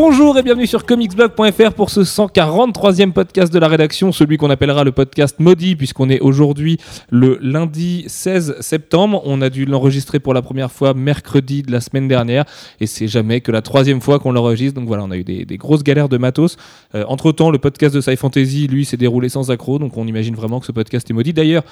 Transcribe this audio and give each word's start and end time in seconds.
Bonjour 0.00 0.38
et 0.38 0.44
bienvenue 0.44 0.68
sur 0.68 0.86
comicsblog.fr 0.86 1.72
pour 1.72 1.90
ce 1.90 2.02
143e 2.02 3.10
podcast 3.10 3.52
de 3.52 3.58
la 3.58 3.66
rédaction, 3.66 4.12
celui 4.12 4.36
qu'on 4.36 4.48
appellera 4.48 4.84
le 4.84 4.92
podcast 4.92 5.40
maudit 5.40 5.74
puisqu'on 5.74 6.08
est 6.08 6.20
aujourd'hui 6.20 6.78
le 7.10 7.36
lundi 7.42 8.04
16 8.06 8.60
septembre. 8.60 9.20
On 9.24 9.42
a 9.42 9.50
dû 9.50 9.64
l'enregistrer 9.64 10.20
pour 10.20 10.34
la 10.34 10.40
première 10.40 10.70
fois 10.70 10.94
mercredi 10.94 11.64
de 11.64 11.72
la 11.72 11.80
semaine 11.80 12.06
dernière 12.06 12.44
et 12.78 12.86
c'est 12.86 13.08
jamais 13.08 13.40
que 13.40 13.50
la 13.50 13.60
troisième 13.60 14.00
fois 14.00 14.20
qu'on 14.20 14.30
l'enregistre. 14.30 14.78
Donc 14.78 14.86
voilà, 14.86 15.02
on 15.02 15.10
a 15.10 15.16
eu 15.16 15.24
des, 15.24 15.44
des 15.44 15.56
grosses 15.56 15.82
galères 15.82 16.08
de 16.08 16.16
matos. 16.16 16.58
Euh, 16.94 17.04
entre 17.08 17.32
temps, 17.32 17.50
le 17.50 17.58
podcast 17.58 17.92
de 17.92 18.00
Sci 18.00 18.14
Fantasy, 18.16 18.68
lui, 18.68 18.84
s'est 18.84 18.96
déroulé 18.96 19.28
sans 19.28 19.50
accroc, 19.50 19.80
donc 19.80 19.96
on 19.96 20.06
imagine 20.06 20.36
vraiment 20.36 20.60
que 20.60 20.66
ce 20.66 20.72
podcast 20.72 21.10
est 21.10 21.12
maudit. 21.12 21.32
D'ailleurs, 21.32 21.64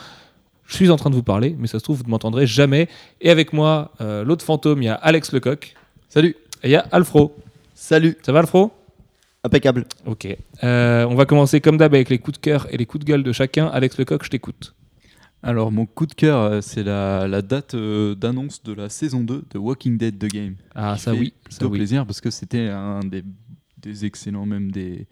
je 0.67 0.75
suis 0.75 0.91
en 0.91 0.97
train 0.97 1.11
de 1.11 1.15
vous 1.15 1.23
parler, 1.23 1.55
mais 1.61 1.69
ça 1.69 1.79
se 1.79 1.85
trouve, 1.85 1.99
vous 1.99 2.07
ne 2.07 2.11
m'entendrez 2.11 2.49
jamais. 2.49 2.89
Et 3.21 3.31
avec 3.31 3.53
moi, 3.53 3.93
euh, 4.01 4.25
l'autre 4.25 4.45
fantôme, 4.45 4.83
il 4.83 4.87
y 4.87 4.89
a 4.89 4.95
Alex 4.95 5.31
Lecoq. 5.31 5.77
Salut. 6.09 6.35
Et 6.65 6.71
il 6.71 6.73
y 6.73 6.77
a 6.77 6.85
Alfro. 6.91 7.37
Salut. 7.79 8.17
Ça 8.23 8.33
va, 8.33 8.39
Alfro 8.39 8.73
Impeccable. 9.45 9.85
Ok. 10.07 10.27
Euh, 10.65 11.05
on 11.05 11.15
va 11.15 11.27
commencer 11.27 11.61
comme 11.61 11.77
d'hab 11.77 11.95
avec 11.95 12.09
les 12.09 12.19
coups 12.19 12.39
de 12.39 12.43
cœur 12.43 12.67
et 12.71 12.79
les 12.79 12.87
coups 12.87 13.05
de 13.05 13.09
gueule 13.09 13.23
de 13.23 13.33
chacun. 13.33 13.67
Alex 13.67 13.99
Lecoq, 13.99 14.25
je 14.25 14.31
t'écoute. 14.31 14.75
Alors, 15.43 15.71
mon 15.71 15.85
coup 15.85 16.07
de 16.07 16.15
cœur, 16.15 16.39
euh, 16.41 16.61
c'est 16.63 16.83
la, 16.83 17.29
la 17.29 17.43
date 17.43 17.75
euh, 17.75 18.15
d'annonce 18.15 18.63
de 18.63 18.73
la 18.73 18.89
saison 18.89 19.21
2 19.21 19.45
de 19.51 19.59
Walking 19.59 19.99
Dead 19.99 20.19
The 20.19 20.27
Game. 20.27 20.55
Ah, 20.75 20.97
ça 20.97 21.13
fait 21.13 21.19
oui. 21.19 21.35
Ça 21.51 21.67
oui. 21.67 21.77
plaisir 21.77 22.07
parce 22.07 22.23
que 22.23 22.31
c'était 22.31 22.69
un 22.69 23.01
des, 23.01 23.23
des 23.77 24.07
excellents, 24.07 24.47
même 24.47 24.73
des. 24.73 25.07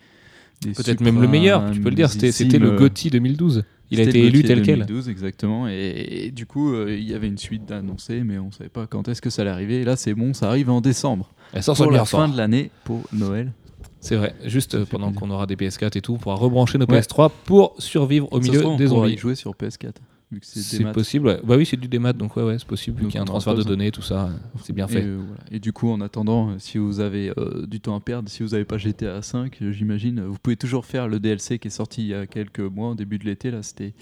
des 0.62 0.72
Peut-être 0.72 1.02
même 1.02 1.20
le 1.20 1.28
meilleur, 1.28 1.70
tu 1.70 1.80
peux 1.80 1.90
le 1.90 1.96
dire. 1.96 2.08
C'était 2.08 2.58
le 2.58 2.70
Gotti 2.70 3.10
GOTY 3.10 3.10
2012. 3.10 3.64
Il 3.90 4.00
a 4.00 4.04
été 4.04 4.24
élu 4.24 4.42
tel 4.42 4.62
quel. 4.62 4.80
2012, 4.86 5.10
exactement. 5.10 5.68
Et, 5.68 6.24
et 6.26 6.30
du 6.30 6.46
coup, 6.46 6.72
euh, 6.72 6.96
il 6.98 7.04
y 7.04 7.12
avait 7.12 7.28
une 7.28 7.38
suite 7.38 7.66
d'annoncer, 7.66 8.24
mais 8.24 8.38
on 8.38 8.50
savait 8.50 8.70
pas 8.70 8.86
quand 8.86 9.06
est-ce 9.08 9.20
que 9.20 9.28
ça 9.28 9.42
allait 9.42 9.50
arriver. 9.50 9.82
Et 9.82 9.84
là, 9.84 9.96
c'est 9.96 10.14
bon, 10.14 10.32
ça 10.32 10.48
arrive 10.48 10.70
en 10.70 10.80
décembre. 10.80 11.34
Elle 11.52 11.62
sort 11.62 11.76
Pour 11.76 11.90
la 11.90 12.04
fin 12.04 12.28
de 12.28 12.36
l'année, 12.36 12.70
pour 12.84 13.02
Noël. 13.12 13.52
C'est 14.00 14.16
vrai. 14.16 14.34
Juste 14.44 14.84
pendant 14.84 15.12
qu'on 15.12 15.30
aura 15.30 15.46
des 15.46 15.56
PS4 15.56 15.96
et 15.96 16.00
tout, 16.02 16.14
on 16.14 16.18
pourra 16.18 16.34
rebrancher 16.34 16.76
nos 16.78 16.86
Ouais. 16.86 17.00
PS3 17.00 17.30
pour 17.44 17.74
survivre 17.78 18.28
au 18.32 18.40
Ça 18.42 18.48
milieu 18.52 18.66
on 18.66 18.76
des 18.76 18.88
zombies. 18.88 19.16
jouer 19.16 19.34
sur 19.34 19.52
PS4. 19.54 19.92
Vu 20.32 20.40
que 20.40 20.46
c'est 20.46 20.90
possible. 20.92 21.26
ouais. 21.28 21.40
Bah 21.44 21.54
oui, 21.56 21.64
c'est 21.64 21.76
du 21.76 21.86
démat, 21.86 22.12
donc 22.12 22.36
ouais, 22.36 22.42
ouais, 22.42 22.58
c'est 22.58 22.66
possible. 22.66 22.96
Vu 22.96 23.02
Donc 23.04 23.12
qu'il 23.12 23.18
y 23.18 23.20
a 23.20 23.22
un 23.22 23.26
transfert 23.26 23.54
de 23.54 23.62
données, 23.62 23.90
tout 23.92 24.02
ça, 24.02 24.30
c'est 24.62 24.72
bien 24.72 24.86
Et, 24.88 24.90
fait. 24.92 25.02
euh, 25.04 25.18
voilà. 25.24 25.40
Et 25.52 25.60
du 25.60 25.72
coup, 25.72 25.88
en 25.90 26.00
attendant, 26.00 26.48
euh, 26.50 26.54
si 26.58 26.76
vous 26.78 26.98
avez 27.00 27.32
euh, 27.38 27.66
du 27.66 27.78
temps 27.80 27.94
à 27.94 28.00
perdre, 28.00 28.28
si 28.28 28.42
vous 28.42 28.48
n'avez 28.50 28.64
pas 28.64 28.76
GTA 28.78 29.22
5, 29.22 29.58
euh, 29.62 29.70
j'imagine, 29.72 30.22
vous 30.24 30.36
pouvez 30.42 30.56
toujours 30.56 30.86
faire 30.86 31.08
le 31.08 31.20
DLC 31.20 31.58
qui 31.58 31.68
est 31.68 31.70
sorti 31.70 32.02
il 32.02 32.08
y 32.08 32.14
a 32.14 32.26
quelques 32.26 32.60
mois, 32.60 32.90
au 32.90 32.94
début 32.94 33.18
de 33.18 33.24
l'été. 33.26 33.50
Là, 33.50 33.62
c'était 33.62 33.94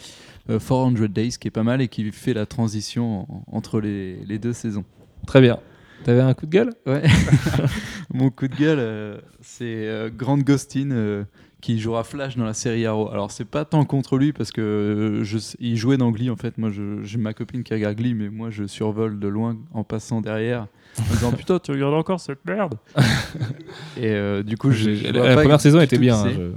euh, 0.48 0.58
400 0.58 0.92
Days, 1.10 1.32
qui 1.38 1.48
est 1.48 1.52
pas 1.52 1.64
mal 1.64 1.82
et 1.82 1.88
qui 1.88 2.10
fait 2.12 2.34
la 2.34 2.46
transition 2.46 3.22
en- 3.30 3.44
entre 3.48 3.80
les, 3.80 4.24
les 4.24 4.38
deux 4.38 4.52
saisons. 4.54 4.84
Très 5.26 5.40
bien. 5.40 5.58
T'avais 6.04 6.20
un 6.20 6.34
coup 6.34 6.46
de 6.46 6.50
gueule? 6.50 6.70
Ouais. 6.86 7.02
Mon 8.12 8.30
coup 8.30 8.48
de 8.48 8.56
gueule, 8.56 8.78
euh, 8.80 9.16
c'est 9.40 9.64
euh, 9.86 10.10
Grant 10.14 10.38
Gustin 10.38 10.90
euh, 10.90 11.24
qui 11.60 11.78
jouera 11.78 12.02
Flash 12.02 12.36
dans 12.36 12.44
la 12.44 12.54
série 12.54 12.84
Arrow. 12.86 13.08
Alors 13.12 13.30
c'est 13.30 13.44
pas 13.44 13.64
tant 13.64 13.84
contre 13.84 14.18
lui 14.18 14.32
parce 14.32 14.50
que 14.50 14.60
euh, 14.60 15.24
je, 15.24 15.38
il 15.60 15.76
jouait 15.76 15.96
dans 15.96 16.10
Glee 16.10 16.28
en 16.30 16.36
fait. 16.36 16.58
Moi 16.58 16.70
j'ai 17.02 17.18
ma 17.18 17.34
copine 17.34 17.62
qui 17.62 17.72
regarde 17.72 17.96
Glee, 17.96 18.14
mais 18.14 18.28
moi 18.30 18.50
je 18.50 18.64
survole 18.66 19.18
de 19.20 19.28
loin 19.28 19.56
en 19.72 19.84
passant 19.84 20.20
derrière 20.20 20.66
en 20.98 21.12
disant 21.14 21.30
putain 21.36 21.58
tu 21.60 21.70
regardes 21.70 21.94
encore 21.94 22.18
cette 22.20 22.44
merde. 22.44 22.74
Et 23.96 24.10
euh, 24.10 24.42
du 24.42 24.56
coup 24.56 24.72
je, 24.72 24.94
je 24.94 25.08
La 25.12 25.34
première 25.34 25.60
saison 25.60 25.80
était 25.80 25.98
bien. 25.98 26.16
hein, 26.16 26.30
je- 26.34 26.52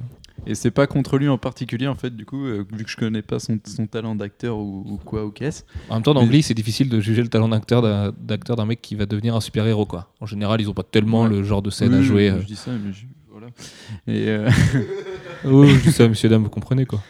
Et 0.48 0.56
c'est 0.56 0.72
pas 0.72 0.86
contre 0.88 1.18
lui 1.18 1.28
en 1.28 1.38
particulier 1.38 1.88
en 1.88 1.96
fait. 1.96 2.16
Du 2.16 2.26
coup 2.26 2.46
euh, 2.46 2.66
vu 2.72 2.84
que 2.84 2.90
je 2.90 2.98
connais 2.98 3.22
pas 3.22 3.40
son, 3.40 3.60
son 3.66 3.88
talent 3.88 4.16
d'acteur 4.16 4.58
ou, 4.58 4.84
ou 4.88 4.98
quoi 4.98 5.26
ou 5.26 5.32
qu'est-ce. 5.32 5.64
En 5.90 5.96
même 5.96 6.04
temps, 6.04 6.14
dans 6.14 6.22
Mais- 6.24 6.30
Glee, 6.30 6.44
c'est 6.44 6.54
difficile 6.54 6.90
de 6.90 7.00
juger 7.00 7.22
le 7.24 7.30
talent 7.30 7.50
d'acteur 7.50 7.82
d'un 7.82 8.14
d'acteur 8.22 8.56
d'un 8.56 8.66
mec 8.66 8.82
qui 8.82 8.96
va 8.96 9.06
devenir 9.06 9.36
un 9.36 9.42
super-héros. 9.42 9.86
quoi. 9.86 10.12
En 10.20 10.26
général, 10.26 10.62
ils 10.62 10.70
ont 10.70 10.74
pas 10.74 10.84
tellement 10.84 11.24
Ouais. 11.24 11.30
le 11.30 11.44
genre 11.44 11.62
de 11.62 11.70
scène 11.70 11.94
à 11.94 12.02
jouer. 12.02 12.30
euh. 12.30 12.40
Je 12.42 12.46
dis 12.46 12.56
ça, 12.56 12.72
mais 12.72 12.94
je- 12.94 13.06
voilà. 13.32 13.48
Et 14.08 14.28
euh, 14.30 14.50
Oui, 15.46 15.70
je 15.70 15.82
dis 15.82 15.92
ça, 15.92 16.08
monsieur, 16.08 16.30
dame, 16.30 16.44
vous 16.44 16.50
comprenez 16.50 16.86
quoi. 16.86 17.02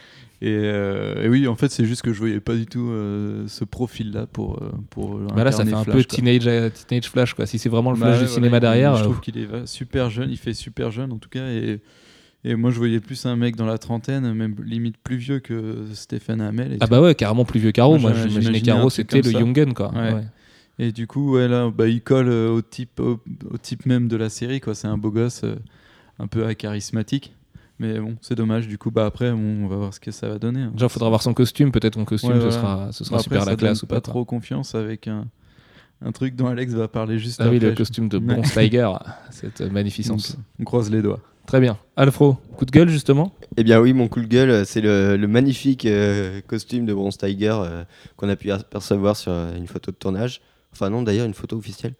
Et, 0.41 0.47
euh, 0.51 1.23
et 1.23 1.29
oui, 1.29 1.47
en 1.47 1.55
fait, 1.55 1.69
c'est 1.71 1.85
juste 1.85 2.01
que 2.01 2.11
je 2.13 2.19
voyais 2.19 2.39
pas 2.41 2.55
du 2.55 2.65
tout 2.65 2.89
euh, 2.89 3.45
ce 3.47 3.63
profil-là 3.63 4.27
pour. 4.27 4.61
pour 4.89 5.17
Bah 5.17 5.43
là, 5.45 5.51
ça 5.51 5.63
fait 5.65 5.73
un 5.73 5.83
Flash, 5.83 5.95
peu 5.95 6.03
teenage, 6.03 6.49
teenage 6.87 7.09
Flash. 7.09 7.33
quoi. 7.33 7.45
Si 7.45 7.57
c'est 7.57 7.69
vraiment 7.69 7.91
le 7.91 7.97
Bah 7.97 8.07
flash 8.07 8.15
ouais, 8.15 8.21
du 8.23 8.25
voilà, 8.27 8.35
cinéma 8.35 8.59
derrière. 8.59 8.95
Je 8.97 9.03
trouve 9.03 9.21
qu'il 9.21 9.37
est 9.37 9.47
super 9.65 10.09
jeune, 10.09 10.29
il 10.29 10.37
fait 10.37 10.53
super 10.53 10.91
jeune 10.91 11.11
en 11.13 11.17
tout 11.17 11.29
cas. 11.29 11.47
Et, 11.47 11.79
et 12.47 12.55
moi, 12.55 12.69
je 12.69 12.77
voyais 12.77 12.99
plus 12.99 13.25
un 13.25 13.35
mec 13.35 13.55
dans 13.55 13.65
la 13.65 13.79
trentaine, 13.79 14.31
même 14.33 14.55
limite 14.63 14.97
plus 15.03 15.17
vieux 15.17 15.39
que 15.39 15.85
Stéphane 15.93 16.41
Hamel. 16.41 16.77
Ah 16.79 16.85
bah 16.87 17.01
ouais, 17.01 17.15
carrément 17.15 17.43
plus 17.43 17.59
vieux 17.59 17.71
Caro. 17.71 17.97
Moi, 17.97 18.13
j'imaginais 18.13 18.61
truc 18.61 18.91
c'était 18.91 19.21
le. 19.21 19.31
Young 19.31 19.53
Gun, 19.53 19.73
quoi. 19.73 19.91
Ouais. 19.93 20.13
Ouais. 20.13 20.23
Et 20.77 20.91
du 20.91 21.07
coup, 21.07 21.33
ouais, 21.35 21.47
là, 21.47 21.71
bah, 21.75 21.87
il 21.87 22.01
colle 22.01 22.27
euh, 22.29 22.51
au, 22.51 22.61
type, 22.61 22.99
au, 22.99 23.19
au 23.49 23.57
type 23.57 23.85
même 23.87 24.07
de 24.07 24.15
la 24.15 24.29
série. 24.29 24.59
quoi. 24.59 24.75
C'est 24.75 24.87
un 24.87 24.97
beau 24.97 25.09
gosse, 25.09 25.41
euh, 25.43 25.55
un 26.19 26.27
peu 26.27 26.53
charismatique. 26.53 27.33
Mais 27.79 27.99
bon, 27.99 28.15
c'est 28.21 28.35
dommage. 28.35 28.67
Du 28.67 28.77
coup, 28.77 28.91
bah, 28.91 29.05
après, 29.05 29.31
bon, 29.31 29.63
on 29.65 29.67
va 29.67 29.77
voir 29.77 29.93
ce 29.93 29.99
que 29.99 30.11
ça 30.11 30.29
va 30.29 30.37
donner. 30.37 30.61
hein. 30.61 30.71
Déjà, 30.73 30.87
faudra 30.87 31.09
voir 31.09 31.23
son 31.23 31.33
costume. 31.33 31.71
Peut-être 31.71 31.97
mon 31.97 32.05
costume, 32.05 32.39
ce 32.41 32.51
sera, 32.51 32.89
ce 32.91 33.03
sera 33.03 33.15
après, 33.15 33.23
super 33.23 33.43
ça 33.43 33.49
la 33.51 33.55
classe 33.57 33.83
ou 33.83 33.87
pas. 33.87 33.95
pas 33.95 34.01
trop 34.01 34.23
confiance 34.23 34.75
avec 34.75 35.07
un, 35.07 35.25
un 36.05 36.11
truc 36.11 36.35
dont 36.35 36.47
Alex 36.47 36.73
va 36.73 36.87
parler 36.87 37.17
juste 37.19 37.41
Ah 37.41 37.49
oui, 37.49 37.55
après. 37.57 37.69
le 37.69 37.75
costume 37.75 38.07
de. 38.07 38.17
Bronze 38.19 38.51
Tiger, 38.53 38.91
cette 39.31 39.61
Donc, 39.61 39.71
magnificence. 39.71 40.37
on 40.59 40.63
croise 40.63 40.91
les 40.91 41.01
doigts. 41.01 41.21
Très 41.45 41.59
bien. 41.59 41.77
Alfro, 41.95 42.37
coup 42.57 42.65
de 42.65 42.71
gueule 42.71 42.89
justement? 42.89 43.31
Eh 43.57 43.63
bien 43.63 43.79
oui, 43.79 43.93
mon 43.93 44.07
coup 44.07 44.21
de 44.21 44.27
gueule, 44.27 44.65
c'est 44.65 44.81
le, 44.81 45.17
magnifique 45.27 45.85
euh, 45.85 46.41
costume 46.47 46.85
de 46.85 46.93
Bronze 46.93 47.17
Tiger 47.17 47.55
euh, 47.57 47.83
qu'on 48.17 48.29
a 48.29 48.35
pu 48.35 48.51
apercevoir 48.51 49.15
sur 49.15 49.31
euh, 49.31 49.55
une 49.55 49.67
photo 49.67 49.91
de 49.91 49.95
tournage. 49.95 50.41
Enfin 50.73 50.89
non, 50.89 51.03
d'ailleurs 51.03 51.25
une 51.25 51.33
photo 51.33 51.55
officielle. 51.57 51.93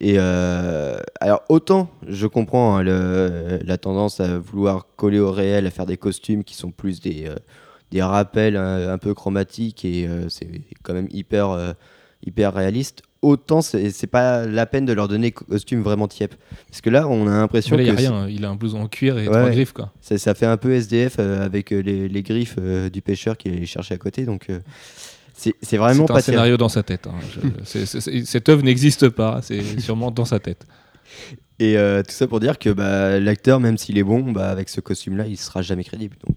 Et 0.00 0.18
alors 0.18 1.42
autant 1.48 1.88
je 2.06 2.26
comprends 2.26 2.76
hein, 2.76 2.84
la 2.84 3.78
tendance 3.78 4.20
à 4.20 4.38
vouloir 4.38 4.88
coller 4.96 5.20
au 5.20 5.30
réel, 5.30 5.66
à 5.66 5.70
faire 5.70 5.86
des 5.86 5.96
costumes 5.96 6.44
qui 6.44 6.54
sont 6.54 6.70
plus 6.70 7.00
des, 7.00 7.30
rappels 8.02 8.56
un, 8.56 8.90
un 8.90 8.98
peu 8.98 9.14
chromatiques 9.14 9.86
et 9.86 10.06
c'est 10.28 10.48
quand 10.82 10.92
même 10.92 11.08
hyper, 11.10 11.74
hyper 12.26 12.52
réaliste. 12.52 13.04
Autant 13.26 13.60
c'est 13.60 13.90
c'est 13.90 14.06
pas 14.06 14.46
la 14.46 14.66
peine 14.66 14.84
de 14.86 14.92
leur 14.92 15.08
donner 15.08 15.32
costume 15.32 15.82
vraiment 15.82 16.06
tiep. 16.06 16.34
Parce 16.70 16.80
que 16.80 16.90
là 16.90 17.08
on 17.08 17.26
a 17.26 17.30
l'impression 17.30 17.76
Mais 17.76 17.82
Là, 17.84 17.92
il 17.92 17.96
que 17.96 18.04
a 18.06 18.10
rien. 18.10 18.28
Il 18.28 18.44
a 18.44 18.50
un 18.50 18.54
blouson 18.54 18.80
en 18.82 18.86
cuir 18.88 19.18
et 19.18 19.22
Ouais, 19.26 19.34
trois 19.34 19.50
griffes. 19.50 19.72
Quoi. 19.72 19.92
ça, 20.00 20.16
ça 20.18 20.34
fait 20.34 20.46
un 20.46 20.56
peu 20.56 20.72
SDF 20.72 21.16
euh, 21.18 21.44
avec 21.44 21.72
euh, 21.72 21.80
les, 21.80 22.08
les 22.08 22.22
griffes 22.22 22.56
euh, 22.58 22.88
du 22.88 23.02
pêcheur 23.02 23.36
qui 23.36 23.48
les 23.50 23.66
chercher 23.66 23.94
à 23.94 23.98
côté. 23.98 24.24
Donc, 24.26 24.46
euh, 24.48 24.60
c'est 25.34 25.76
vraiment 25.76 26.06
C'est 26.06 26.12
pas 26.12 26.18
un 26.18 26.22
scénario 26.22 26.56
dans 26.56 26.68
sa 26.68 26.82
tête. 26.82 27.06
hein. 27.08 27.14
Je- 27.34 27.48
c'est- 27.64 28.00
c'est- 28.00 28.24
cette 28.24 28.48
œuvre 28.48 28.62
n'existe 28.62 29.08
pas. 29.08 29.40
C'est 29.42 29.80
sûrement 29.80 30.10
dans 30.10 30.24
sa 30.24 30.38
tête. 30.38 30.64
Et 31.58 31.74
tout 32.06 32.12
ça 32.14 32.26
pour 32.26 32.38
dire 32.40 32.58
que 32.58 32.70
bah, 32.70 33.18
l'acteur, 33.18 33.60
même 33.60 33.78
s'il 33.78 33.96
est 33.98 34.02
bon, 34.04 34.30
bah, 34.32 34.50
avec 34.50 34.68
ce 34.68 34.80
costume-là, 34.80 35.26
il 35.26 35.36
sera 35.36 35.62
jamais 35.62 35.84
crédible. 35.84 36.16
Donc, 36.26 36.36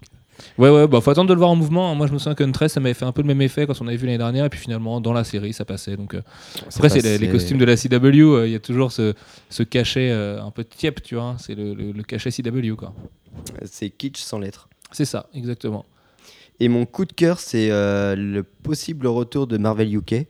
Ouais, 0.57 0.69
ouais, 0.69 0.88
bah 0.88 1.01
faut 1.01 1.11
attendre 1.11 1.29
de 1.29 1.33
le 1.33 1.38
voir 1.39 1.50
en 1.51 1.55
mouvement. 1.55 1.94
Moi, 1.95 2.07
je 2.07 2.13
me 2.13 2.17
souviens 2.17 2.35
qu'Untress, 2.35 2.73
ça 2.73 2.79
m'avait 2.79 2.94
fait 2.94 3.05
un 3.05 3.11
peu 3.11 3.22
le 3.22 3.27
même 3.27 3.41
effet 3.41 3.66
quand 3.67 3.79
on 3.81 3.88
avait 3.88 3.97
vu 3.97 4.05
l'année 4.05 4.17
dernière. 4.17 4.45
Et 4.45 4.50
puis 4.50 4.59
finalement, 4.59 5.00
dans 5.01 5.13
la 5.13 5.23
série, 5.23 5.53
ça 5.53 5.66
passait. 5.66 5.95
Donc, 5.97 6.13
euh, 6.16 6.22
après, 6.77 6.89
c'est 6.89 7.01
les, 7.01 7.17
les 7.17 7.25
costumes 7.31 7.57
de 7.57 7.66
la 7.66 7.75
CW. 7.77 8.35
euh, 8.35 8.47
Il 8.47 8.51
y 8.51 8.55
a 8.55 8.59
toujours 8.59 8.91
ce, 8.91 9.13
ce 9.50 9.63
cachet 9.63 10.09
euh, 10.11 10.41
un 10.41 10.51
peu 10.51 10.63
tiep, 10.63 11.01
tu 11.03 11.16
vois. 11.16 11.35
C'est 11.39 11.55
le, 11.55 11.73
le- 11.73 11.91
le 11.91 12.03
cachet 12.03 12.31
CW, 12.31 12.75
quoi. 12.75 12.94
C'est 13.66 13.89
kitsch 13.89 14.17
sans 14.19 14.39
lettres. 14.39 14.69
C'est 14.91 15.05
ça, 15.05 15.27
exactement. 15.33 15.85
Et 16.59 16.67
mon 16.67 16.85
coup 16.85 17.06
de 17.06 17.13
cœur, 17.13 17.39
c'est 17.39 17.69
euh, 17.71 18.16
le 18.16 18.44
possible 18.44 19.07
retour 19.07 19.47
de 19.47 19.57
Marvel 19.57 19.94
UK. 19.95 20.27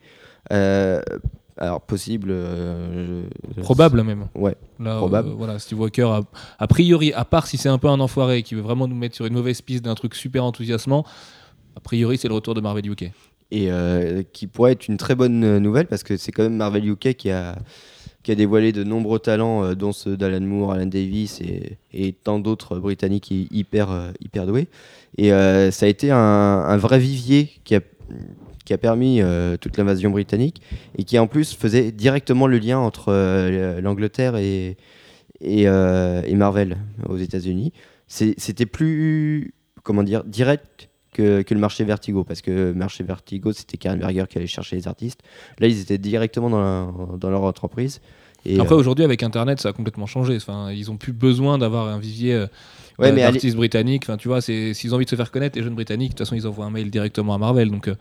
Alors, 1.59 1.81
possible. 1.81 2.29
euh, 2.31 3.23
je- 3.55 3.61
Probable 3.61 4.01
même. 4.01 4.27
Ouais. 4.33 4.55
Là, 4.79 4.97
Probable. 4.97 5.29
euh, 5.29 5.33
voilà, 5.37 5.59
Steve 5.59 5.79
Walker, 5.79 6.03
a, 6.03 6.21
a 6.57 6.67
priori, 6.67 7.11
à 7.13 7.25
part 7.25 7.47
si 7.47 7.57
c'est 7.57 7.69
un 7.69 7.77
peu 7.77 7.89
un 7.89 7.99
enfoiré 7.99 8.43
qui 8.43 8.55
veut 8.55 8.61
vraiment 8.61 8.87
nous 8.87 8.95
mettre 8.95 9.15
sur 9.15 9.25
une 9.25 9.33
mauvaise 9.33 9.61
piste 9.61 9.83
d'un 9.83 9.95
truc 9.95 10.15
super 10.15 10.43
enthousiasmant, 10.45 11.05
a 11.75 11.79
priori, 11.81 12.17
c'est 12.17 12.27
le 12.29 12.33
retour 12.33 12.53
de 12.55 12.61
Marvel 12.61 12.89
UK. 12.89 13.11
et 13.51 13.71
euh, 13.71 14.23
qui 14.31 14.47
pourrait 14.47 14.71
être 14.71 14.87
une 14.87 14.97
très 14.97 15.15
bonne 15.15 15.57
nouvelle 15.59 15.87
parce 15.87 16.03
que 16.03 16.15
c'est 16.17 16.31
quand 16.31 16.43
même 16.43 16.55
Marvel 16.55 16.87
UK 16.87 17.13
qui 17.15 17.29
a, 17.29 17.57
qui 18.23 18.31
a 18.31 18.35
dévoilé 18.35 18.71
de 18.71 18.83
nombreux 18.85 19.19
talents, 19.19 19.73
dont 19.75 19.91
ceux 19.91 20.15
d'Alan 20.15 20.41
Moore, 20.45 20.73
Alan 20.73 20.85
Davis 20.85 21.41
et, 21.41 21.77
et 21.93 22.13
tant 22.13 22.39
d'autres 22.39 22.79
britanniques 22.79 23.31
hy- 23.31 23.47
hyper, 23.51 24.13
hyper 24.21 24.45
doués. 24.45 24.67
Et 25.17 25.29
ça 25.29 25.85
a 25.85 25.89
été 25.89 26.11
un, 26.11 26.17
un 26.17 26.77
vrai 26.77 26.99
vivier 26.99 27.49
qui 27.65 27.75
a, 27.75 27.81
qui 28.69 28.73
a 28.75 28.77
permis 28.77 29.19
euh, 29.19 29.57
toute 29.57 29.77
l'invasion 29.77 30.11
britannique 30.11 30.61
et 30.95 31.03
qui 31.03 31.17
en 31.17 31.25
plus 31.25 31.55
faisait 31.55 31.91
directement 31.91 32.45
le 32.45 32.59
lien 32.59 32.77
entre 32.77 33.05
euh, 33.07 33.81
l'Angleterre 33.81 34.35
et, 34.35 34.77
euh, 35.41 36.21
et 36.23 36.35
Marvel 36.35 36.77
aux 37.07 37.17
États-Unis. 37.17 37.73
C'était 38.05 38.67
plus, 38.67 39.55
comment 39.81 40.03
dire, 40.03 40.23
direct 40.23 40.91
que, 41.13 41.41
que 41.41 41.55
le 41.55 41.59
marché 41.59 41.83
Vertigo, 41.83 42.23
parce 42.23 42.43
que 42.43 42.51
le 42.51 42.73
marché 42.75 43.03
Vertigo, 43.03 43.53
c'était 43.53 43.77
Karen 43.77 43.97
Berger 43.97 44.25
qui 44.29 44.37
allait 44.37 44.45
chercher 44.45 44.75
les 44.75 44.87
artistes. 44.87 45.21
Là, 45.57 45.65
ils 45.65 45.81
étaient 45.81 45.97
directement 45.97 46.51
dans, 46.51 47.17
dans 47.17 47.31
leur 47.31 47.41
entreprise. 47.41 48.01
Et, 48.45 48.59
Après, 48.59 48.75
euh, 48.75 48.77
aujourd'hui, 48.77 49.05
avec 49.05 49.23
Internet, 49.23 49.59
ça 49.59 49.69
a 49.69 49.73
complètement 49.73 50.05
changé. 50.05 50.35
Enfin, 50.35 50.71
ils 50.71 50.89
ont 50.91 50.97
plus 50.97 51.13
besoin 51.13 51.57
d'avoir 51.57 51.87
un 51.87 51.99
vivier 51.99 52.33
euh, 52.33 52.47
Ouais, 52.99 53.07
allez- 53.07 53.21
d'artistes 53.21 53.55
britanniques. 53.55 54.03
Enfin, 54.05 54.17
tu 54.17 54.27
vois, 54.27 54.41
c'est 54.41 54.73
s'ils 54.73 54.91
ont 54.93 54.97
envie 54.97 55.05
de 55.05 55.09
se 55.09 55.15
faire 55.15 55.31
connaître, 55.31 55.57
les 55.57 55.63
jeunes 55.63 55.75
britanniques, 55.75 56.11
de 56.11 56.17
toute 56.17 56.27
façon, 56.27 56.35
ils 56.35 56.45
envoient 56.45 56.65
un 56.65 56.69
mail 56.69 56.91
directement 56.91 57.33
à 57.33 57.37
Marvel. 57.37 57.71
Donc, 57.71 57.87
euh, 57.87 57.95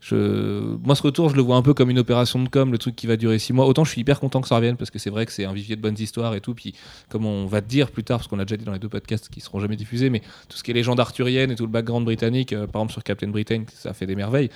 je... 0.00 0.76
moi, 0.84 0.96
ce 0.96 1.02
retour, 1.02 1.28
je 1.30 1.36
le 1.36 1.42
vois 1.42 1.56
un 1.56 1.62
peu 1.62 1.72
comme 1.72 1.88
une 1.88 2.00
opération 2.00 2.42
de 2.42 2.48
com, 2.48 2.72
le 2.72 2.78
truc 2.78 2.96
qui 2.96 3.06
va 3.06 3.16
durer 3.16 3.38
six 3.38 3.52
mois. 3.52 3.66
Autant 3.66 3.84
je 3.84 3.92
suis 3.92 4.00
hyper 4.00 4.18
content 4.18 4.40
que 4.40 4.48
ça 4.48 4.56
revienne 4.56 4.76
parce 4.76 4.90
que 4.90 4.98
c'est 4.98 5.10
vrai 5.10 5.24
que 5.24 5.32
c'est 5.32 5.44
un 5.44 5.52
vivier 5.52 5.76
de 5.76 5.80
bonnes 5.80 5.96
histoires 5.98 6.34
et 6.34 6.40
tout. 6.40 6.54
Puis, 6.54 6.74
comme 7.08 7.26
on 7.26 7.46
va 7.46 7.60
te 7.60 7.68
dire 7.68 7.90
plus 7.92 8.02
tard, 8.02 8.18
parce 8.18 8.28
qu'on 8.28 8.36
l'a 8.36 8.44
déjà 8.44 8.56
dit 8.56 8.64
dans 8.64 8.72
les 8.72 8.80
deux 8.80 8.88
podcasts 8.88 9.28
qui 9.28 9.40
seront 9.40 9.60
jamais 9.60 9.76
diffusés, 9.76 10.10
mais 10.10 10.20
tout 10.48 10.56
ce 10.56 10.64
qui 10.64 10.72
est 10.72 10.74
légende 10.74 10.98
arthurienne 10.98 11.52
et 11.52 11.54
tout 11.54 11.64
le 11.64 11.70
background 11.70 12.04
britannique, 12.04 12.52
euh, 12.52 12.66
par 12.66 12.82
exemple 12.82 12.92
sur 12.92 13.04
Captain 13.04 13.28
Britain, 13.28 13.62
ça 13.72 13.92
fait 13.92 14.06
des 14.06 14.16
merveilles. 14.16 14.50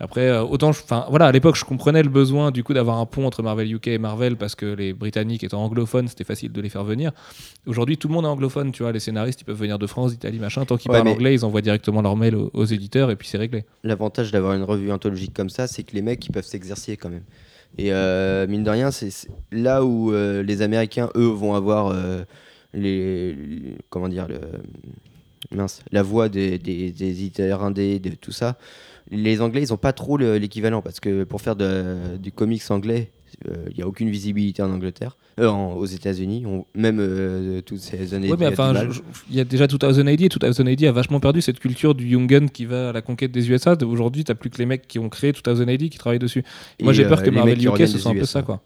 Après, 0.00 0.22
euh, 0.28 0.42
autant, 0.42 0.72
je- 0.72 0.82
enfin, 0.82 1.06
voilà, 1.10 1.26
à 1.26 1.32
l'époque, 1.32 1.54
je 1.54 1.64
comprenais 1.64 2.02
le 2.02 2.08
besoin 2.08 2.50
du 2.50 2.64
coup 2.64 2.74
d'avoir 2.74 2.98
un 2.98 3.06
pont 3.06 3.24
entre 3.24 3.42
Marvel 3.44 3.72
UK 3.72 3.86
et 3.88 3.98
Marvel 3.98 4.36
parce 4.36 4.56
que 4.56 4.66
les 4.66 4.92
Britanniques 4.92 5.44
étant 5.44 5.62
anglophones, 5.62 6.08
c'était 6.08 6.24
facile 6.24 6.50
de 6.50 6.60
les 6.60 6.68
faire 6.70 6.82
venir. 6.82 7.12
Aujourd'hui, 7.66 7.96
tout 7.98 8.08
le 8.08 8.14
monde 8.14 8.24
est 8.24 8.28
anglophone, 8.28 8.72
tu 8.72 8.82
vois. 8.82 8.90
Les 8.90 8.98
scénaristes, 8.98 9.42
ils 9.42 9.44
peuvent 9.44 9.56
venir 9.60 9.78
de 9.78 9.86
France, 9.86 10.10
d'Italie, 10.10 10.40
machin. 10.40 10.64
Tant 10.64 10.76
qu'ils 10.76 10.90
Ouais, 10.90 10.98
parlent 10.98 11.08
anglais, 11.08 11.34
ils 11.34 11.44
envoient 11.44 11.60
directement 11.60 12.02
leur 12.02 12.16
mail 12.16 12.34
aux, 12.34 12.50
aux 12.52 12.64
éditeurs 12.64 13.12
et 13.12 13.16
puis 13.16 13.28
c'est 13.28 13.38
réglé. 13.38 13.64
L'avantage 13.84 14.32
d'avoir 14.32 14.54
une 14.54 14.64
revue 14.64 14.90
anthologique 14.90 15.34
comme 15.34 15.50
ça, 15.50 15.68
c'est 15.68 15.84
que 15.84 15.94
les 15.94 16.02
mecs 16.02 16.26
ils 16.26 16.32
peuvent 16.32 16.44
s'exercer 16.44 16.96
quand 16.96 17.10
même. 17.10 17.22
Et 17.78 17.92
euh, 17.92 18.46
mine 18.48 18.64
de 18.64 18.70
rien, 18.70 18.90
c'est 18.90 19.10
c'est 19.10 19.28
là 19.52 19.84
où 19.84 20.12
euh, 20.12 20.42
les 20.42 20.62
Américains, 20.62 21.10
eux, 21.14 21.26
vont 21.28 21.54
avoir 21.54 21.88
euh, 21.88 22.22
les, 22.74 23.34
les- 23.34 23.76
comment 23.88 24.08
dire 24.08 24.26
le 24.28 24.40
mince, 25.56 25.80
la 25.92 26.02
voix 26.02 26.28
des, 26.28 26.58
des, 26.58 26.90
des 26.90 27.10
éditeurs 27.10 27.62
indés, 27.62 27.98
de 27.98 28.10
tout 28.10 28.32
ça. 28.32 28.56
Les 29.14 29.40
Anglais, 29.42 29.62
ils 29.62 29.70
n'ont 29.70 29.76
pas 29.76 29.92
trop 29.92 30.16
le- 30.16 30.38
l'équivalent 30.38 30.80
parce 30.82 30.98
que 30.98 31.24
pour 31.24 31.40
faire 31.42 31.54
de- 31.54 32.16
du 32.18 32.32
comics 32.32 32.62
anglais, 32.70 33.12
euh, 33.46 33.66
il 33.70 33.76
n'y 33.76 33.82
a 33.82 33.86
aucune 33.86 34.08
visibilité 34.08 34.62
en 34.62 34.70
Angleterre, 34.72 35.16
euh, 35.38 35.48
en- 35.48 35.74
aux 35.74 35.84
États-Unis, 35.84 36.44
même 36.74 36.98
euh, 36.98 37.60
toutes 37.60 37.78
ces 37.80 38.14
années. 38.14 38.30
Ouais, 38.30 38.36
mais 38.38 38.46
enfin, 38.48 38.72
il 39.30 39.36
y 39.36 39.40
a 39.40 39.44
déjà 39.44 39.66
2000 39.66 40.08
AD 40.08 40.22
et 40.22 40.28
2000 40.28 40.68
AD 40.68 40.84
a 40.86 40.92
vachement 40.92 41.20
perdu 41.20 41.42
cette 41.42 41.60
culture 41.60 41.94
du 41.94 42.06
young 42.08 42.26
gun 42.26 42.46
qui 42.48 42.64
va 42.64 42.88
à 42.88 42.92
la 42.92 43.02
conquête 43.02 43.32
des 43.32 43.50
USA. 43.50 43.76
Aujourd'hui, 43.84 44.24
t'as 44.24 44.34
plus 44.34 44.48
que 44.48 44.56
les 44.58 44.66
mecs 44.66 44.88
qui 44.88 44.98
ont 44.98 45.10
créé 45.10 45.32
2000 45.32 45.68
AD 45.68 45.88
qui 45.90 45.98
travaillent 45.98 46.18
dessus. 46.18 46.42
Moi, 46.82 46.92
j'ai 46.94 47.04
peur 47.04 47.22
que 47.22 47.30
Marvel 47.30 47.58
UK 47.62 47.86
ce 47.86 47.98
soit 47.98 48.10
un 48.12 48.14
peu 48.14 48.24
ça, 48.24 48.40
quoi. 48.42 48.62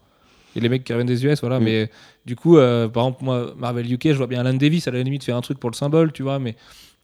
Et 0.54 0.60
les 0.60 0.68
mecs 0.68 0.84
qui 0.84 0.92
reviennent 0.92 1.06
des 1.08 1.24
US, 1.26 1.40
voilà. 1.40 1.58
Mm. 1.60 1.64
Mais 1.64 1.90
du 2.24 2.36
coup, 2.36 2.54
par 2.56 2.86
exemple, 2.86 3.24
moi, 3.24 3.52
Marvel 3.58 3.92
UK, 3.92 4.08
je 4.12 4.12
vois 4.14 4.26
bien 4.28 4.40
Alan 4.40 4.54
Davis 4.54 4.86
à 4.86 4.90
la 4.92 5.02
limite 5.02 5.24
faire 5.24 5.36
un 5.36 5.40
truc 5.42 5.58
pour 5.58 5.70
le 5.70 5.76
symbole, 5.76 6.12
tu 6.12 6.22
vois, 6.22 6.38
mais 6.38 6.54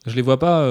je 0.06 0.14
les 0.16 0.22
vois 0.22 0.38
pas 0.38 0.64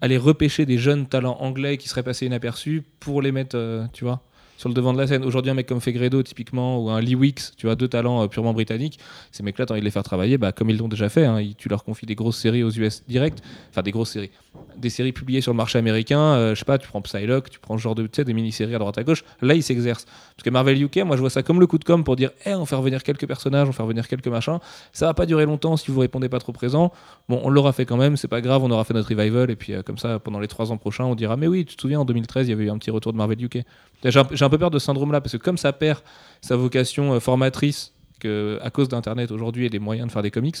aller 0.00 0.16
repêcher 0.16 0.66
des 0.66 0.78
jeunes 0.78 1.06
talents 1.06 1.38
anglais 1.40 1.76
qui 1.76 1.88
seraient 1.88 2.02
passés 2.02 2.26
inaperçus 2.26 2.82
pour 3.00 3.22
les 3.22 3.32
mettre, 3.32 3.56
euh, 3.56 3.86
tu 3.92 4.04
vois, 4.04 4.22
sur 4.56 4.68
le 4.68 4.74
devant 4.74 4.92
de 4.92 4.98
la 4.98 5.06
scène. 5.06 5.24
Aujourd'hui, 5.24 5.50
un 5.50 5.54
mec 5.54 5.66
comme 5.66 5.80
Fegredo, 5.80 6.22
typiquement, 6.22 6.82
ou 6.82 6.90
un 6.90 7.00
Lee 7.00 7.14
Wicks, 7.14 7.56
tu 7.56 7.66
vois, 7.66 7.76
deux 7.76 7.88
talents 7.88 8.22
euh, 8.22 8.26
purement 8.26 8.52
britanniques, 8.52 8.98
ces 9.32 9.42
mecs-là, 9.42 9.66
t'as 9.66 9.74
envie 9.74 9.80
de 9.80 9.84
les 9.84 9.90
faire 9.90 10.02
travailler, 10.02 10.36
bah, 10.36 10.52
comme 10.52 10.70
ils 10.70 10.76
l'ont 10.76 10.88
déjà 10.88 11.08
fait, 11.08 11.24
hein, 11.24 11.40
tu 11.56 11.68
leur 11.68 11.84
confies 11.84 12.06
des 12.06 12.16
grosses 12.16 12.38
séries 12.38 12.62
aux 12.62 12.70
US 12.70 13.04
direct, 13.08 13.42
enfin 13.70 13.82
des 13.82 13.92
grosses 13.92 14.10
séries, 14.10 14.30
des 14.76 14.90
séries 14.90 15.12
publiées 15.12 15.40
sur 15.40 15.52
le 15.52 15.56
marché 15.56 15.78
américain, 15.78 16.20
euh, 16.20 16.54
je 16.54 16.60
sais 16.60 16.64
pas, 16.64 16.78
tu 16.78 16.88
prends 16.88 17.02
Psylocke, 17.02 17.50
tu 17.50 17.58
prends 17.58 17.76
ce 17.76 17.82
genre 17.82 17.94
de, 17.94 18.06
des 18.06 18.32
mini-séries 18.32 18.74
à 18.74 18.78
droite 18.78 18.98
à 18.98 19.04
gauche, 19.04 19.24
là, 19.40 19.54
ils 19.54 19.62
s'exercent. 19.62 20.04
Parce 20.04 20.44
que 20.44 20.50
Marvel 20.50 20.80
UK, 20.82 20.98
moi, 20.98 21.16
je 21.16 21.20
vois 21.20 21.30
ça 21.30 21.42
comme 21.42 21.60
le 21.60 21.66
coup 21.66 21.78
de 21.78 21.84
com' 21.84 22.04
pour 22.04 22.16
dire, 22.16 22.30
eh, 22.46 22.54
on 22.54 22.64
fait 22.64 22.76
revenir 22.76 23.02
quelques 23.02 23.26
personnages, 23.26 23.68
on 23.68 23.72
fait 23.72 23.82
revenir 23.82 24.06
quelques 24.08 24.28
machins, 24.28 24.58
ça 24.92 25.06
va 25.06 25.14
pas 25.14 25.26
durer 25.26 25.46
longtemps 25.46 25.76
si 25.76 25.90
vous 25.90 26.00
répondez 26.00 26.28
pas 26.28 26.38
trop 26.38 26.52
présent. 26.52 26.92
Bon, 27.28 27.40
on 27.44 27.50
l'aura 27.50 27.72
fait 27.72 27.86
quand 27.86 27.96
même, 27.96 28.16
c'est 28.16 28.28
pas 28.28 28.40
grave, 28.40 28.62
on 28.62 28.70
aura 28.70 28.84
fait 28.84 28.94
notre 28.94 29.08
revival, 29.08 29.50
et 29.50 29.56
puis 29.56 29.72
euh, 29.72 29.82
comme 29.82 29.98
ça, 29.98 30.18
pendant 30.18 30.40
les 30.40 30.48
trois 30.48 30.70
ans 30.72 30.76
prochains, 30.76 31.04
on 31.04 31.14
dira, 31.14 31.36
mais 31.36 31.46
oui, 31.46 31.64
tu 31.64 31.76
te 31.76 31.82
souviens, 31.82 32.00
en 32.00 32.04
2013, 32.04 32.46
il 32.46 32.50
y 32.50 32.54
avait 32.54 32.64
eu 32.64 32.70
un 32.70 32.78
petit 32.78 32.90
retour 32.90 33.12
de 33.12 33.18
Marvel 33.18 33.42
UK. 33.42 33.58
J'ai 34.04 34.18
un, 34.18 34.28
j'ai 34.30 34.44
un 34.44 34.50
peu 34.50 34.58
peur 34.58 34.70
de 34.70 34.78
ce 34.78 34.86
syndrome-là, 34.86 35.20
parce 35.20 35.36
que 35.36 35.42
comme 35.42 35.58
ça 35.58 35.72
perd 35.72 36.00
sa 36.40 36.56
vocation 36.56 37.14
euh, 37.14 37.20
formatrice, 37.20 37.92
que, 38.18 38.58
à 38.62 38.70
cause 38.70 38.88
d'Internet 38.88 39.30
aujourd'hui 39.30 39.66
et 39.66 39.70
des 39.70 39.78
moyens 39.78 40.08
de 40.08 40.12
faire 40.12 40.22
des 40.22 40.30
comics, 40.30 40.56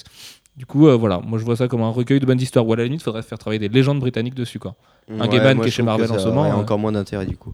du 0.56 0.66
coup, 0.66 0.88
euh, 0.88 0.96
voilà, 0.96 1.20
moi 1.20 1.38
je 1.38 1.44
vois 1.44 1.56
ça 1.56 1.68
comme 1.68 1.82
un 1.82 1.90
recueil 1.90 2.18
de 2.20 2.26
bonnes 2.26 2.40
histoires, 2.40 2.66
ou 2.66 2.72
à 2.72 2.76
la 2.76 2.84
limite, 2.84 3.00
il 3.00 3.04
faudrait 3.04 3.22
faire 3.22 3.38
travailler 3.38 3.58
des 3.60 3.68
légendes 3.68 4.00
britanniques 4.00 4.34
dessus, 4.34 4.58
quoi. 4.58 4.74
un 5.08 5.20
Ouais, 5.20 5.28
Gaiman 5.28 5.60
qui 5.60 5.68
est 5.68 5.70
chez 5.70 5.82
Marvel 5.82 6.10
en 6.10 6.18
ce 6.18 6.28
moment, 6.28 6.40
aurait 6.42 6.50
euh, 6.50 6.54
encore 6.56 6.78
moins 6.78 6.92
d'intérêt 6.92 7.26
du 7.26 7.36
coup. 7.36 7.52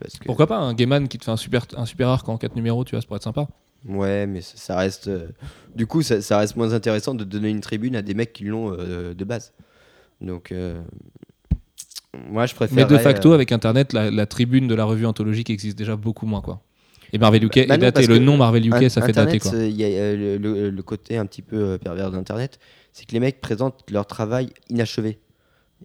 Parce 0.00 0.18
que- 0.18 0.24
Pourquoi 0.24 0.46
pas 0.46 0.56
un 0.58 0.72
Gaiman 0.74 1.06
qui 1.08 1.18
te 1.18 1.24
fait 1.24 1.30
un 1.30 1.36
super, 1.36 1.66
un 1.76 1.84
super 1.86 2.08
arc 2.08 2.28
en 2.28 2.38
4 2.38 2.56
numéros, 2.56 2.84
tu 2.84 2.92
vois, 2.94 3.00
ça 3.02 3.06
pourrait 3.06 3.18
être 3.18 3.24
sympa. 3.24 3.46
Ouais, 3.86 4.26
mais 4.26 4.40
ça, 4.40 4.56
ça 4.56 4.76
reste. 4.76 5.08
euh, 5.08 5.28
Du 5.74 5.86
coup, 5.86 6.02
ça, 6.02 6.20
ça 6.22 6.38
reste 6.38 6.56
moins 6.56 6.72
intéressant 6.72 7.14
de 7.14 7.24
donner 7.24 7.48
une 7.50 7.60
tribune 7.60 7.96
à 7.96 8.02
des 8.02 8.14
mecs 8.14 8.32
qui 8.32 8.44
l'ont 8.44 8.74
euh, 8.78 9.14
de 9.14 9.24
base. 9.24 9.52
Donc, 10.20 10.52
moi, 12.30 12.46
je 12.46 12.54
préfère. 12.54 12.76
Mais 12.76 12.84
de 12.84 12.98
facto, 12.98 13.32
avec 13.32 13.52
Internet, 13.52 13.92
la, 13.92 14.10
la 14.10 14.26
tribune 14.26 14.66
de 14.68 14.74
la 14.74 14.84
revue 14.84 15.06
anthologique 15.06 15.48
existe 15.50 15.78
déjà 15.78 15.96
beaucoup 15.96 16.26
moins, 16.26 16.40
quoi. 16.40 16.60
Et 17.12 17.18
Marvel 17.18 17.44
UK 17.44 17.54
Bah, 17.54 17.60
est 17.62 17.66
bah 17.66 17.76
daté. 17.78 18.06
Le 18.06 18.18
nom 18.18 18.36
Marvel 18.36 18.66
UK, 18.66 18.90
ça 18.90 19.00
fait 19.02 19.12
dater, 19.12 19.36
Internet, 19.36 19.42
quoi. 19.42 19.52
euh, 19.54 19.68
Il 19.68 19.76
y 19.76 19.84
a 19.84 19.88
euh, 19.88 20.16
le, 20.16 20.36
le- 20.38 20.70
le 20.70 20.82
côté 20.82 21.16
un 21.16 21.26
petit 21.26 21.42
peu 21.42 21.56
euh, 21.56 21.78
pervers 21.78 22.10
d'Internet, 22.10 22.58
c'est 22.92 23.04
que 23.06 23.12
les 23.12 23.20
mecs 23.20 23.40
présentent 23.40 23.84
leur 23.90 24.06
travail 24.06 24.50
inachevé. 24.68 25.18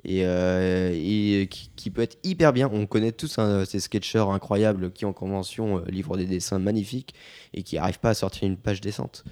Et, 0.03 0.25
euh, 0.25 0.91
et 0.93 1.47
qui, 1.47 1.69
qui 1.77 1.89
peut 1.89 2.01
être 2.01 2.17
hyper 2.25 2.51
bien. 2.51 2.69
On 2.71 2.85
connaît 2.85 3.13
tous 3.13 3.39
hein, 3.39 3.63
ces 3.65 3.79
sketchers 3.79 4.25
incroyables 4.29 4.91
qui, 4.91 5.05
en 5.05 5.13
convention, 5.13 5.77
euh, 5.77 5.81
livrent 5.89 6.17
des 6.17 6.25
dessins 6.25 6.59
magnifiques 6.59 7.13
et 7.53 7.63
qui 7.63 7.77
n'arrivent 7.77 7.99
pas 7.99 8.09
à 8.09 8.13
sortir 8.13 8.45
une 8.45 8.57
page 8.57 8.81
décente. 8.81 9.23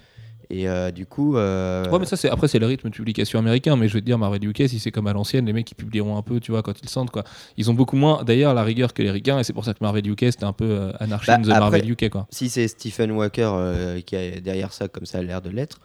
Et 0.50 0.68
euh, 0.68 0.90
du 0.90 1.06
coup. 1.06 1.36
euh, 1.36 1.88
Ouais, 1.90 1.98
mais 1.98 2.06
ça, 2.06 2.16
c'est 2.16 2.28
après, 2.28 2.48
c'est 2.48 2.58
le 2.58 2.66
rythme 2.66 2.88
de 2.90 2.94
publication 2.94 3.38
américain. 3.38 3.76
Mais 3.76 3.88
je 3.88 3.94
veux 3.94 4.00
te 4.00 4.06
dire, 4.06 4.18
Marvel 4.18 4.44
UK, 4.46 4.68
si 4.68 4.78
c'est 4.78 4.90
comme 4.90 5.06
à 5.06 5.12
l'ancienne, 5.12 5.46
les 5.46 5.52
mecs, 5.52 5.70
ils 5.70 5.74
publieront 5.74 6.16
un 6.16 6.22
peu, 6.22 6.40
tu 6.40 6.50
vois, 6.52 6.62
quand 6.62 6.74
ils 6.82 6.88
sentent, 6.88 7.10
quoi. 7.10 7.24
Ils 7.56 7.70
ont 7.70 7.74
beaucoup 7.74 7.96
moins, 7.96 8.22
d'ailleurs, 8.24 8.52
la 8.54 8.62
rigueur 8.64 8.92
que 8.94 9.02
les 9.02 9.10
ricains. 9.10 9.38
Et 9.38 9.44
c'est 9.44 9.52
pour 9.52 9.64
ça 9.64 9.72
que 9.74 9.78
Marvel 9.80 10.06
UK, 10.08 10.20
c'était 10.30 10.44
un 10.44 10.52
peu 10.52 10.64
euh, 10.66 10.92
Anarchy 11.00 11.26
Bah, 11.28 11.34
in 11.36 11.42
the 11.42 11.48
après- 11.48 11.60
Marvel 11.60 11.90
UK, 11.90 12.10
quoi. 12.10 12.26
si 12.30 12.48
c'est 12.48 12.68
Stephen 12.68 13.10
Walker 13.12 13.50
euh, 13.54 14.00
qui 14.00 14.16
est 14.16 14.40
derrière 14.40 14.72
ça, 14.72 14.88
comme 14.88 15.06
ça 15.06 15.18
a 15.18 15.22
l'air 15.22 15.40
de 15.42 15.50
l'être, 15.50 15.80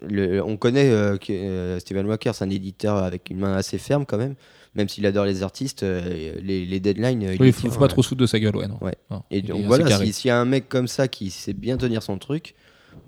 le- 0.00 0.42
on 0.42 0.56
connaît 0.56 0.90
que 1.20 1.76
Stephen 1.78 2.06
Walker, 2.06 2.32
c'est 2.34 2.44
un 2.44 2.50
éditeur 2.50 2.96
avec 2.96 3.30
une 3.30 3.38
main 3.38 3.54
assez 3.54 3.78
ferme 3.78 4.04
quand 4.04 4.16
même, 4.18 4.34
même 4.74 4.88
s'il 4.88 5.06
adore 5.06 5.26
les 5.26 5.42
artistes, 5.42 5.82
les, 5.82 6.64
les 6.66 6.80
deadlines. 6.80 7.20
Oui, 7.38 7.48
il 7.48 7.52
faut, 7.52 7.60
tient, 7.60 7.70
faut 7.70 7.78
pas 7.78 7.88
trop 7.88 8.02
se 8.02 8.08
foutre 8.08 8.20
de 8.22 8.26
sa 8.26 8.40
gueule, 8.40 8.56
ouais, 8.56 8.66
non. 8.66 8.78
Ouais. 8.80 8.96
Non, 9.10 9.22
Et 9.30 9.42
donc 9.42 9.62
voilà, 9.66 9.84
carré. 9.84 10.06
si- 10.06 10.12
s'il 10.12 10.28
y 10.28 10.30
a 10.32 10.40
un 10.40 10.44
mec 10.44 10.68
comme 10.68 10.88
ça 10.88 11.06
qui 11.08 11.30
sait 11.30 11.52
bien 11.52 11.76
tenir 11.76 12.02
son 12.02 12.18
truc, 12.18 12.54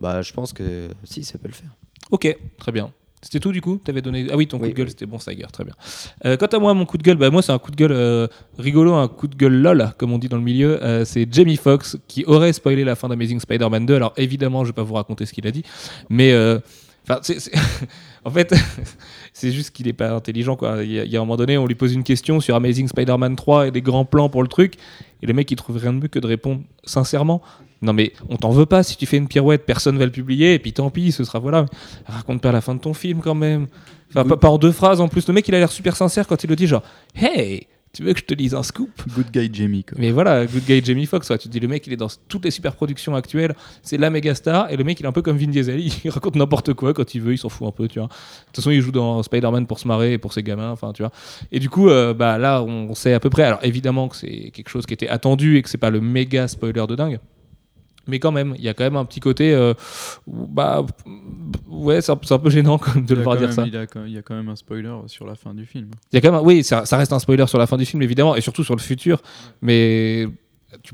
bah 0.00 0.22
je 0.22 0.32
pense 0.32 0.52
que 0.52 0.88
si, 1.04 1.24
ça 1.24 1.38
peut 1.38 1.48
le 1.48 1.54
faire. 1.54 1.70
Ok, 2.10 2.36
très 2.58 2.72
bien. 2.72 2.92
C'était 3.24 3.40
tout 3.40 3.52
du 3.52 3.62
coup? 3.62 3.80
T'avais 3.82 4.02
donné 4.02 4.26
Ah 4.30 4.36
oui, 4.36 4.46
ton 4.46 4.58
coup 4.58 4.66
de 4.66 4.72
gueule, 4.72 4.84
oui. 4.84 4.90
c'était 4.90 5.06
bon, 5.06 5.18
Steiger, 5.18 5.46
très 5.50 5.64
bien. 5.64 5.72
Euh, 6.26 6.36
quant 6.36 6.46
à 6.46 6.58
moi, 6.58 6.74
mon 6.74 6.84
coup 6.84 6.98
de 6.98 7.02
gueule, 7.02 7.16
bah, 7.16 7.30
moi 7.30 7.40
c'est 7.40 7.52
un 7.52 7.58
coup 7.58 7.70
de 7.70 7.76
gueule 7.76 7.92
euh, 7.92 8.26
rigolo, 8.58 8.92
un 8.92 9.08
coup 9.08 9.28
de 9.28 9.34
gueule 9.34 9.62
lol, 9.62 9.92
comme 9.96 10.12
on 10.12 10.18
dit 10.18 10.28
dans 10.28 10.36
le 10.36 10.42
milieu. 10.42 10.82
Euh, 10.84 11.06
c'est 11.06 11.26
Jamie 11.32 11.56
Foxx 11.56 11.96
qui 12.06 12.24
aurait 12.26 12.52
spoilé 12.52 12.84
la 12.84 12.96
fin 12.96 13.08
d'Amazing 13.08 13.40
Spider-Man 13.40 13.86
2. 13.86 13.94
Alors 13.94 14.12
évidemment, 14.18 14.64
je 14.64 14.70
vais 14.70 14.74
pas 14.74 14.82
vous 14.82 14.94
raconter 14.94 15.24
ce 15.24 15.32
qu'il 15.32 15.46
a 15.46 15.50
dit, 15.50 15.62
mais 16.10 16.34
en 18.24 18.30
fait, 18.30 18.54
c'est 19.32 19.52
juste 19.52 19.70
qu'il 19.70 19.88
est 19.88 19.92
pas 19.92 20.12
intelligent 20.12 20.56
quoi. 20.56 20.82
Il 20.82 20.92
y, 20.92 21.00
a, 21.00 21.04
il 21.04 21.10
y 21.10 21.16
a 21.16 21.20
un 21.20 21.22
moment 21.22 21.36
donné, 21.36 21.58
on 21.58 21.66
lui 21.66 21.74
pose 21.74 21.92
une 21.92 22.02
question 22.02 22.40
sur 22.40 22.54
Amazing 22.54 22.88
Spider-Man 22.88 23.36
3 23.36 23.68
et 23.68 23.70
des 23.70 23.82
grands 23.82 24.04
plans 24.04 24.28
pour 24.28 24.42
le 24.42 24.48
truc, 24.48 24.76
et 25.22 25.26
le 25.26 25.34
mec 25.34 25.50
il 25.50 25.56
trouve 25.56 25.76
rien 25.76 25.92
de 25.92 25.98
mieux 25.98 26.08
que 26.08 26.18
de 26.18 26.26
répondre 26.26 26.62
sincèrement. 26.84 27.42
Non 27.82 27.92
mais 27.92 28.12
on 28.30 28.36
t'en 28.36 28.50
veut 28.50 28.64
pas 28.64 28.82
si 28.82 28.96
tu 28.96 29.04
fais 29.04 29.18
une 29.18 29.28
pirouette, 29.28 29.66
personne 29.66 29.98
va 29.98 30.06
le 30.06 30.10
publier 30.10 30.54
et 30.54 30.58
puis 30.58 30.72
tant 30.72 30.90
pis, 30.90 31.12
ce 31.12 31.24
sera 31.24 31.38
voilà. 31.38 31.66
Raconte 32.06 32.40
pas 32.40 32.52
la 32.52 32.62
fin 32.62 32.74
de 32.74 32.80
ton 32.80 32.94
film 32.94 33.20
quand 33.20 33.34
même. 33.34 33.66
Enfin 34.10 34.24
pas, 34.26 34.36
pas 34.38 34.48
en 34.48 34.58
deux 34.58 34.72
phrases 34.72 35.00
en 35.02 35.08
plus. 35.08 35.28
Le 35.28 35.34
mec 35.34 35.46
il 35.48 35.54
a 35.54 35.58
l'air 35.58 35.72
super 35.72 35.94
sincère 35.96 36.26
quand 36.26 36.42
il 36.42 36.48
le 36.48 36.56
dit 36.56 36.66
genre 36.66 36.82
Hey, 37.14 37.66
tu 37.94 38.02
veux 38.02 38.12
que 38.12 38.18
je 38.18 38.24
te 38.24 38.34
lise 38.34 38.54
un 38.54 38.62
scoop? 38.62 38.90
Good 39.14 39.30
guy 39.32 39.48
Jamie. 39.52 39.84
Quoi. 39.84 39.96
Mais 40.00 40.10
voilà, 40.10 40.44
Good 40.46 40.64
Guy 40.64 40.84
Jamie 40.84 41.06
Foxx, 41.06 41.30
ouais, 41.30 41.38
tu 41.38 41.48
te 41.48 41.52
dis 41.52 41.60
le 41.60 41.68
mec 41.68 41.86
il 41.86 41.92
est 41.92 41.96
dans 41.96 42.08
toutes 42.28 42.44
les 42.44 42.50
super 42.50 42.74
productions 42.74 43.14
actuelles, 43.14 43.54
c'est 43.82 43.96
la 43.96 44.10
méga 44.10 44.34
star 44.34 44.70
et 44.70 44.76
le 44.76 44.84
mec 44.84 44.98
il 45.00 45.04
est 45.04 45.08
un 45.08 45.12
peu 45.12 45.22
comme 45.22 45.36
Vin 45.36 45.46
Diesel, 45.46 45.80
il 46.04 46.10
raconte 46.10 46.36
n'importe 46.36 46.74
quoi 46.74 46.92
quand 46.92 47.14
il 47.14 47.20
veut, 47.22 47.32
il 47.32 47.38
s'en 47.38 47.48
fout 47.48 47.68
un 47.68 47.70
peu, 47.70 47.88
tu 47.88 48.00
vois. 48.00 48.08
De 48.08 48.12
toute 48.46 48.56
façon, 48.56 48.70
il 48.70 48.80
joue 48.80 48.92
dans 48.92 49.22
Spider-Man 49.22 49.66
pour 49.66 49.78
se 49.78 49.88
marrer 49.88 50.14
et 50.14 50.18
pour 50.18 50.32
ses 50.32 50.42
gamins, 50.42 50.70
enfin 50.70 50.92
tu 50.92 51.02
vois. 51.02 51.12
Et 51.52 51.60
du 51.60 51.70
coup, 51.70 51.88
euh, 51.88 52.12
bah 52.12 52.36
là 52.36 52.62
on 52.62 52.94
sait 52.94 53.14
à 53.14 53.20
peu 53.20 53.30
près. 53.30 53.44
Alors 53.44 53.60
évidemment 53.62 54.08
que 54.08 54.16
c'est 54.16 54.50
quelque 54.52 54.68
chose 54.68 54.86
qui 54.86 54.94
était 54.94 55.08
attendu 55.08 55.56
et 55.56 55.62
que 55.62 55.68
c'est 55.68 55.78
pas 55.78 55.90
le 55.90 56.00
méga 56.00 56.48
spoiler 56.48 56.86
de 56.88 56.96
dingue. 56.96 57.20
Mais 58.06 58.18
quand 58.18 58.32
même, 58.32 58.54
il 58.58 58.64
y 58.64 58.68
a 58.68 58.74
quand 58.74 58.84
même 58.84 58.96
un 58.96 59.04
petit 59.04 59.20
côté, 59.20 59.54
euh, 59.54 59.74
bah 60.26 60.84
ouais, 61.68 62.00
c'est 62.00 62.12
un, 62.12 62.16
peu 62.16 62.50
gênant 62.50 62.78
quand 62.78 62.94
même 62.94 63.06
de 63.06 63.14
le 63.14 63.22
voir 63.22 63.36
dire 63.36 63.48
même- 63.48 63.56
ça. 63.56 63.64
Il, 63.66 63.76
a 63.76 63.86
quand- 63.86 64.04
il 64.04 64.12
y 64.12 64.18
a 64.18 64.22
quand 64.22 64.34
même 64.34 64.48
un 64.48 64.56
spoiler 64.56 64.94
sur 65.06 65.26
la 65.26 65.34
fin 65.34 65.54
du 65.54 65.66
film. 65.66 65.90
Il 66.12 66.16
y 66.16 66.18
a 66.18 66.20
quand 66.20 66.32
même, 66.32 66.44
oui, 66.46 66.62
ça, 66.64 66.84
ça 66.86 66.96
reste 66.96 67.12
un 67.12 67.18
spoiler 67.18 67.46
sur 67.46 67.58
la 67.58 67.66
fin 67.66 67.76
du 67.76 67.84
film 67.86 68.02
évidemment 68.02 68.36
et 68.36 68.40
surtout 68.40 68.64
sur 68.64 68.76
le 68.76 68.80
futur, 68.80 69.20
mais 69.62 70.26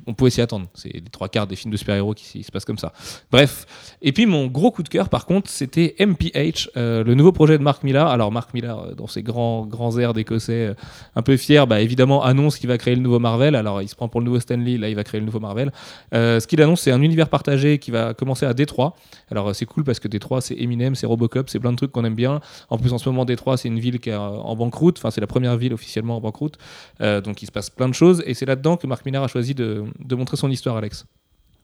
on 0.07 0.15
pouvait 0.15 0.31
s'y 0.31 0.41
attendre. 0.41 0.67
C'est 0.75 0.93
les 0.93 1.03
trois 1.03 1.29
quarts 1.29 1.47
des 1.47 1.57
films 1.57 1.73
de 1.73 1.77
super-héros 1.77 2.15
qui, 2.15 2.43
se 2.43 2.51
passent 2.51 2.65
comme 2.65 2.79
ça. 2.79 2.93
Bref. 3.31 3.67
Et 4.03 4.13
puis 4.13 4.27
mon 4.27 4.47
gros 4.47 4.71
coup 4.71 4.83
de 4.83 4.89
cœur, 4.89 5.09
par 5.09 5.27
contre, 5.27 5.51
c'était 5.51 5.95
MPH, 5.99 6.71
euh, 6.77 7.05
le 7.05 7.15
nouveau 7.15 7.33
projet 7.33 7.59
de 7.59 7.63
Mark 7.63 7.83
Millar. 7.83 8.09
Alors 8.09 8.33
Mark 8.33 8.53
Millar, 8.55 8.81
euh, 8.81 8.95
dans 8.95 9.07
ses 9.07 9.23
grands 9.23 9.67
grands 9.67 9.99
airs 9.99 10.15
d'écossais, 10.15 10.69
euh, 10.69 10.75
un 11.17 11.23
peu 11.23 11.37
fier, 11.37 11.67
bah, 11.67 11.81
évidemment 11.81 12.23
annonce 12.23 12.59
qu'il 12.59 12.69
va 12.69 12.79
créer 12.79 12.95
le 12.95 13.03
nouveau 13.03 13.19
Marvel. 13.19 13.55
Alors 13.55 13.83
il 13.83 13.89
se 13.89 13.95
prend 13.95 14.09
pour 14.09 14.21
le 14.21 14.27
nouveau 14.27 14.41
Stanley, 14.41 14.79
là 14.79 14.89
il 14.89 14.97
va 14.97 15.05
créer 15.05 15.21
le 15.21 15.27
nouveau 15.27 15.41
Marvel. 15.41 15.73
Ce 16.13 16.47
qu'il 16.47 16.61
annonce, 16.63 16.83
c'est 16.83 16.93
un 16.93 17.03
univers 17.03 17.29
partagé 17.29 17.79
qui 17.79 17.91
va 17.91 18.15
commencer 18.15 18.47
à 18.47 18.55
Détroit. 18.55 18.97
Alors 19.31 19.55
c'est 19.55 19.67
cool 19.67 19.85
parce 19.85 20.01
que 20.01 20.09
Détroit, 20.09 20.41
c'est 20.41 20.57
Eminem, 20.57 20.95
c'est 20.95 21.07
Robocop, 21.07 21.49
c'est 21.51 21.61
plein 21.61 21.73
de 21.73 21.77
trucs 21.77 21.93
qu'on 21.93 22.05
aime 22.05 22.15
bien. 22.15 22.41
En 22.69 22.79
plus, 22.79 22.93
en 22.93 22.99
ce 22.99 23.09
moment, 23.09 23.25
Détroit, 23.25 23.57
c'est 23.57 23.69
une 23.69 23.79
ville 23.79 24.01
qui 24.01 24.11
est 24.11 24.15
en 24.15 24.57
banqueroute. 24.57 24.99
Enfin, 24.99 25.11
c'est 25.11 25.21
la 25.21 25.27
première 25.27 25.57
ville 25.57 25.73
officiellement 25.73 26.17
en 26.17 26.21
banqueroute. 26.21 26.59
Donc, 27.01 27.43
il 27.43 27.47
se 27.47 27.53
passe 27.53 27.71
plein 27.71 27.89
de 27.89 27.95
choses. 27.95 28.23
Et 28.27 28.35
c'est 28.35 28.47
là-dedans 28.47 28.77
que 28.77 28.87
Marc 28.87 29.05
Millar 29.05 29.23
a 29.23 29.29
choisi 29.29 29.55
de, 29.55 29.70
de 29.99 30.15
montrer 30.15 30.37
son 30.37 30.50
histoire, 30.50 30.77
Alex. 30.77 31.07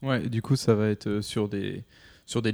Ouais, 0.03 0.29
du 0.29 0.43
coup, 0.43 0.57
ça 0.57 0.75
va 0.75 0.89
être 0.89 1.09
euh, 1.09 1.23
sur 1.23 1.49
des, 1.49 1.85
sur 2.27 2.43
des 2.43 2.53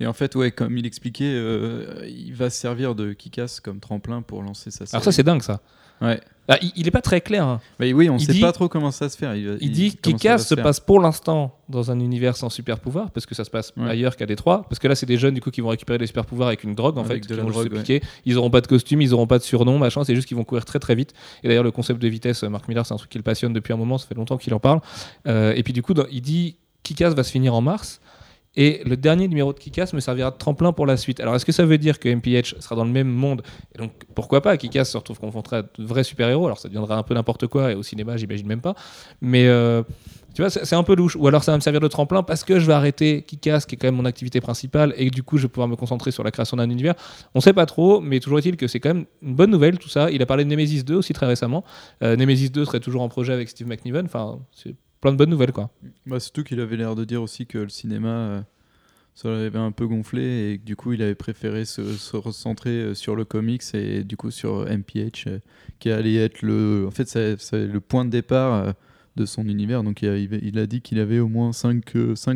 Et 0.00 0.06
en 0.06 0.12
fait, 0.12 0.34
ouais, 0.34 0.50
comme 0.50 0.76
il 0.78 0.86
expliquait, 0.86 1.32
euh, 1.34 2.04
il 2.08 2.34
va 2.34 2.50
se 2.50 2.58
servir 2.60 2.94
de 2.94 3.12
Kikas 3.12 3.60
comme 3.62 3.78
tremplin 3.80 4.22
pour 4.22 4.42
lancer 4.42 4.70
sa 4.70 4.78
série. 4.86 4.90
Alors 4.96 5.04
ça 5.04 5.12
c'est 5.12 5.22
dingue 5.22 5.42
ça. 5.42 5.60
Ouais. 6.00 6.20
Ah, 6.48 6.58
il, 6.60 6.72
il 6.74 6.88
est 6.88 6.90
pas 6.90 7.00
très 7.02 7.20
clair. 7.20 7.46
hein. 7.46 7.60
Mais 7.78 7.92
oui, 7.92 8.10
on 8.10 8.16
Il 8.16 8.26
sait 8.26 8.32
dit- 8.32 8.40
pas 8.40 8.50
trop 8.50 8.68
comment 8.68 8.90
ça 8.90 9.08
se 9.08 9.16
faire. 9.16 9.36
Il, 9.36 9.58
Il, 9.60 9.70
dit 9.70 9.94
Kikas 9.96 10.38
se 10.38 10.56
faire. 10.56 10.64
passe 10.64 10.80
pour 10.80 10.98
l'instant 10.98 11.56
dans 11.68 11.92
un 11.92 12.00
univers 12.00 12.36
sans 12.36 12.50
super 12.50 12.80
pouvoir, 12.80 13.12
parce 13.12 13.24
que 13.26 13.36
ça 13.36 13.44
se 13.44 13.50
passe 13.50 13.72
Ouais. 13.76 13.88
ailleurs 13.88 14.16
qu'à 14.16 14.26
Détroit. 14.26 14.64
Parce 14.68 14.80
que 14.80 14.88
là, 14.88 14.96
c'est 14.96 15.06
des 15.06 15.16
jeunes 15.18 15.34
du 15.34 15.40
coup 15.40 15.52
qui 15.52 15.60
vont 15.60 15.68
récupérer 15.68 15.98
des 15.98 16.08
super 16.08 16.24
pouvoirs 16.26 16.48
avec 16.48 16.64
une 16.64 16.74
drogue 16.74 16.98
en 16.98 17.04
Avec 17.04 17.22
fait, 17.22 17.28
de 17.28 17.34
qui 17.34 17.38
la 17.38 17.44
vont 17.44 17.50
drogue, 17.50 17.72
se 17.72 17.78
piquer. 17.78 18.02
Ils 18.24 18.36
auront 18.36 18.50
pas 18.50 18.60
de 18.60 18.66
costume, 18.66 19.00
ils 19.02 19.14
auront 19.14 19.28
pas 19.28 19.38
de 19.38 19.44
surnom, 19.44 19.78
machin. 19.78 20.02
C'est 20.02 20.16
juste 20.16 20.26
qu'ils 20.26 20.36
vont 20.36 20.42
courir 20.44 20.64
très 20.64 20.80
très 20.80 20.96
vite. 20.96 21.12
Et 21.44 21.48
d'ailleurs, 21.48 21.62
le 21.62 21.70
concept 21.70 22.02
de 22.02 22.08
vitesse, 22.08 22.42
Mark 22.42 22.66
Miller, 22.66 22.84
c'est 22.84 22.94
un 22.94 22.96
truc 22.96 23.10
qui 23.10 23.18
le 23.18 23.22
passionne 23.24 23.52
depuis 23.52 23.72
un 23.72 23.76
moment. 23.76 23.96
Ça 23.96 24.08
fait 24.08 24.16
longtemps 24.16 24.38
qu'il 24.38 24.52
en 24.54 24.60
parle. 24.60 24.80
Euh, 25.28 25.52
et 25.54 25.62
puis 25.62 25.72
du 25.72 25.82
coup, 25.82 25.94
dans- 25.94 26.06
il 26.10 26.22
dit 26.22 26.56
Kikas 26.82 27.10
va 27.10 27.22
se 27.22 27.30
finir 27.30 27.54
en 27.54 27.60
mars. 27.60 28.00
Et 28.54 28.82
le 28.84 28.98
dernier 28.98 29.28
numéro 29.28 29.52
de 29.52 29.58
Kikas 29.58 29.90
me 29.94 30.00
servira 30.00 30.30
de 30.30 30.36
tremplin 30.36 30.72
pour 30.72 30.84
la 30.84 30.98
suite. 30.98 31.20
Alors, 31.20 31.34
est-ce 31.34 31.46
que 31.46 31.52
ça 31.52 31.64
veut 31.64 31.78
dire 31.78 31.98
que 31.98 32.08
MPH 32.08 32.60
sera 32.60 32.76
dans 32.76 32.84
le 32.84 32.90
même 32.90 33.08
monde? 33.08 33.42
Et 33.74 33.78
donc, 33.78 33.92
pourquoi 34.14 34.42
pas? 34.42 34.58
Kikas 34.58 34.84
se 34.84 34.98
retrouve 34.98 35.18
confronté 35.18 35.56
à 35.56 35.62
de 35.62 35.68
vrais 35.78 36.04
super-héros 36.04 36.44
Alors, 36.44 36.58
ça 36.58 36.68
deviendra 36.68 36.96
un 36.96 37.02
peu 37.02 37.14
n'importe 37.14 37.46
quoi, 37.46 37.72
et 37.72 37.74
au 37.74 37.82
cinéma, 37.82 38.18
j'imagine 38.18 38.46
même 38.46 38.60
pas. 38.60 38.74
Mais 39.22 39.46
euh, 39.46 39.82
tu 40.34 40.42
vois, 40.42 40.50
c'est 40.50 40.74
un 40.74 40.82
peu 40.82 40.94
louche. 40.94 41.16
Ou 41.16 41.26
alors, 41.26 41.44
ça 41.44 41.52
va 41.52 41.56
me 41.56 41.62
servir 41.62 41.80
de 41.80 41.88
tremplin 41.88 42.22
parce 42.22 42.44
que 42.44 42.58
je 42.58 42.66
vais 42.66 42.74
arrêter 42.74 43.22
Kikas, 43.22 43.64
qui 43.66 43.76
est 43.76 43.78
quand 43.78 43.88
même 43.88 43.96
mon 43.96 44.04
activité 44.04 44.42
principale, 44.42 44.92
et 44.98 45.08
du 45.08 45.22
coup, 45.22 45.38
je 45.38 45.44
vais 45.44 45.48
pouvoir 45.48 45.68
me 45.68 45.76
concentrer 45.76 46.10
sur 46.10 46.22
la 46.22 46.30
création 46.30 46.58
d'un 46.58 46.68
univers. 46.68 46.94
On 47.34 47.40
sait 47.40 47.54
pas 47.54 47.64
trop, 47.64 48.02
mais 48.02 48.20
toujours 48.20 48.38
est-il 48.38 48.58
que 48.58 48.66
c'est 48.66 48.80
quand 48.80 48.92
même 48.92 49.06
une 49.22 49.34
bonne 49.34 49.50
nouvelle, 49.50 49.78
tout 49.78 49.88
ça. 49.88 50.10
Il 50.10 50.20
a 50.20 50.26
parlé 50.26 50.44
de 50.44 50.50
Nemesis 50.50 50.84
2 50.84 50.94
aussi 50.94 51.14
très 51.14 51.26
récemment. 51.26 51.64
Euh, 52.02 52.16
Nemesis 52.16 52.50
2 52.50 52.66
serait 52.66 52.80
toujours 52.80 53.00
en 53.00 53.08
projet 53.08 53.32
avec 53.32 53.48
Steve 53.48 53.66
McNiven. 53.66 54.04
Enfin, 54.04 54.40
c'est 54.52 54.74
plein 55.02 55.12
de 55.12 55.18
bonnes 55.18 55.30
nouvelles, 55.30 55.52
quoi. 55.52 55.68
Bah, 56.06 56.18
surtout 56.20 56.44
qu'il 56.44 56.60
avait 56.60 56.76
l'air 56.76 56.94
de 56.94 57.04
dire 57.04 57.20
aussi 57.22 57.44
que 57.44 57.58
le 57.58 57.68
cinéma, 57.68 58.08
euh, 58.08 58.40
ça 59.14 59.28
l'avait 59.28 59.58
un 59.58 59.72
peu 59.72 59.86
gonflé 59.86 60.52
et 60.52 60.58
que 60.58 60.64
du 60.64 60.76
coup, 60.76 60.94
il 60.94 61.02
avait 61.02 61.16
préféré 61.16 61.66
se, 61.66 62.16
recentrer 62.16 62.70
euh, 62.70 62.94
sur 62.94 63.14
le 63.16 63.26
comics 63.26 63.62
et 63.74 64.04
du 64.04 64.16
coup 64.16 64.30
sur 64.30 64.64
MPH, 64.64 65.26
euh, 65.26 65.38
qui 65.80 65.90
allait 65.90 66.14
être 66.14 66.40
le. 66.40 66.86
En 66.86 66.92
fait, 66.92 67.08
c'est 67.08 67.66
le 67.66 67.80
point 67.80 68.06
de 68.06 68.10
départ 68.10 68.74
de 69.16 69.26
son 69.26 69.46
univers. 69.46 69.82
Donc, 69.82 70.00
il 70.02 70.08
a, 70.08 70.16
il 70.16 70.58
a 70.58 70.66
dit 70.66 70.80
qu'il 70.80 70.98
avait 70.98 71.18
au 71.18 71.28
moins 71.28 71.52
5 71.52 71.82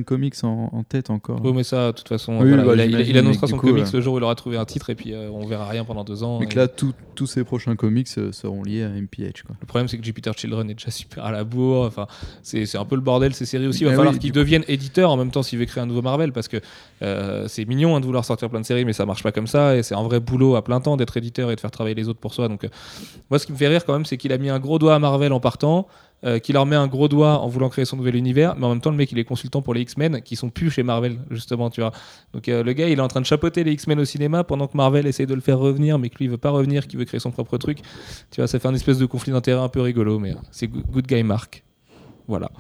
comics 0.05 0.35
en, 0.43 0.69
en 0.73 0.83
tête 0.83 1.09
encore. 1.11 1.41
Oui, 1.43 1.53
mais 1.55 1.65
ça, 1.65 1.93
de 1.93 1.97
toute 1.97 2.09
façon, 2.09 2.39
Oui, 2.41 2.51
voilà, 2.51 2.65
bah, 2.65 3.01
il, 3.01 3.17
annoncera 3.17 3.47
son 3.47 3.57
coup, 3.57 3.69
comics 3.69 3.85
euh, 3.87 3.91
le 3.97 4.01
jour 4.03 4.15
où 4.15 4.19
il 4.19 4.25
aura 4.25 4.35
trouvé 4.35 4.59
un 4.59 4.65
titre, 4.67 4.91
et 4.91 4.95
puis 4.95 5.15
euh, 5.15 5.31
on 5.31 5.47
verra 5.47 5.67
rien 5.67 5.85
pendant 5.85 6.05
deux 6.05 6.23
ans. 6.23 6.39
Mais 6.39 6.45
Et 6.45 6.49
que 6.49 6.57
là, 6.59 6.69
tout- 6.69 6.93
tous 7.15 7.27
ses 7.27 7.45
prochains 7.45 7.77
comics 7.77 8.09
euh, 8.19 8.31
seront 8.31 8.63
liés 8.63 8.83
à 8.83 8.91
MPH. 8.91 9.43
Quoi. 9.47 9.57
Le 9.61 9.67
problème, 9.67 9.89
c'est 9.89 9.97
que 9.97 10.05
Jupiter 10.05 10.35
Children 10.37 10.69
est 10.71 10.75
déjà 10.75 10.91
super 10.91 11.25
à 11.25 11.33
la 11.33 11.45
bourre. 11.45 11.87
Enfin, 11.87 12.07
c'est 12.43 12.77
un 12.77 12.85
peu 12.85 12.95
le 12.95 13.01
bordel, 13.01 13.33
ces 13.35 13.47
séries 13.47 13.67
aussi. 13.67 13.81
Il 13.81 13.87
va 13.87 13.95
falloir 13.95 14.13
oui, 14.13 14.21
qu'ils 14.21 14.33
deviennent 14.33 14.65
éditeurs 14.69 15.11
en 15.11 15.17
même 15.17 15.31
temps 15.31 15.43
s'il 15.43 15.59
veut 15.59 15.65
créer 15.65 15.83
un 15.83 15.87
nouveau 15.87 16.03
Marvel, 16.03 16.33
parce 16.33 16.49
que 16.49 16.59
euh, 17.03 17.49
c'est 17.49 17.65
mignon 17.65 17.97
hein, 17.97 18.01
de 18.01 18.07
vouloir 18.07 18.25
sortir 18.25 18.51
plein 18.51 18.61
de 18.61 18.67
séries, 18.67 18.85
mais 18.85 18.93
ça 18.93 19.07
marche 19.07 19.23
pas 19.23 19.33
comme 19.33 19.47
ça. 19.47 19.77
Et 19.77 19.83
c'est 19.83 19.95
un 19.95 20.03
vrai 20.03 20.21
boulot 20.21 20.57
à 20.57 20.63
plein 20.63 20.81
temps 20.81 20.97
d'être 20.99 21.17
éditeur 21.17 21.51
et 21.51 21.57
de 21.57 21.61
faire 21.61 21.71
travailler 21.71 21.95
les 21.95 22.09
autres 22.09 22.21
pour 22.21 22.35
soi. 22.35 22.49
Donc, 22.49 22.65
euh, 22.65 22.69
moi, 23.31 23.39
ce 23.39 23.47
qui 23.47 23.53
me 23.53 23.57
fait 23.57 23.69
rire 23.69 23.85
quand 23.87 23.95
même, 23.95 24.05
c'est 24.05 24.19
qu'il 24.19 24.33
a 24.33 24.39
mis 24.39 24.51
un 24.51 24.59
gros 24.59 24.79
doigt 24.79 24.95
à 24.95 24.99
Marvel 24.99 25.33
en 25.33 25.41
partant. 25.41 25.89
Euh, 26.25 26.39
qu'il 26.39 26.55
leur 26.55 26.65
met 26.65 26.77
un 26.77 26.87
gros 26.87 27.09
doigt 27.09 27.41
en 27.41 27.49
voulant 27.49 27.69
créer 27.69 27.85
son 27.85 27.97
nouvel 27.97 28.17
univers, 28.17 28.57
mais 28.57 28.65
en 28.65 28.71
même 28.71 28.81
temps 28.81 28.91
le 28.91 28.97
mec 28.97 29.13
il 29.13 29.19
est 29.19 29.25
consultant 29.25 29.61
pour 29.61 29.75
les 29.75 29.83
X-Men 29.83 30.23
qui 30.23 30.35
sont 30.35 30.49
plus 30.49 30.71
chez 30.71 30.83
Marvel 30.83 31.19
justement, 31.31 31.69
tu 31.69 31.83
vois. 31.83 31.93
Donc 32.33 32.49
euh, 32.49 32.63
le 32.63 32.73
gars 32.73 32.89
il 32.89 32.99
est 32.99 33.03
en 33.03 33.09
train 33.09 33.21
de 33.21 33.27
chapeauter 33.27 33.65
les 33.65 33.73
X-Men 33.73 34.01
au 34.01 34.05
cinéma 34.05 34.43
pendant 34.43 34.67
que 34.67 34.77
Marvel 34.77 35.07
essaye 35.07 35.27
de 35.27 35.35
le 35.35 35.41
faire 35.41 35.59
revenir, 35.59 35.99
mais 35.99 36.09
que 36.09 36.17
lui 36.17 36.25
il 36.25 36.31
veut 36.31 36.39
pas 36.39 36.51
revenir, 36.51 36.87
qu'il 36.87 36.99
veut 36.99 37.05
créer 37.05 37.21
son 37.21 37.31
propre 37.31 37.59
truc. 37.59 37.79
Tu 38.31 38.41
vois, 38.41 38.47
ça 38.49 38.59
fait 38.59 38.69
un 38.69 38.75
espèce 38.75 38.99
de 38.99 39.07
conflit 39.07 39.33
d'intérêt 39.33 39.63
un 39.63 39.69
peu 39.69 39.81
rigolo, 39.81 40.19
mais 40.19 40.35
c'est 40.51 40.69
good, 40.69 40.85
good 40.91 41.07
guy 41.07 41.23
Mark. 41.23 41.63
Voilà. 42.29 42.51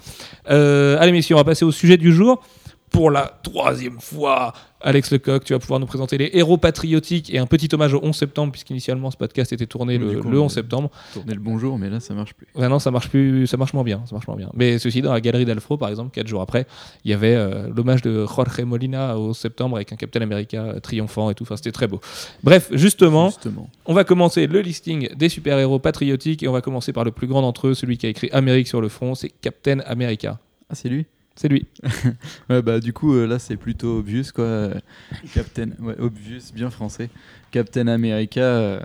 Euh, 0.50 0.96
allez 1.00 1.12
messieurs, 1.12 1.34
on 1.34 1.38
va 1.38 1.44
passer 1.44 1.64
au 1.64 1.72
sujet 1.72 1.96
du 1.96 2.12
jour. 2.12 2.42
Pour 2.90 3.10
la 3.10 3.38
troisième 3.42 4.00
fois, 4.00 4.52
Alex 4.80 5.10
Lecoq, 5.10 5.44
tu 5.44 5.52
vas 5.52 5.58
pouvoir 5.58 5.80
nous 5.80 5.86
présenter 5.86 6.16
les 6.18 6.30
héros 6.34 6.56
patriotiques 6.56 7.34
et 7.34 7.38
un 7.38 7.46
petit 7.46 7.68
hommage 7.74 7.92
au 7.94 8.00
11 8.02 8.14
septembre, 8.16 8.52
puisqu'initialement 8.52 9.10
ce 9.10 9.16
podcast 9.16 9.52
était 9.52 9.66
tourné 9.66 9.98
le, 9.98 10.10
Du 10.14 10.18
coup, 10.20 10.30
le 10.30 10.38
11 10.38 10.44
on- 10.44 10.48
septembre. 10.48 10.90
Tourner 11.12 11.34
le 11.34 11.40
bonjour, 11.40 11.78
mais 11.78 11.90
là, 11.90 11.98
ça 12.00 12.14
marche 12.14 12.32
plus. 12.34 12.46
Ouais, 12.54 12.68
non, 12.68 12.78
ça 12.78 12.90
marche 12.92 13.08
plus, 13.10 13.46
ça 13.48 13.56
marche 13.56 13.74
moins 13.74 13.82
bien, 13.82 14.02
ça 14.06 14.14
marche 14.14 14.26
moins 14.28 14.36
bien. 14.36 14.50
Mais 14.54 14.78
ceci, 14.78 15.02
dans 15.02 15.12
la 15.12 15.20
galerie 15.20 15.44
d'Alfro, 15.44 15.76
par 15.76 15.88
exemple, 15.88 16.10
quatre 16.12 16.28
jours 16.28 16.40
après, 16.40 16.66
il 17.04 17.10
y 17.10 17.14
avait 17.14 17.34
euh, 17.34 17.68
l'hommage 17.74 18.02
de 18.02 18.24
Jorge 18.24 18.60
Molina 18.62 19.18
au 19.18 19.30
11 19.30 19.36
septembre 19.36 19.76
avec 19.76 19.92
un 19.92 19.96
Captain 19.96 20.20
America 20.22 20.74
triomphant 20.80 21.28
et 21.30 21.34
tout. 21.34 21.42
Enfin, 21.42 21.56
c'était 21.56 21.72
très 21.72 21.88
beau. 21.88 22.00
Bref, 22.44 22.68
justement, 22.72 23.28
Justement. 23.30 23.68
on 23.86 23.94
va 23.94 24.04
commencer 24.04 24.46
le 24.46 24.60
listing 24.60 25.12
des 25.14 25.28
super-héros 25.28 25.80
patriotiques 25.80 26.44
et 26.44 26.48
on 26.48 26.52
va 26.52 26.60
commencer 26.60 26.92
par 26.92 27.02
le 27.04 27.10
plus 27.10 27.26
grand 27.26 27.42
d'entre 27.42 27.66
eux, 27.66 27.74
celui 27.74 27.98
qui 27.98 28.06
a 28.06 28.08
écrit 28.08 28.30
Amérique 28.32 28.68
sur 28.68 28.80
le 28.80 28.88
front, 28.88 29.14
c'est 29.16 29.28
Captain 29.28 29.80
America. 29.86 30.38
Ah, 30.70 30.74
c'est 30.76 30.88
lui? 30.88 31.06
C'est 31.36 31.48
lui. 31.48 31.66
Ouais, 32.50 32.62
bah 32.62 32.80
du 32.80 32.92
coup, 32.92 33.14
euh, 33.14 33.26
là, 33.26 33.38
c'est 33.38 33.56
plutôt 33.56 33.98
obvious, 33.98 34.24
quoi. 34.34 34.44
Euh, 34.44 34.74
Captain, 35.34 35.68
ouais, 35.80 35.94
obvious, 35.98 36.40
bien 36.54 36.70
français. 36.70 37.10
Captain 37.50 37.86
America, 37.88 38.40
euh, 38.40 38.80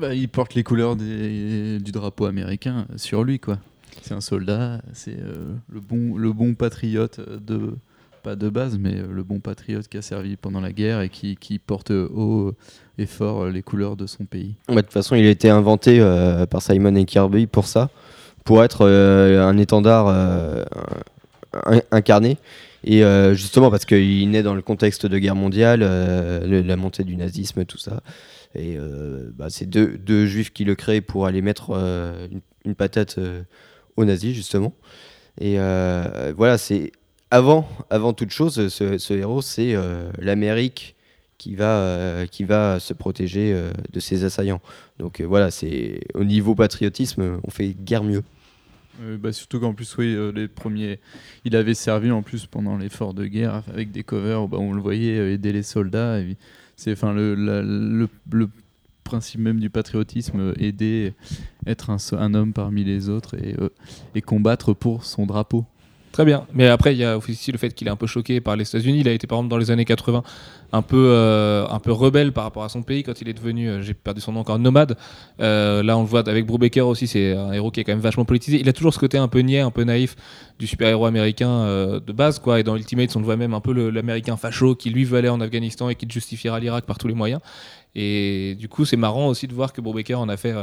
bah, 0.00 0.14
il 0.14 0.28
porte 0.28 0.54
les 0.54 0.62
couleurs 0.62 0.94
des- 0.96 1.78
du 1.78 1.90
drapeau 1.92 2.26
américain 2.26 2.86
sur 2.96 3.24
lui, 3.24 3.38
quoi. 3.38 3.58
C'est 4.02 4.14
un 4.14 4.20
soldat, 4.20 4.80
c'est 4.92 5.16
euh, 5.18 5.54
le, 5.72 5.80
bon, 5.80 6.16
le 6.16 6.32
bon 6.32 6.54
patriote 6.54 7.20
de. 7.20 7.74
Pas 8.22 8.36
de 8.36 8.50
base, 8.50 8.76
mais 8.78 8.96
euh, 8.98 9.06
le 9.10 9.22
bon 9.22 9.40
patriote 9.40 9.88
qui 9.88 9.96
a 9.96 10.02
servi 10.02 10.36
pendant 10.36 10.60
la 10.60 10.72
guerre 10.72 11.00
et 11.00 11.08
qui, 11.08 11.36
qui 11.36 11.58
porte 11.58 11.90
haut 11.90 12.52
et 12.98 13.06
fort 13.06 13.44
euh, 13.44 13.50
les 13.50 13.62
couleurs 13.62 13.96
de 13.96 14.06
son 14.06 14.26
pays. 14.26 14.56
Ouais, 14.68 14.74
de 14.76 14.80
toute 14.82 14.92
façon, 14.92 15.14
il 15.16 15.24
a 15.24 15.30
été 15.30 15.48
inventé 15.48 16.00
euh, 16.00 16.44
par 16.44 16.60
Simon 16.60 16.94
et 16.96 17.06
Kirby 17.06 17.46
pour 17.46 17.66
ça, 17.66 17.88
pour 18.44 18.62
être 18.62 18.82
euh, 18.82 19.42
un 19.42 19.56
étendard 19.56 20.08
euh, 20.08 20.64
un- 20.76 21.00
incarné. 21.90 22.36
Et 22.84 23.04
euh, 23.04 23.34
justement 23.34 23.70
parce 23.70 23.84
qu'il 23.84 24.30
naît 24.30 24.42
dans 24.42 24.54
le 24.54 24.62
contexte 24.62 25.06
de 25.06 25.18
guerre 25.18 25.36
mondiale, 25.36 25.80
euh, 25.82 26.62
la 26.62 26.76
montée 26.76 27.04
du 27.04 27.16
nazisme, 27.16 27.64
tout 27.64 27.78
ça. 27.78 28.02
Et 28.54 28.76
euh, 28.76 29.30
bah, 29.34 29.46
c'est 29.50 29.66
deux, 29.66 29.98
deux 29.98 30.26
juifs 30.26 30.52
qui 30.52 30.64
le 30.64 30.74
créent 30.74 31.02
pour 31.02 31.26
aller 31.26 31.42
mettre 31.42 31.70
une, 32.64 32.74
patate 32.74 33.18
aux 33.96 34.04
nazis, 34.04 34.34
justement. 34.34 34.74
Et 35.40 35.56
voilà, 35.56 36.58
c'est 36.58 36.92
avant, 37.30 37.68
avant 37.90 38.12
toute 38.12 38.30
chose, 38.30 38.68
ce, 38.68 38.98
ce 38.98 39.14
héros, 39.14 39.42
c'est 39.42 39.74
l'Amérique 40.18 40.96
qui 41.38 41.54
va, 41.54 42.26
qui 42.30 42.44
va 42.44 42.80
se 42.80 42.92
protéger 42.92 43.56
de 43.92 44.00
ses 44.00 44.24
assaillants. 44.24 44.60
Donc 44.98 45.20
voilà, 45.20 45.50
c'est 45.50 46.00
au 46.14 46.24
niveau 46.24 46.54
patriotisme, 46.54 47.40
on 47.44 47.50
fait 47.50 47.68
guère 47.68 48.02
mieux. 48.02 48.24
Euh, 49.00 49.16
bah, 49.16 49.32
surtout 49.32 49.60
qu'en 49.60 49.74
plus, 49.74 49.96
oui, 49.96 50.14
euh, 50.14 50.32
les 50.32 50.48
premiers, 50.48 51.00
il 51.44 51.56
avait 51.56 51.74
servi 51.74 52.10
en 52.10 52.22
plus 52.22 52.46
pendant 52.46 52.76
l'effort 52.76 53.14
de 53.14 53.26
guerre 53.26 53.62
avec 53.72 53.90
des 53.90 54.02
covers 54.02 54.42
où 54.42 54.48
bah, 54.48 54.58
on 54.58 54.72
le 54.72 54.80
voyait 54.80 55.18
euh, 55.18 55.32
aider 55.32 55.52
les 55.52 55.62
soldats. 55.62 56.18
C'est 56.76 56.92
enfin 56.92 57.12
le, 57.14 58.08
principe 59.04 59.40
même 59.40 59.58
du 59.58 59.70
patriotisme, 59.70 60.54
aider, 60.58 61.14
être 61.66 61.90
un, 61.90 62.34
homme 62.34 62.52
parmi 62.52 62.84
les 62.84 63.08
autres 63.08 63.34
et, 63.36 63.56
et 64.14 64.22
combattre 64.22 64.72
pour 64.72 65.04
son 65.04 65.26
drapeau. 65.26 65.66
Très 66.12 66.24
bien. 66.24 66.46
Mais 66.52 66.66
après, 66.66 66.94
il 66.94 66.98
y 66.98 67.04
a 67.04 67.16
aussi 67.18 67.52
le 67.52 67.58
fait 67.58 67.72
qu'il 67.72 67.86
est 67.86 67.90
un 67.90 67.96
peu 67.96 68.06
choqué 68.06 68.40
par 68.40 68.56
les 68.56 68.68
États-Unis. 68.68 69.00
Il 69.00 69.08
a 69.08 69.12
été, 69.12 69.26
par 69.26 69.38
exemple, 69.38 69.50
dans 69.50 69.58
les 69.58 69.70
années 69.70 69.84
80, 69.84 70.22
un 70.72 70.82
peu, 70.82 71.08
euh, 71.10 71.66
un 71.68 71.78
peu 71.80 71.92
rebelle 71.92 72.32
par 72.32 72.44
rapport 72.44 72.62
à 72.62 72.68
son 72.68 72.82
pays 72.82 73.02
quand 73.02 73.20
il 73.20 73.28
est 73.28 73.32
devenu, 73.32 73.68
euh, 73.68 73.82
j'ai 73.82 73.94
perdu 73.94 74.20
son 74.20 74.32
nom 74.32 74.40
encore, 74.40 74.58
nomade. 74.58 74.96
Euh, 75.40 75.82
là, 75.82 75.96
on 75.98 76.02
le 76.02 76.06
voit 76.06 76.28
avec 76.28 76.46
Brubaker 76.46 76.86
aussi, 76.86 77.06
c'est 77.06 77.32
un 77.32 77.52
héros 77.52 77.70
qui 77.70 77.80
est 77.80 77.84
quand 77.84 77.92
même 77.92 78.00
vachement 78.00 78.24
politisé. 78.24 78.60
Il 78.60 78.68
a 78.68 78.72
toujours 78.72 78.94
ce 78.94 78.98
côté 78.98 79.18
un 79.18 79.28
peu 79.28 79.40
niais, 79.40 79.60
un 79.60 79.70
peu 79.70 79.84
naïf 79.84 80.16
du 80.58 80.66
super-héros 80.66 81.06
américain 81.06 81.64
de 81.66 82.12
base, 82.12 82.38
quoi. 82.38 82.60
Et 82.60 82.62
dans 82.62 82.76
Ultimate, 82.76 83.14
on 83.16 83.20
le 83.20 83.24
voit 83.24 83.36
même 83.36 83.54
un 83.54 83.60
peu 83.60 83.72
l'américain 83.90 84.36
facho 84.36 84.74
qui 84.74 84.90
lui 84.90 85.04
veut 85.04 85.18
aller 85.18 85.28
en 85.28 85.40
Afghanistan 85.40 85.88
et 85.88 85.94
qui 85.94 86.06
justifiera 86.08 86.60
l'Irak 86.60 86.84
par 86.84 86.98
tous 86.98 87.08
les 87.08 87.14
moyens. 87.14 87.40
Et 87.94 88.56
du 88.58 88.68
coup, 88.68 88.84
c'est 88.84 88.96
marrant 88.96 89.26
aussi 89.28 89.48
de 89.48 89.54
voir 89.54 89.72
que 89.72 89.80
Brubaker 89.80 90.14
en 90.20 90.28
a 90.28 90.36
fait 90.36 90.54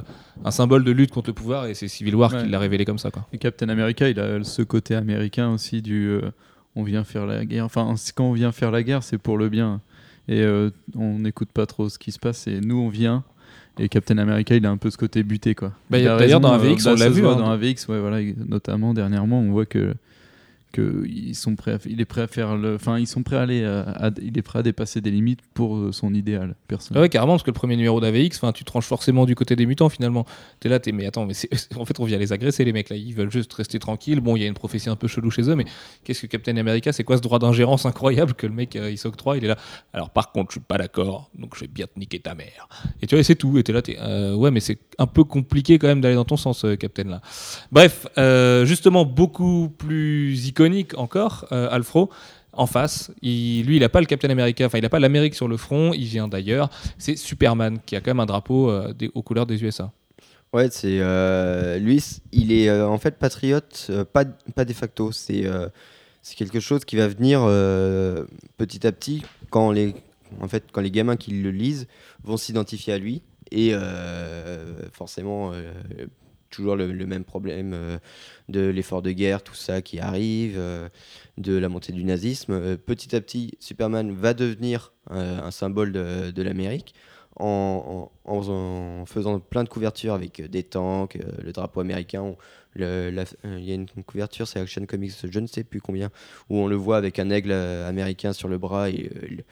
un 0.46 0.52
symbole 0.52 0.84
de 0.84 0.92
lutte 0.92 1.12
contre 1.12 1.30
le 1.30 1.34
pouvoir 1.34 1.66
et 1.66 1.74
c'est 1.74 1.88
Civil 1.88 2.16
War 2.16 2.32
Ouais. 2.32 2.44
qui 2.44 2.50
l'a 2.50 2.60
révélé 2.60 2.86
comme 2.86 2.98
ça, 2.98 3.12
quoi. 3.12 3.26
Et 3.34 3.38
Captain 3.38 3.70
America, 3.70 4.08
il 4.08 4.20
a 4.20 4.44
ce 4.44 4.62
côté 4.62 4.96
américain 4.96 5.52
aussi 5.52 5.82
du 5.82 6.08
euh, 6.10 6.32
on 6.76 6.84
vient 6.84 7.04
faire 7.04 7.26
la 7.26 7.44
guerre. 7.44 7.66
Enfin, 7.66 7.96
quand 8.16 8.26
on 8.26 8.34
vient 8.34 8.52
faire 8.52 8.72
la 8.72 8.84
guerre, 8.84 9.04
c'est 9.04 9.18
pour 9.18 9.38
le 9.38 9.50
bien. 9.50 9.82
Et 10.28 10.42
euh, 10.42 10.70
on 10.96 11.20
n'écoute 11.20 11.50
pas 11.54 11.66
trop 11.66 11.90
ce 11.90 11.98
qui 11.98 12.12
se 12.12 12.20
passe. 12.20 12.48
Et 12.48 12.60
nous, 12.60 12.78
on 12.78 12.90
vient. 12.90 13.24
Et 13.80 13.90
Captain 13.90 14.18
America, 14.18 14.56
il 14.56 14.66
a 14.66 14.72
un 14.72 14.78
peu 14.78 14.90
ce 14.90 14.98
côté 14.98 15.24
buté, 15.24 15.54
quoi. 15.54 15.72
Bah, 15.90 16.02
d'ailleurs, 16.02 16.40
dans 16.40 16.52
AVX, 16.52 16.88
euh, 16.88 16.92
on 16.92 16.94
bah, 16.94 17.00
l'a 17.00 17.06
ça 17.06 17.06
se 17.06 17.10
vu, 17.20 17.28
hein. 17.28 17.36
dans 17.36 17.50
AVX, 17.50 17.88
ouais, 17.88 18.00
voilà, 18.00 18.22
notamment 18.48 18.94
dernièrement, 18.94 19.40
on 19.40 19.52
voit 19.52 19.68
que 19.68 19.94
que 20.72 21.06
sont 21.34 21.56
prêts 21.56 21.78
il 21.86 22.02
est 22.02 22.06
prêt 22.06 22.22
à 22.22 22.28
faire 22.28 22.56
le 22.58 22.76
enfin 22.76 22.98
ils 23.00 23.08
sont 23.08 23.24
prêts 23.24 23.36
à 23.38 23.42
aller 23.42 23.64
à- 23.64 24.12
il 24.22 24.38
est 24.38 24.42
prêt 24.42 24.60
à 24.60 24.64
dépasser 24.64 25.02
des 25.02 25.12
limites 25.12 25.40
pour 25.54 25.76
euh, 25.78 25.92
son 25.92 26.14
idéal 26.14 26.56
Ah 26.58 26.64
personnel 26.68 27.02
ouais, 27.04 27.10
carrément, 27.10 27.34
parce 27.34 27.44
que 27.44 27.50
le 27.50 27.54
premier 27.56 27.76
numéro 27.76 28.00
d'AVX, 28.00 28.38
enfin, 28.38 28.52
tu 28.52 28.64
tranches 28.64 28.86
forcément 28.86 29.26
du 29.26 29.36
côté 29.36 29.56
des 29.56 29.66
mutants 29.66 29.90
finalement. 29.90 30.26
T'es 30.60 30.70
là, 30.70 30.80
t'es, 30.80 30.92
mais 30.92 31.06
attends, 31.06 31.26
mais 31.26 31.34
en 31.76 31.86
fait, 31.86 32.00
on 32.00 32.06
vient 32.06 32.18
les 32.18 32.34
agresser, 32.34 32.64
les 32.66 32.74
mecs 32.74 32.90
là, 32.90 32.96
ils 32.96 33.14
veulent 33.14 33.32
juste 33.32 33.54
rester 33.54 33.80
tranquilles. 33.80 34.20
Bon, 34.20 34.36
il 34.36 34.42
y 34.42 34.44
a 34.44 34.48
une 34.48 34.54
prophétie 34.54 34.90
un 34.90 34.96
peu 34.96 35.08
chelou 35.08 35.32
chez 35.32 35.50
eux, 35.50 35.56
mais 35.56 35.66
qu'est-ce 36.04 36.22
que 36.22 36.28
Captain 36.28 36.56
America, 36.58 36.92
c'est 36.92 37.04
quoi 37.04 37.18
ce 37.18 37.22
droit 37.22 37.40
d'ingérence 37.40 37.86
incroyable 37.86 38.34
que 38.34 38.48
le 38.48 38.54
mec 38.54 38.76
euh, 38.76 38.90
il 38.92 38.98
s'octroie 38.98 39.38
Il 39.38 39.46
est 39.46 39.50
là, 39.50 39.58
alors 39.94 40.10
par 40.10 40.32
contre, 40.32 40.52
je 40.52 40.60
suis 40.60 40.66
pas 40.66 40.78
d'accord, 40.78 41.30
donc 41.38 41.56
je 41.56 41.62
vais 41.62 41.68
bien 41.68 41.86
te 41.88 41.98
niquer 42.00 42.20
ta 42.20 42.36
mère. 42.36 42.68
Et 43.02 43.08
tu 43.08 43.16
vois, 43.16 43.24
c'est 43.24 43.36
tout. 43.36 43.58
Et 43.58 43.64
t'es 43.64 43.74
là, 43.74 43.82
t'es, 43.82 43.98
euh, 44.00 44.34
ouais, 44.36 44.52
mais 44.52 44.60
c'est 44.60 44.80
un 44.98 45.08
peu 45.08 45.24
compliqué 45.24 45.80
quand 45.80 45.88
même 45.88 46.02
d'aller 46.02 46.16
dans 46.16 46.26
ton 46.26 46.38
sens, 46.38 46.66
euh, 46.66 46.76
Captain 46.76 47.04
là. 47.06 47.22
Bref, 47.72 48.08
euh, 48.18 48.66
justement, 48.66 49.06
beaucoup 49.06 49.70
plus 49.78 50.48
iconique 50.58 50.98
encore, 50.98 51.46
euh, 51.52 51.70
Alfro. 51.70 52.10
en 52.54 52.66
face. 52.66 53.12
Lui, 53.22 53.76
il 53.76 53.80
n'a 53.82 53.90
pas 53.90 54.00
le 54.00 54.08
Captain 54.08 54.32
America, 54.32 54.66
enfin, 54.66 54.80
il 54.80 54.82
n'a 54.82 54.90
pas 54.90 55.00
l'Amérique 55.00 55.36
sur 55.36 55.48
le 55.48 55.58
front, 55.58 55.94
il 55.94 56.06
vient 56.06 56.28
d'ailleurs. 56.28 56.72
C'est 56.98 57.16
Superman 57.16 57.78
qui 57.86 57.96
a 57.96 58.02
quand 58.02 58.10
même 58.10 58.20
un 58.20 58.26
drapeau 58.26 58.72
euh, 58.72 58.92
aux 59.14 59.22
couleurs 59.22 59.46
des 59.46 59.64
USA. 59.64 59.92
Ouais, 60.54 60.70
c'est 60.72 60.98
euh, 61.00 61.78
lui, 61.78 62.04
il 62.32 62.52
est 62.52 62.72
en 62.72 62.98
fait 62.98 63.20
patriote, 63.20 63.92
pas, 64.12 64.24
de 64.24 64.74
facto. 64.74 65.12
C'est 65.12 65.46
quelque 66.36 66.60
chose 66.60 66.84
qui 66.84 66.96
va 66.96 67.08
venir 67.08 67.42
petit 68.58 68.88
à 68.88 68.92
petit 68.92 69.22
quand 69.52 69.72
les, 69.72 69.94
quand 70.72 70.82
les 70.82 70.92
gamins 70.92 71.18
qui 71.18 71.32
le 71.32 71.52
lisent 71.52 71.86
vont 72.24 72.38
s'identifier 72.38 72.94
à 72.94 72.98
lui 72.98 73.22
et 73.52 73.74
forcément 74.94 75.52
toujours 76.50 76.76
le, 76.76 76.92
le 76.92 77.06
même 77.06 77.24
problème 77.24 77.72
euh, 77.74 77.98
de 78.50 78.62
l'effort 78.68 79.02
de 79.02 79.12
guerre, 79.12 79.44
tout 79.44 79.54
ça 79.56 79.82
qui 79.82 80.00
arrive, 80.00 80.56
euh, 80.58 80.90
de 81.38 81.56
la 81.58 81.70
montée 81.70 81.94
du 81.94 82.04
nazisme. 82.04 82.54
Euh, 82.54 82.78
petit 82.78 83.16
à 83.16 83.22
petit, 83.22 83.56
Superman 83.60 84.12
va 84.12 84.34
devenir 84.34 84.94
un 85.10 85.52
symbole 85.52 85.92
de, 85.94 86.32
de 86.32 86.42
l'Amérique 86.42 86.94
en, 87.40 88.10
en- 88.26 88.32
en 88.34 89.06
faisant- 89.06 89.40
plein 89.40 89.64
de 89.64 89.70
couvertures 89.70 90.14
avec 90.14 90.42
des 90.50 90.64
tanks, 90.64 91.18
le 91.44 91.52
drapeau 91.54 91.80
américain. 91.80 92.22
on- 92.22 92.38
le- 92.74 93.10
la- 93.10 93.24
Il 93.58 93.64
y 93.64 93.72
a 93.72 93.76
une 93.76 93.88
couverture, 94.06 94.48
c'est 94.48 94.60
Action 94.60 94.86
Comics, 94.86 95.14
je 95.32 95.40
ne 95.40 95.48
sais 95.48 95.64
plus 95.64 95.82
combien, 95.82 96.10
où 96.50 96.58
on 96.58 96.68
le 96.68 96.76
voit 96.76 96.98
avec 96.98 97.20
un 97.20 97.30
aigle 97.30 97.52
américain 97.52 98.34
sur 98.34 98.50
le 98.50 98.58
bras 98.58 98.90
et 98.90 99.10
le, 99.30 99.44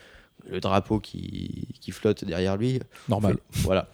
le 0.51 0.59
drapeau 0.59 0.99
qui, 0.99 1.67
qui 1.79 1.91
flotte 1.91 2.23
derrière 2.25 2.57
lui. 2.57 2.79
Normal. 3.09 3.37
Voilà. 3.51 3.87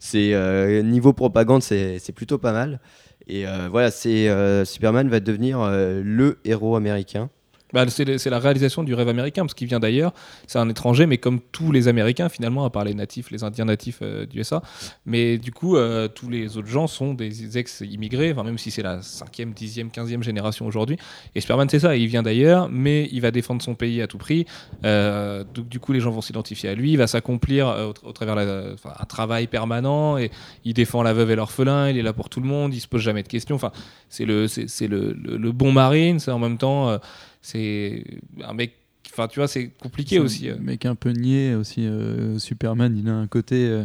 C'est 0.00 0.34
euh, 0.34 0.82
niveau 0.82 1.12
propagande, 1.12 1.62
c'est 1.62 2.12
plutôt 2.14 2.38
pas 2.38 2.52
mal. 2.52 2.80
Et 3.26 3.46
euh, 3.46 3.68
voilà, 3.70 3.90
euh, 4.06 4.64
Superman 4.64 5.08
va 5.08 5.20
devenir 5.20 5.68
le 5.70 6.38
héros 6.44 6.76
américain. 6.76 7.30
Bah, 7.72 7.84
c'est 7.88 8.30
la 8.30 8.38
réalisation 8.38 8.84
du 8.84 8.94
rêve 8.94 9.08
américain, 9.08 9.42
parce 9.42 9.54
qu'il 9.54 9.66
vient 9.66 9.80
d'ailleurs, 9.80 10.12
c'est 10.46 10.58
un 10.58 10.68
étranger, 10.68 11.06
mais 11.06 11.18
comme 11.18 11.40
tous 11.40 11.72
les 11.72 11.88
Américains, 11.88 12.28
finalement, 12.28 12.64
à 12.64 12.70
part 12.70 12.84
les 12.84 12.94
natifs, 12.94 13.30
les 13.32 13.42
Indiens 13.42 13.64
natifs 13.64 13.98
euh, 14.02 14.24
d'USA. 14.24 14.62
Mais 15.04 15.36
du 15.36 15.50
coup, 15.50 15.76
euh, 15.76 16.06
tous 16.06 16.28
les 16.30 16.56
autres 16.56 16.68
gens 16.68 16.86
sont 16.86 17.12
des 17.12 17.58
ex-immigrés, 17.58 18.30
enfin, 18.32 18.44
même 18.44 18.56
si 18.56 18.70
c'est 18.70 18.82
la 18.82 19.02
cinquième, 19.02 19.52
dixième, 19.52 19.90
quinzième 19.90 20.22
génération 20.22 20.64
aujourd'hui. 20.64 20.96
Et 21.34 21.40
Superman, 21.40 21.68
c'est 21.68 21.80
ça, 21.80 21.96
il 21.96 22.06
vient 22.06 22.22
d'ailleurs, 22.22 22.68
mais 22.70 23.08
il 23.10 23.20
va 23.20 23.32
défendre 23.32 23.60
son 23.60 23.74
pays 23.74 24.00
à 24.00 24.06
tout 24.06 24.18
prix. 24.18 24.46
Euh, 24.84 25.42
donc, 25.52 25.68
du 25.68 25.80
coup, 25.80 25.92
les 25.92 26.00
gens 26.00 26.10
vont 26.12 26.20
s'identifier 26.20 26.68
à 26.70 26.74
lui, 26.74 26.92
il 26.92 26.98
va 26.98 27.08
s'accomplir 27.08 27.66
euh, 27.68 27.88
au, 27.88 27.92
tra- 27.92 28.06
au 28.06 28.12
travers 28.12 28.36
la- 28.36 28.74
un 29.00 29.04
travail 29.06 29.48
permanent, 29.48 30.18
et 30.18 30.30
il 30.64 30.72
défend 30.74 31.02
la 31.02 31.12
veuve 31.12 31.32
et 31.32 31.36
l'orphelin, 31.36 31.90
il 31.90 31.98
est 31.98 32.02
là 32.02 32.12
pour 32.12 32.28
tout 32.28 32.40
le 32.40 32.46
monde, 32.46 32.74
il 32.74 32.80
se 32.80 32.86
pose 32.88 33.00
jamais 33.02 33.24
de 33.24 33.28
questions. 33.28 33.56
Enfin, 33.56 33.72
c'est 34.08 34.24
le, 34.24 34.46
le, 34.46 35.36
le- 35.36 35.52
bon 35.52 35.72
marine, 35.72 36.20
c'est 36.20 36.30
en 36.30 36.38
même 36.38 36.58
temps, 36.58 36.98
c'est 37.46 38.02
un 38.42 38.54
mec. 38.54 38.74
Enfin, 39.12 39.28
tu 39.28 39.38
vois, 39.38 39.46
c'est 39.46 39.68
compliqué 39.80 40.18
aussi. 40.18 40.50
Un 40.50 40.54
euh. 40.54 40.58
mec 40.58 40.84
un 40.84 40.96
peu 40.96 41.10
niais 41.10 41.54
aussi. 41.54 41.86
euh, 41.86 42.38
Superman, 42.40 42.96
il 42.98 43.08
a 43.08 43.14
un 43.14 43.28
côté, 43.28 43.66
euh, 43.68 43.84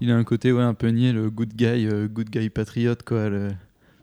il 0.00 0.10
a 0.10 0.16
un 0.16 0.24
côté 0.24 0.50
ouais 0.50 0.62
un 0.62 0.72
peu 0.72 0.88
niais, 0.88 1.12
le 1.12 1.30
good 1.30 1.52
guy, 1.54 1.86
euh, 1.86 2.08
good 2.08 2.30
guy 2.30 2.48
patriote 2.48 3.02
quoi. 3.02 3.28
le- 3.28 3.50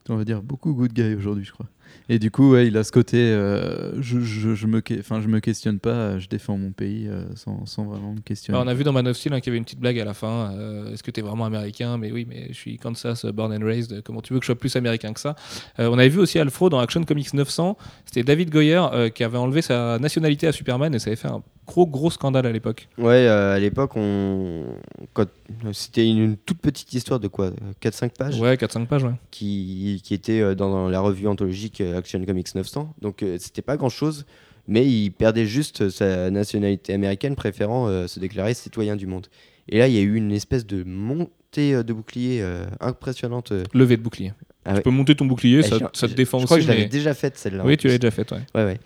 on 0.10 0.16
va 0.18 0.26
dire 0.26 0.44
beaucoup 0.44 0.74
good 0.74 0.94
guy 0.94 1.16
aujourd'hui, 1.16 1.44
je 1.46 1.52
crois. 1.54 1.68
Et 2.10 2.20
du 2.20 2.32
coup, 2.32 2.52
ouais, 2.52 2.68
il 2.68 2.76
a 2.78 2.84
ce 2.84 2.92
côté, 2.92 3.18
euh, 3.18 4.02
je, 4.02 4.20
je, 4.20 4.56
je 4.56 4.68
me, 4.68 4.82
enfin, 5.00 5.22
je 5.22 5.28
me 5.28 5.40
questionne 5.40 5.80
pas, 5.80 6.20
je 6.20 6.28
défends 6.28 6.58
mon 6.58 6.72
pays 6.72 7.08
euh, 7.08 7.24
sans, 7.36 7.66
sans 7.66 7.86
vraiment 7.86 8.14
me 8.14 8.20
questionner. 8.20 8.58
Alors, 8.58 8.68
on 8.68 8.70
a 8.70 8.74
vu 8.74 8.84
dans 8.84 8.92
Man 8.92 9.08
of 9.08 9.16
Steel 9.18 9.34
hein, 9.34 9.40
qu'il 9.40 9.48
y 9.48 9.52
avait 9.52 9.58
une 9.58 9.64
petite 9.64 9.80
blague 9.80 10.00
à 10.00 10.06
la 10.06 10.14
fin. 10.14 10.52
euh, 10.54 10.92
Est-ce 10.94 11.02
que 11.04 11.12
tu 11.12 11.22
es 11.22 11.24
vraiment 11.24 11.46
américain? 11.46 11.98
Mais 11.98 12.12
oui, 12.12 12.26
mais 12.28 12.48
je 12.50 12.54
suis 12.54 12.78
Kansas, 12.78 13.26
born 13.26 13.54
and 13.54 13.66
raised. 13.66 14.02
Comment 14.04 14.22
tu 14.22 14.34
veux 14.34 14.40
que 14.40 14.44
je 14.46 14.48
sois 14.48 14.60
plus 14.60 14.76
américain 14.76 15.14
que 15.14 15.20
ça? 15.20 15.36
Euh, 15.80 15.88
On 15.90 15.98
avait 15.98 16.10
vu 16.10 16.20
aussi 16.20 16.40
Alfro 16.40 16.70
dans 16.70 16.80
Action 16.80 17.04
Comics 17.04 17.34
900. 17.34 17.78
C'était 18.06 18.24
David 18.24 18.50
Goyer 18.52 18.82
euh, 18.94 19.10
qui 19.10 19.24
avait 19.24 19.38
enlevé 19.38 19.62
sa 19.62 19.98
nationalité 20.00 20.48
à 20.48 20.52
Superman 20.52 20.94
et 20.94 21.00
ça 21.00 21.08
avait 21.10 21.16
fait 21.16 21.30
un 21.30 21.42
gros, 21.66 21.88
gros 21.88 22.12
scandale 22.12 22.46
à 22.46 22.52
l'époque. 22.52 22.90
Ouais, 22.98 23.28
euh, 23.28 23.56
à 23.56 23.60
l'époque, 23.60 23.92
on... 23.96 24.66
quand- 25.14 25.30
c'était 25.72 26.06
une, 26.08 26.18
une 26.18 26.38
toute 26.38 26.58
petite 26.60 26.94
histoire 26.94 27.20
de 27.20 27.28
quoi 27.30 27.52
4-5 27.82 28.10
pages? 28.18 28.40
Ouais, 28.40 28.56
4-5 28.56 28.88
pages, 28.88 29.04
ouais. 29.04 29.12
qui, 29.32 30.02
qui 30.04 30.14
était 30.14 30.56
dans 30.56 30.90
la 30.90 31.00
revue 31.00 31.28
anthologique 31.28 31.73
euh, 31.82 31.98
Action 31.98 32.24
Comics 32.26 32.54
900. 32.56 32.94
Donc 33.02 33.24
euh, 33.24 33.38
c'était 33.40 33.62
pas 33.62 33.78
grand 33.78 33.90
chose, 33.90 34.26
mais 34.68 34.86
il 34.88 35.12
perdait 35.12 35.46
juste 35.46 35.90
sa 35.90 36.30
nationalité 36.32 36.94
américaine, 36.94 37.36
préférant 37.36 37.88
euh, 37.88 38.08
se 38.08 38.20
déclarer 38.20 38.54
citoyen 38.54 38.96
du 38.96 39.08
monde. 39.08 39.28
Et 39.70 39.78
là, 39.78 39.88
il 39.88 39.94
y 39.94 39.98
a 39.98 40.02
eu 40.02 40.16
une 40.16 40.32
espèce 40.32 40.66
de 40.66 40.84
montée 40.84 41.74
euh, 41.76 41.84
de 41.84 41.94
bouclier 41.94 42.42
euh, 42.42 42.66
impressionnante. 42.82 43.52
euh. 43.52 43.64
Levé 43.74 43.98
de 43.98 44.02
bouclier. 44.02 44.34
Ah 44.66 44.72
tu 44.72 44.76
ouais. 44.78 44.82
peux 44.84 44.90
monter 44.92 45.14
ton 45.14 45.26
bouclier, 45.26 45.60
Eh, 45.60 45.64
ça, 45.64 45.76
je- 45.78 45.84
ça 46.00 46.08
te 46.08 46.12
je- 46.12 46.16
défend 46.16 46.40
Je 46.40 46.46
crois 46.46 46.56
que 46.56 46.64
je 46.64 46.70
l'avais 46.70 46.84
mais- 46.84 46.88
déjà 46.88 47.14
faite 47.14 47.38
celle-là. 47.38 47.66
Oui, 47.66 47.76
tu 47.76 47.90
l'as 47.90 47.98
déjà 47.98 48.12
fait, 48.12 48.32
ouais. 48.32 48.40
Ouais, 48.56 48.64
ouais. 48.64 48.80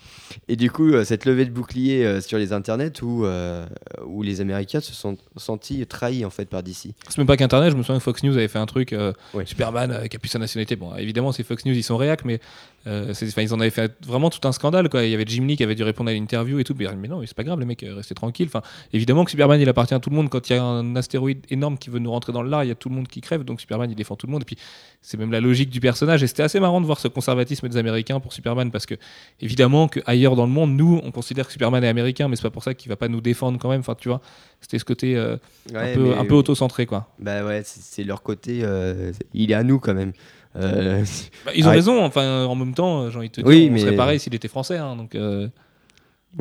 Et 0.47 0.55
du 0.55 0.71
coup, 0.71 0.89
euh, 0.91 1.03
cette 1.03 1.25
levée 1.25 1.45
de 1.45 1.51
bouclier 1.51 2.03
euh, 2.03 2.19
sur 2.19 2.39
les 2.39 2.51
internets 2.51 2.99
où, 3.03 3.25
euh, 3.25 3.63
où 4.07 4.23
les 4.23 4.41
Américains 4.41 4.79
se 4.79 4.91
sont 4.93 5.17
sentis 5.35 5.85
trahis 5.85 6.25
en 6.25 6.31
fait 6.31 6.45
par 6.45 6.63
DC. 6.63 6.95
C'est 7.09 7.17
même 7.19 7.27
pas 7.27 7.37
qu'Internet, 7.37 7.71
je 7.71 7.77
me 7.77 7.83
souviens 7.83 7.99
que 7.99 8.03
Fox 8.03 8.23
News 8.23 8.33
avait 8.35 8.47
fait 8.47 8.57
un 8.57 8.65
truc, 8.65 8.91
euh, 8.91 9.13
Ouais. 9.35 9.45
Superman 9.45 9.91
euh, 9.91 10.07
qui 10.07 10.15
a 10.15 10.19
plus 10.19 10.29
sa 10.29 10.39
nationalité. 10.39 10.75
Bon, 10.75 10.95
évidemment, 10.95 11.31
c'est 11.31 11.43
Fox 11.43 11.63
News, 11.65 11.75
ils 11.75 11.83
sont 11.83 11.97
réac, 11.97 12.25
mais 12.25 12.39
euh, 12.85 13.13
ils 13.37 13.53
en 13.53 13.59
avaient 13.59 13.69
fait 13.69 13.93
vraiment 14.05 14.29
tout 14.29 14.45
un 14.47 14.51
scandale. 14.51 14.87
Quoi. 14.89 15.03
Il 15.03 15.11
y 15.11 15.13
avait 15.13 15.25
Jim 15.27 15.45
Lee 15.45 15.57
qui 15.57 15.63
avait 15.63 15.75
dû 15.75 15.83
répondre 15.83 16.09
à 16.09 16.13
l'interview 16.13 16.59
et 16.59 16.63
tout. 16.63 16.75
Mais, 16.77 16.87
mais 16.95 17.07
non, 17.07 17.19
mais 17.19 17.27
c'est 17.27 17.35
pas 17.35 17.43
grave, 17.43 17.59
les 17.59 17.65
mecs, 17.65 17.83
euh, 17.83 17.95
restez 17.95 18.15
tranquilles. 18.15 18.47
Enfin, 18.47 18.61
évidemment 18.93 19.25
que 19.25 19.31
Superman, 19.31 19.59
il 19.59 19.67
appartient 19.67 19.93
à 19.93 19.99
tout 19.99 20.09
le 20.09 20.15
monde. 20.15 20.29
Quand 20.29 20.49
il 20.49 20.53
y 20.53 20.55
a 20.55 20.63
un 20.63 20.95
astéroïde 20.95 21.45
énorme 21.49 21.77
qui 21.77 21.89
veut 21.89 21.99
nous 21.99 22.11
rentrer 22.11 22.31
dans 22.31 22.41
le 22.41 22.49
lard, 22.49 22.63
il 22.63 22.67
y 22.67 22.71
a 22.71 22.75
tout 22.75 22.89
le 22.89 22.95
monde 22.95 23.07
qui 23.07 23.19
crève. 23.21 23.43
Donc 23.43 23.59
Superman, 23.59 23.89
il 23.89 23.95
défend 23.95 24.15
tout 24.15 24.27
le 24.27 24.31
monde. 24.31 24.43
Et 24.43 24.45
puis, 24.45 24.57
c'est 25.01 25.17
même 25.17 25.31
la 25.31 25.41
logique 25.41 25.69
du 25.69 25.79
personnage. 25.79 26.23
Et 26.23 26.27
c'était 26.27 26.43
assez 26.43 26.59
marrant 26.59 26.79
de 26.79 26.85
voir 26.85 26.99
ce 26.99 27.07
conservatisme 27.07 27.67
des 27.67 27.77
Américains 27.77 28.19
pour 28.19 28.31
Superman 28.31 28.71
parce 28.71 28.85
que, 28.85 28.95
évidemment, 29.41 29.87
que 29.87 29.99
ailleurs 30.05 30.35
dans 30.35 30.45
le 30.45 30.51
monde, 30.51 30.71
nous, 30.75 31.01
on 31.03 31.11
considère 31.11 31.47
que 31.47 31.51
Superman 31.51 31.83
est 31.83 31.89
américain, 31.89 32.27
mais 32.27 32.35
c'est 32.35 32.43
pas 32.43 32.51
pour 32.51 32.63
ça 32.63 32.73
qu'il 32.73 32.89
va 32.89 32.95
pas 32.95 33.07
nous 33.07 33.21
défendre 33.21 33.59
quand 33.59 33.69
même. 33.69 33.81
Enfin, 33.81 33.95
tu 33.95 34.07
vois, 34.09 34.21
c'était 34.61 34.79
ce 34.79 34.85
côté 34.85 35.15
euh, 35.17 35.37
Ouais, 35.73 35.91
un 35.91 35.95
peu, 35.95 36.17
un 36.17 36.25
peu 36.25 36.35
auto-centré, 36.35 36.85
quoi. 36.85 37.09
Bah 37.19 37.43
ouais, 37.43 37.61
c'est 37.65 37.81
c'est 37.81 38.03
leur 38.03 38.21
côté. 38.21 38.59
euh, 38.63 39.11
il 39.33 39.51
est 39.51 39.55
à 39.55 39.63
nous 39.63 39.79
quand 39.79 39.93
même. 39.93 40.13
Euh, 40.57 41.03
Bah, 41.45 41.51
ils 41.55 41.67
ont 41.67 41.71
raison, 41.71 42.03
enfin, 42.03 42.45
en 42.45 42.55
même 42.55 42.73
temps, 42.73 43.01
euh, 43.03 43.09
j'ai 43.11 43.17
envie 43.17 43.27
de 43.29 43.33
te 43.33 43.41
dire, 43.41 43.47
Oui, 43.47 43.67
on 43.69 43.73
mais- 43.73 43.79
serait 43.79 43.95
pareil 43.95 44.19
s'il 44.19 44.33
était 44.35 44.47
français. 44.47 44.77
hein, 44.77 44.95
donc, 44.95 45.15
euh, 45.15 45.47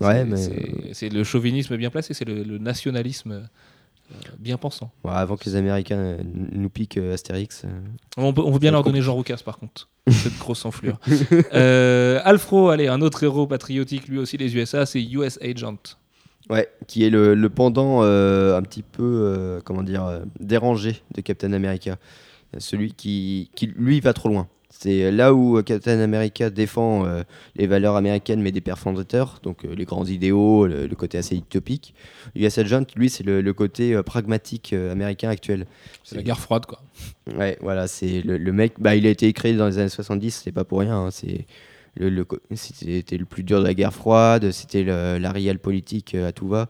Ouais, 0.01 0.25
c'est- 0.37 1.09
mais- 1.09 1.09
le 1.19 1.25
chauvinisme 1.25 1.77
bien 1.77 1.91
placé, 1.91 2.13
c'est 2.15 2.25
le, 2.27 2.43
le 2.43 2.59
nationalisme 2.59 3.49
bien 4.39 4.57
pensant. 4.57 4.93
avant 5.05 5.37
que 5.37 5.45
les 5.47 5.57
Américains 5.57 6.19
nous 6.53 6.69
piquent 6.69 6.99
Astérix. 6.99 7.65
On 8.17 8.33
peut, 8.33 8.43
on 8.43 8.51
veut 8.53 8.59
bien 8.61 8.71
leur 8.71 8.85
donner 8.85 9.03
Jean 9.03 9.15
Roucas, 9.15 9.41
par 9.45 9.59
contre, 9.59 9.89
cette 10.09 10.39
grosse 10.39 10.65
enflure. 10.65 10.99
euh, 11.55 12.21
Alfro, 12.25 12.69
allez, 12.71 12.87
un 12.89 13.01
autre 13.01 13.23
héros 13.25 13.47
patriotique, 13.47 14.09
lui 14.09 14.19
aussi, 14.19 14.37
les 14.37 14.55
USA, 14.57 14.87
c'est 14.87 15.03
US 15.03 15.39
Agent. 15.43 15.77
Ouais, 16.49 16.69
qui 16.87 17.05
est 17.05 17.11
le, 17.11 17.35
le 17.35 17.49
pendant 17.49 18.05
euh, 18.05 18.57
un 18.57 18.63
petit 18.63 18.83
peu, 18.85 19.03
euh, 19.03 19.61
comment 19.65 19.83
dire, 19.83 20.05
euh, 20.05 20.21
dérangé 20.39 21.03
de 21.15 21.21
Captain 21.21 21.53
America. 21.53 21.97
Celui 22.59 22.93
qui, 22.93 23.51
qui, 23.55 23.67
lui, 23.67 24.01
va 24.01 24.13
trop 24.13 24.29
loin. 24.29 24.49
C'est 24.71 25.11
là 25.11 25.33
où 25.33 25.57
euh, 25.57 25.63
Captain 25.63 25.99
America 26.01 26.51
défend 26.51 27.07
euh, 27.07 27.23
les 27.55 27.67
valeurs 27.67 27.97
américaines, 27.97 28.43
mais 28.43 28.53
des 28.53 28.61
pères 28.61 28.79
fondateurs, 28.79 29.41
donc 29.43 29.65
euh, 29.65 29.75
les 29.75 29.85
grands 29.87 30.05
idéaux, 30.05 30.67
le, 30.67 30.87
le 30.87 30.95
côté 30.97 31.17
assez 31.17 31.35
utopique. 31.37 31.95
US 32.35 32.59
Agent, 32.59 32.83
lui, 32.95 33.09
c'est 33.09 33.25
le, 33.25 33.41
le 33.41 33.53
côté 33.55 33.95
euh, 33.95 34.03
pragmatique 34.03 34.75
euh, 34.75 34.93
américain 34.93 35.31
actuel. 35.31 35.67
C'est 36.05 36.17
la 36.17 36.23
guerre 36.23 36.41
froide, 36.41 36.67
quoi. 36.67 36.83
Ouais, 37.39 37.57
voilà, 37.63 37.87
c'est 37.87 38.21
le, 38.21 38.37
le 38.37 38.53
mec. 38.53 38.75
Bah, 38.79 38.97
il 38.97 39.07
a 39.07 39.11
été 39.11 39.33
créé 39.33 39.55
dans 39.55 39.67
les 39.67 39.79
années 39.79 39.89
70, 39.89 40.43
c'est 40.45 40.53
pas 40.53 40.65
pour 40.65 40.81
rien. 40.81 41.07
hein, 41.07 41.11
c'est 41.11 41.47
le, 41.99 42.27
c'était 42.55 43.17
le 43.17 43.25
plus 43.25 43.43
dur 43.45 43.61
de 43.61 43.65
la 43.65 43.73
guerre 43.73 43.95
froide, 43.95 44.51
c'était 44.51 44.85
la 44.85 45.33
réelle 45.33 45.59
politique 45.59 46.15
euh, 46.15 46.29
à 46.29 46.33
tout 46.33 46.49
va. 46.49 46.69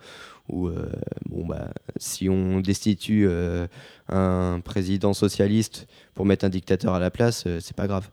Où, 0.48 0.68
euh, 0.68 0.88
bon, 1.28 1.44
bah, 1.46 1.68
si 1.96 2.28
on 2.28 2.60
destitue 2.60 3.26
euh, 3.28 3.66
un 4.08 4.60
président 4.64 5.12
socialiste 5.12 5.86
pour 6.14 6.24
mettre 6.24 6.44
un 6.44 6.48
dictateur 6.48 6.94
à 6.94 7.00
la 7.00 7.10
place, 7.10 7.44
euh, 7.46 7.58
c'est 7.60 7.74
pas 7.76 7.86
grave. 7.88 8.08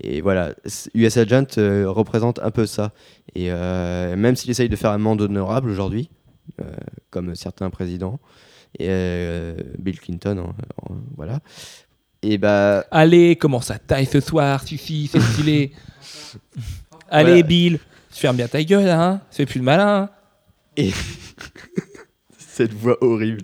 Et 0.00 0.20
voilà, 0.20 0.54
US 0.94 1.16
Agent 1.16 1.58
euh, 1.58 1.84
représente 1.88 2.38
un 2.40 2.50
peu 2.50 2.66
ça. 2.66 2.92
Et 3.34 3.50
euh, 3.50 4.16
même 4.16 4.36
s'il 4.36 4.50
essaye 4.50 4.68
de 4.68 4.76
faire 4.76 4.90
un 4.90 4.98
monde 4.98 5.22
honorable 5.22 5.70
aujourd'hui, 5.70 6.10
euh, 6.60 6.64
comme 7.10 7.34
certains 7.34 7.70
présidents, 7.70 8.20
et 8.78 9.54
Bill 9.78 9.98
Clinton, 9.98 10.38
hein, 10.38 10.94
voilà. 11.16 11.40
Et 12.22 12.36
bah, 12.36 12.84
Allez, 12.90 13.36
comment 13.36 13.62
ça 13.62 13.78
taille 13.78 14.04
ce 14.06 14.20
soir, 14.20 14.66
suffit, 14.66 15.08
c'est 15.10 15.20
stylé. 15.20 15.72
Allez, 17.08 17.30
Voilà. 17.30 17.42
Bill, 17.42 17.78
ferme 18.10 18.36
bien 18.36 18.48
ta 18.48 18.62
gueule, 18.62 18.88
hein. 18.90 19.20
Fais 19.30 19.46
plus 19.46 19.60
le 19.60 19.64
malin. 19.64 20.10
et 20.76 20.92
cette 22.38 22.72
voix 22.72 22.96
horrible. 23.02 23.42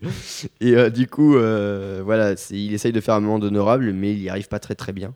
Et 0.61 0.75
euh, 0.75 0.91
du 0.91 1.07
coup, 1.07 1.37
euh, 1.37 2.01
voilà, 2.05 2.35
il 2.51 2.73
essaye 2.73 2.93
de 2.93 3.01
faire 3.01 3.15
un 3.15 3.21
monde 3.21 3.45
honorable, 3.45 3.93
mais 3.93 4.13
il 4.13 4.23
y 4.23 4.29
arrive 4.29 4.49
pas 4.49 4.59
très 4.59 4.75
très 4.75 4.93
bien. 4.93 5.15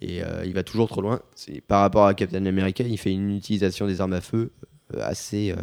Et 0.00 0.22
euh, 0.22 0.44
il 0.44 0.54
va 0.54 0.62
toujours 0.62 0.88
trop 0.88 1.02
loin. 1.02 1.20
Par 1.68 1.80
rapport 1.80 2.06
à 2.06 2.14
Captain 2.14 2.44
America, 2.46 2.84
il 2.84 2.98
fait 2.98 3.12
une 3.12 3.36
utilisation 3.36 3.86
des 3.86 4.00
armes 4.00 4.14
à 4.14 4.20
feu 4.20 4.50
assez, 4.98 5.54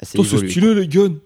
assez 0.00 0.18
Toi, 0.18 0.24
stylé, 0.24 0.74
les 0.74 0.88
guns. 0.88 1.16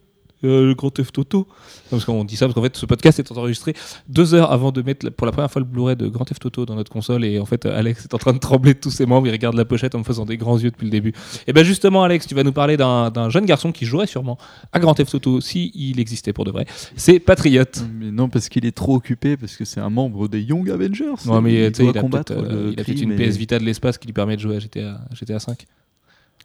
Euh, 0.45 0.67
le 0.67 0.75
Grand 0.75 0.91
Theft 0.91 1.17
Auto. 1.19 1.47
Parce 1.91 2.05
qu'on 2.05 2.25
dit 2.25 2.37
ça 2.37 2.47
parce 2.47 2.55
qu'en 2.55 2.63
fait, 2.63 2.77
ce 2.77 2.87
podcast 2.87 3.19
est 3.19 3.33
enregistré 3.33 3.75
deux 4.09 4.35
heures 4.35 4.53
avant 4.53 4.73
de 4.73 4.83
mettre 4.83 5.09
pour 5.11 5.27
la 5.27 5.33
première 5.33 5.51
fois 5.51 5.61
le 5.61 5.67
Blu-ray 5.67 5.97
de 5.97 6.09
Grand 6.09 6.25
Theft 6.25 6.45
Auto 6.47 6.67
dans 6.67 6.75
notre 6.75 6.91
console. 6.91 7.25
Et 7.25 7.39
en 7.39 7.47
fait, 7.47 7.67
Alex 7.67 8.05
est 8.05 8.15
en 8.15 8.19
train 8.19 8.33
de 8.33 8.39
trembler 8.39 8.75
de 8.75 8.79
tous 8.79 8.91
ses 8.91 9.07
membres. 9.07 9.27
Il 9.27 9.33
regarde 9.33 9.57
la 9.57 9.65
pochette 9.65 9.95
en 9.95 9.99
me 9.99 10.05
faisant 10.05 10.25
des 10.25 10.37
grands 10.37 10.59
yeux 10.59 10.71
depuis 10.71 10.85
le 10.87 10.91
début. 10.91 11.13
Et 11.47 11.53
ben 11.53 11.65
justement, 11.65 12.03
Alex, 12.03 12.27
tu 12.27 12.35
vas 12.35 12.43
nous 12.43 12.53
parler 12.53 12.77
d'un 12.77 13.31
jeune 13.31 13.47
garçon 13.47 13.73
qui 13.73 13.85
jouerait 13.85 14.07
sûrement 14.07 14.39
à 14.73 14.79
Grand 14.79 14.95
Theft 14.95 15.15
Auto 15.15 15.41
si 15.41 15.73
il 15.75 16.01
existait 16.01 16.33
pour 16.33 16.45
de 16.45 16.51
vrai. 16.51 16.67
C'est 16.97 17.19
Patriot. 17.19 17.65
Mais 17.99 18.11
non, 18.11 18.29
parce 18.29 18.49
qu'il 18.49 18.65
est 18.67 18.77
trop 18.77 18.95
occupé, 18.97 19.37
parce 19.37 19.57
que 19.57 19.65
c'est 19.65 19.81
un 19.81 19.91
membre 19.91 20.29
des 20.29 20.41
Young 20.41 20.71
Avengers. 20.71 21.15
Ouais, 21.27 21.41
mais 21.41 21.67
il 21.67 21.73
doit 21.73 21.97
a 21.97 22.01
combattre 22.01 22.33
euh, 22.33 22.43
le 22.43 22.73
il 22.73 22.81
a 22.81 22.85
peut-être 22.85 22.97
crime 22.97 23.13
une 23.13 23.19
PS 23.19 23.37
Vita 23.37 23.59
de 23.59 23.65
l'espace 23.65 23.99
qui 23.99 24.07
lui 24.07 24.13
permet 24.13 24.37
de 24.37 24.41
jouer 24.41 24.57
à 24.57 24.59
GTA, 24.59 25.01
GTA 25.13 25.39
5. 25.39 25.67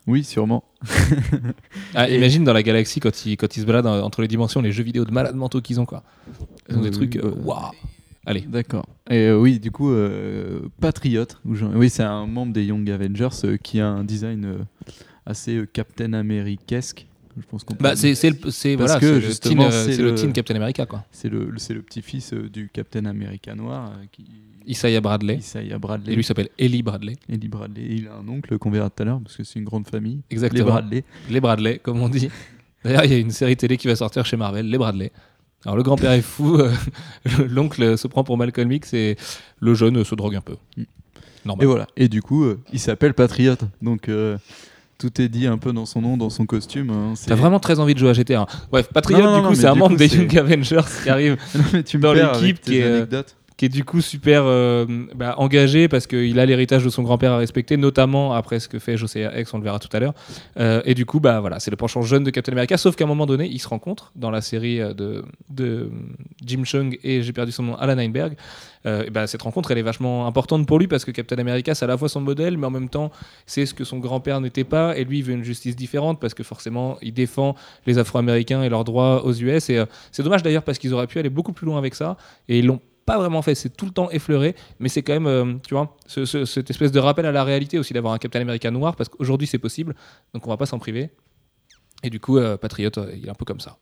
Oui, 0.08 0.24
sûrement. 0.24 0.64
Ah, 1.96 2.10
Et- 2.10 2.16
Imagine 2.18 2.44
dans 2.44 2.54
la 2.54 2.64
galaxie 2.64 3.00
quand 3.00 3.26
ils, 3.26 3.38
quand 3.38 3.56
ils 3.58 3.62
se 3.62 3.66
baladent 3.66 3.88
en- 3.88 4.02
entre 4.04 4.22
les 4.22 4.28
dimensions, 4.28 4.62
les 4.62 4.72
jeux 4.72 4.84
vidéo 4.84 5.06
de 5.06 5.12
malades 5.12 5.36
mentaux 5.36 5.62
qu'ils 5.62 5.80
ont 5.80 5.86
quoi. 5.86 6.04
Ils 6.70 6.78
ont 6.78 6.82
des 6.82 6.90
Euh, 6.90 6.92
trucs. 6.92 7.16
euh, 7.18 7.32
Waouh 7.44 7.72
Allez. 8.28 8.42
D'accord. 8.42 8.86
Et 9.10 9.28
euh, 9.28 9.40
oui, 9.40 9.60
du 9.60 9.70
coup, 9.72 9.92
euh, 9.92 10.62
genre- 11.54 11.72
oui, 11.76 11.90
c'est 11.90 12.04
un 12.04 12.26
membre 12.26 12.54
des 12.54 12.66
Young 12.66 12.90
Avengers 12.90 13.30
euh, 13.44 13.58
qui 13.58 13.80
a 13.80 13.88
un 13.88 14.04
design 14.04 14.66
assez 15.26 15.64
Captain 15.72 16.14
Americaesque. 16.14 17.06
Je 17.38 17.46
pense 17.50 17.64
qu'on 17.64 17.76
Bah, 17.76 17.96
c'est 17.96 18.12
le, 18.30 18.76
voilà, 18.78 19.00
que, 19.00 19.20
justement, 19.20 19.70
teen, 19.70 19.98
le 19.98 20.04
le- 20.12 20.16
teen 20.16 20.32
Captain 20.34 20.56
America 20.56 20.86
quoi. 20.86 21.04
c'est 21.12 21.28
le, 21.30 21.50
le 21.52 21.82
petit-fils 21.82 22.34
euh, 22.34 22.50
du 22.50 22.70
Captain 22.72 23.06
America 23.06 23.54
noir 23.56 23.92
qui 24.12 24.26
Isaiah 24.68 25.02
Bradley. 25.02 25.36
Isaiah 25.38 25.78
Bradley. 25.78 26.14
Et 26.14 26.16
lui 26.16 26.24
s'appelle 26.24 26.50
Ellie 26.58 26.84
Bradley. 26.84 27.16
Ellie 27.30 27.48
Bradley. 27.48 27.84
Et 27.84 27.94
il 27.96 28.08
a 28.08 28.16
un 28.16 28.28
oncle 28.28 28.58
qu'on 28.58 28.72
verra 28.72 28.90
tout 28.90 29.04
à 29.04 29.06
l'heure 29.06 29.20
parce 29.24 29.38
que 29.38 29.44
c'est 29.44 29.60
une 29.60 29.66
grande 29.66 29.88
famille. 29.88 30.22
Exactement. 30.30 30.66
Les 30.66 30.72
Bradley. 30.72 31.04
Les 31.30 31.40
Bradley, 31.42 31.80
comme 31.80 32.02
on 32.02 32.10
dit. 32.10 32.30
D'ailleurs, 32.84 33.06
il 33.06 33.12
y 33.12 33.16
a 33.16 33.18
une 33.18 33.32
série 33.32 33.58
télé 33.58 33.78
qui 33.78 33.88
va 33.88 33.96
sortir 33.96 34.26
chez 34.26 34.38
Marvel, 34.38 34.70
Les 34.70 34.78
Bradley. 34.78 35.12
Alors, 35.66 35.76
le 35.78 35.82
grand-père 35.84 36.12
est 36.12 36.22
fou, 36.22 36.58
euh, 36.60 36.72
l'oncle 37.50 37.98
se 37.98 38.08
prend 38.08 38.24
pour 38.24 38.38
Malcolm 38.38 38.72
X 38.72 38.94
et 38.94 39.16
le 39.60 39.74
jeune 39.74 40.04
se 40.04 40.14
drogue 40.14 40.36
un 40.36 40.42
peu. 40.42 40.56
Mm. 40.78 40.84
Normal. 41.46 41.64
Et 41.64 41.68
voilà. 41.68 41.88
Et 41.98 42.08
du 42.08 42.22
coup, 42.22 42.44
euh, 42.44 42.60
il 42.74 42.80
s'appelle 42.80 43.14
Patriote. 43.16 43.62
Donc 43.82 44.10
euh, 44.10 44.38
tout 44.98 45.22
est 45.22 45.28
dit 45.30 45.46
un 45.48 45.58
peu 45.58 45.74
dans 45.74 45.86
son 45.86 46.02
nom, 46.02 46.18
dans 46.18 46.30
son 46.30 46.46
costume. 46.46 46.90
hein. 46.92 47.14
T'as 47.26 47.36
vraiment 47.36 47.60
très 47.60 47.80
envie 47.80 47.94
de 47.94 48.00
jouer 48.00 48.10
à 48.10 48.14
GTA. 48.14 48.42
hein. 48.42 48.48
Bref, 48.72 48.90
Patriot, 48.94 49.20
Non, 49.22 49.32
non, 49.32 49.42
du 49.42 49.48
coup, 49.50 49.56
c'est 49.56 49.68
un 49.68 49.76
membre 49.76 49.96
des 49.96 50.08
Young 50.16 50.38
Avengers 50.38 50.82
qui 51.04 51.10
arrive 51.12 51.38
Non, 51.56 51.64
mais 51.74 51.84
tu 51.84 51.98
me 51.98 52.04
Dans 52.04 52.14
l'équipe 52.14 52.62
qui 52.62 52.78
est, 52.78 52.84
anecdotes. 52.84 53.36
Qui 53.58 53.66
est 53.66 53.70
du 53.70 53.84
coup 53.86 54.02
super 54.02 54.44
euh, 54.46 54.86
bah, 55.16 55.36
engagé 55.38 55.88
parce 55.88 56.08
qu'il 56.08 56.40
a 56.40 56.46
l'héritage 56.46 56.84
de 56.84 56.90
son 56.90 57.04
grand-père 57.04 57.32
à 57.32 57.38
respecter, 57.38 57.78
notamment 57.78 58.34
après 58.34 58.60
ce 58.60 58.68
que 58.68 58.80
fait 58.80 58.98
José 58.98 59.28
X, 59.36 59.54
on 59.54 59.58
le 59.58 59.64
verra 59.64 59.80
tout 59.80 59.90
à 59.94 60.00
l'heure. 60.00 60.14
Euh, 60.60 60.82
et 60.86 60.94
du 60.94 61.06
coup, 61.06 61.20
bah 61.20 61.40
voilà, 61.40 61.60
c'est 61.60 61.72
le 61.72 61.78
penchant 61.78 62.02
jeune 62.02 62.24
de 62.24 62.32
Captain 62.32 62.52
America, 62.52 62.78
sauf 62.78 62.96
qu'à 62.96 63.06
un 63.06 63.08
moment 63.08 63.26
donné, 63.26 63.48
ils 63.48 63.60
se 63.60 63.68
rencontrent 63.68 64.12
dans 64.16 64.32
la 64.32 64.42
série 64.42 64.82
euh, 64.82 64.94
de, 64.94 65.24
de 65.50 65.90
Jim 66.46 66.64
Chung 66.66 66.98
et 67.04 67.22
j'ai 67.22 67.34
perdu 67.34 67.52
son 67.52 67.64
nom, 67.64 67.76
Alan 67.76 67.98
Heinberg. 67.98 68.36
Euh, 68.86 69.06
et 69.06 69.10
bah, 69.10 69.26
cette 69.26 69.42
rencontre, 69.42 69.72
elle 69.72 69.78
est 69.78 69.84
vachement 69.84 70.28
importante 70.28 70.68
pour 70.68 70.78
lui 70.78 70.88
parce 70.88 71.06
que 71.06 71.12
Captain 71.12 71.38
America, 71.38 71.74
c'est 71.74 71.86
à 71.86 71.88
la 71.88 71.98
fois 71.98 72.10
son 72.10 72.22
modèle, 72.22 72.58
mais 72.58 72.68
en 72.68 72.72
même 72.72 72.90
temps, 72.90 73.10
c'est 73.46 73.66
ce 73.66 73.74
que 73.74 73.84
son 73.84 74.00
grand-père 74.00 74.42
n'était 74.42 74.64
pas. 74.64 74.98
Et 74.98 75.06
lui, 75.06 75.20
il 75.20 75.24
veut 75.24 75.34
une 75.34 75.44
justice 75.44 75.76
différente 75.76 76.20
parce 76.20 76.34
que 76.34 76.44
forcément, 76.44 76.98
il 77.02 77.14
défend 77.14 77.56
les 77.88 77.98
Afro-Américains 77.98 78.62
et 78.64 78.70
leurs 78.70 78.84
droits 78.84 79.26
aux 79.26 79.34
US. 79.34 79.70
Et 79.70 79.84
c'est 80.12 80.24
dommage 80.24 80.44
d'ailleurs 80.44 80.64
parce 80.64 80.78
qu'ils 80.78 80.94
auraient 80.94 81.08
pu 81.08 81.20
aller 81.20 81.30
beaucoup 81.30 81.54
plus 81.54 81.66
loin 81.66 81.78
avec 81.78 81.96
ça. 81.96 82.18
Et 82.48 82.60
ils 82.60 82.66
l'ont 82.66 82.80
pas 83.06 83.18
vraiment 83.18 83.42
fait, 83.42 83.56
c'est 83.56 83.70
tout 83.76 83.86
le 83.86 83.92
temps 83.92 84.10
effleuré, 84.12 84.56
mais 84.80 84.90
c'est 84.90 85.02
quand 85.04 85.14
même, 85.14 85.28
euh, 85.28 85.54
tu 85.68 85.74
vois, 85.76 85.96
ce- 86.08 86.26
ce- 86.26 86.46
cette 86.46 86.70
espèce 86.70 86.92
de 86.92 87.00
rappel 87.00 87.26
à 87.26 87.32
la 87.32 87.44
réalité 87.44 87.78
aussi 87.80 87.94
d'avoir 87.94 88.14
un 88.14 88.18
Captain 88.18 88.42
America 88.42 88.70
noir, 88.72 88.96
parce 88.96 89.10
qu'aujourd'hui 89.10 89.48
c'est 89.48 89.60
possible, 89.60 89.96
donc 90.34 90.46
on 90.48 90.50
va 90.50 90.58
pas 90.58 90.66
s'en 90.66 90.80
priver. 90.80 91.12
Et 92.04 92.10
du 92.10 92.20
coup, 92.20 92.38
euh, 92.38 92.58
Patriot, 92.58 92.90
euh, 92.98 93.12
il 93.16 93.26
est 93.26 93.30
un 93.30 93.34
peu 93.36 93.46
comme 93.46 93.60
ça. 93.60 93.78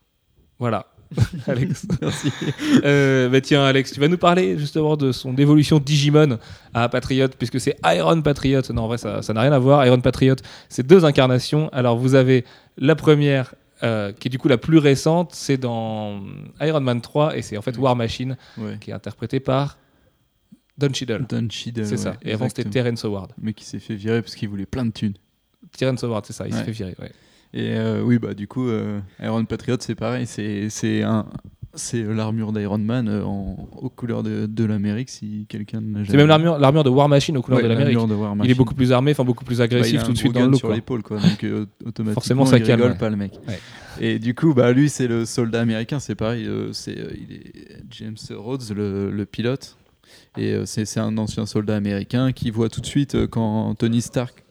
Voilà. 0.60 0.86
Alex. 1.48 1.86
Merci. 2.02 2.32
Euh, 2.86 3.30
bah 3.30 3.40
tiens, 3.42 3.64
Alex, 3.64 3.94
tu 3.94 4.00
vas 4.00 4.08
nous 4.08 4.18
parler 4.18 4.58
justement 4.58 4.98
de 4.98 5.12
son 5.12 5.36
évolution 5.36 5.80
Digimon 5.80 6.38
à 6.74 6.90
Patriot, 6.90 7.28
puisque 7.38 7.60
c'est 7.60 7.78
Iron 7.86 8.22
Patriot. 8.22 8.62
Non, 8.74 8.84
en 8.84 8.88
vrai, 8.88 8.98
ça 8.98 9.22
ça 9.22 9.34
n'a 9.34 9.42
rien 9.42 9.52
à 9.52 9.60
voir. 9.60 9.86
Iron 9.86 10.00
Patriot, 10.02 10.36
c'est 10.70 10.86
deux 10.86 11.06
incarnations. 11.06 11.70
Alors, 11.72 11.98
vous 11.98 12.16
avez 12.16 12.46
la 12.78 12.96
première, 12.96 13.54
euh, 13.84 14.12
qui 14.14 14.28
est 14.28 14.32
du 14.32 14.38
coup 14.40 14.48
la 14.48 14.58
plus 14.58 14.78
récente, 14.78 15.34
c'est 15.34 15.58
dans 15.58 16.22
Iron 16.62 16.80
Man 16.82 17.02
3, 17.02 17.38
et 17.38 17.42
c'est 17.42 17.58
en 17.58 17.62
fait 17.62 17.78
War 17.78 17.96
Machine, 17.96 18.38
Ouais. 18.58 18.78
qui 18.80 18.92
est 18.92 18.94
interprété 18.94 19.40
par 19.40 19.78
Don 20.78 20.92
Cheadle. 20.94 21.26
Don 21.30 21.48
Cheadle. 21.50 21.86
C'est 21.86 21.98
ça. 21.98 22.12
ouais, 22.12 22.18
Et 22.24 22.34
avant, 22.34 22.48
c'était. 22.50 22.64
Terrence 22.66 23.04
Howard. 23.06 23.32
Mais 23.42 23.54
qui 23.54 23.64
s'est 23.66 23.80
fait 23.80 23.96
virer 23.96 24.22
parce 24.22 24.36
qu'il 24.36 24.50
voulait 24.50 24.66
plein 24.66 24.86
de 24.86 24.92
thunes. 24.92 25.14
Terrence 25.78 26.04
Howard, 26.04 26.26
c'est 26.26 26.34
ça, 26.34 26.48
il 26.48 26.54
s'est 26.54 26.60
Ouais. 26.60 26.66
fait 26.66 26.72
virer. 26.72 26.96
ouais. 27.00 27.12
Et 27.56 27.76
euh, 27.78 28.02
oui, 28.02 28.18
bah 28.18 28.34
du 28.34 28.48
coup, 28.48 28.68
euh, 28.68 29.00
Iron 29.22 29.46
Patriot, 29.46 29.78
c'est 29.80 29.94
pareil. 29.96 30.26
C'est 30.26 31.04
un. 31.04 31.26
C'est 31.76 32.04
l'armure 32.04 32.54
d'Iron 32.54 32.78
Man 32.78 33.08
euh, 33.08 33.24
en, 33.24 33.68
aux 33.72 33.90
couleurs 33.90 34.22
de, 34.22 34.46
de 34.46 34.64
l'Amérique, 34.64 35.10
si 35.10 35.48
quelqu'un 35.50 35.82
n'a 35.82 36.00
jamais. 36.00 36.10
C'est 36.12 36.18
même 36.18 36.28
l'armure, 36.28 36.60
l'armure 36.60 36.84
de 36.84 36.90
War 36.90 37.10
Machine 37.10 37.36
aux 37.38 37.42
couleurs 37.42 37.58
Ouais, 37.58 37.64
de 37.64 37.68
l'Amérique. 37.68 37.98
Il 38.44 38.52
est 38.52 38.54
beaucoup 38.54 38.76
plus 38.76 38.92
armé, 38.92 39.12
enfin 39.12 39.24
beaucoup 39.24 39.44
plus 39.44 39.58
Bah, 39.58 39.66
il 39.66 39.74
agressif 39.74 40.02
a 40.02 40.04
tout 40.06 40.14
de 40.14 40.18
suite 40.18 40.34
dans 40.34 40.46
le 40.48 40.56
sur 40.56 40.72
l'épaule, 40.72 41.02
quoi. 41.02 41.18
Donc 41.18 41.44
euh, 41.44 41.66
automatiquement, 41.84 42.14
Forcément, 42.14 42.46
ça 42.46 42.58
il 42.60 42.64
calme, 42.64 42.82
rigole 42.82 42.98
pas 42.98 43.10
le 43.10 43.16
mec. 43.16 43.34
Ouais. 43.48 43.60
Et 44.00 44.20
du 44.20 44.36
coup, 44.36 44.54
bah 44.54 44.72
lui, 44.72 44.88
c'est 44.90 45.08
le 45.08 45.26
soldat 45.26 45.62
américain. 45.62 46.00
C'est 46.00 46.16
pareil. 46.16 46.46
euh, 46.46 46.72
c'est 46.74 46.98
euh, 46.98 47.12
il 47.16 47.36
est 47.36 47.78
James 47.90 48.18
Rhodes, 48.36 48.64
le, 48.76 49.10
le 49.10 49.26
pilote. 49.26 49.76
Et 50.38 50.52
euh, 50.54 50.66
c'est 50.66 51.00
un 51.00 51.18
ancien 51.18 51.48
soldat 51.48 51.76
américain 51.76 52.32
qui 52.34 52.52
voit 52.52 52.70
tout 52.70 52.82
de 52.82 52.86
suite 52.86 53.16
euh, 53.16 53.26
quand 53.28 53.74
Tony 53.76 54.02
Stark. 54.02 54.44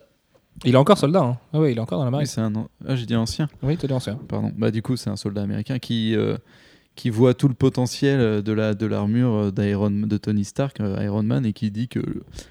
Il 0.65 0.75
est 0.75 0.79
encore 0.79 0.99
soldat. 0.99 1.23
Hein. 1.23 1.39
Ah 1.53 1.61
ouais, 1.61 1.73
il 1.73 1.79
est 1.79 1.81
encore 1.81 1.99
dans 1.99 2.05
la 2.05 2.17
Oui, 2.19 2.25
marine. 2.37 2.57
un. 2.57 2.67
Ah, 2.87 2.95
j'ai 2.97 3.07
dit 3.07 3.17
ancien. 3.17 3.49
Oui, 3.63 3.77
t'es 3.77 3.91
ancien. 3.93 4.19
Pardon. 4.29 4.53
Bah 4.57 4.71
du 4.73 4.83
coup, 4.83 4.97
c'est 4.97 5.11
un 5.11 5.17
soldat 5.17 5.43
américain 5.43 5.79
qui 5.79 6.15
euh, 6.15 6.37
qui 6.95 7.09
voit 7.09 7.33
tout 7.33 7.49
le 7.49 7.55
potentiel 7.55 8.21
euh, 8.21 8.43
de 8.43 8.53
la 8.53 8.75
de 8.75 8.85
l'armure 8.87 9.33
euh, 9.35 9.51
d'Iron 9.51 9.91
de 9.91 10.17
Tony 10.19 10.45
Stark, 10.45 10.79
euh, 10.81 11.03
Iron 11.03 11.23
Man, 11.23 11.47
et 11.47 11.53
qui 11.55 11.71
dit 11.71 11.89
que 11.89 12.01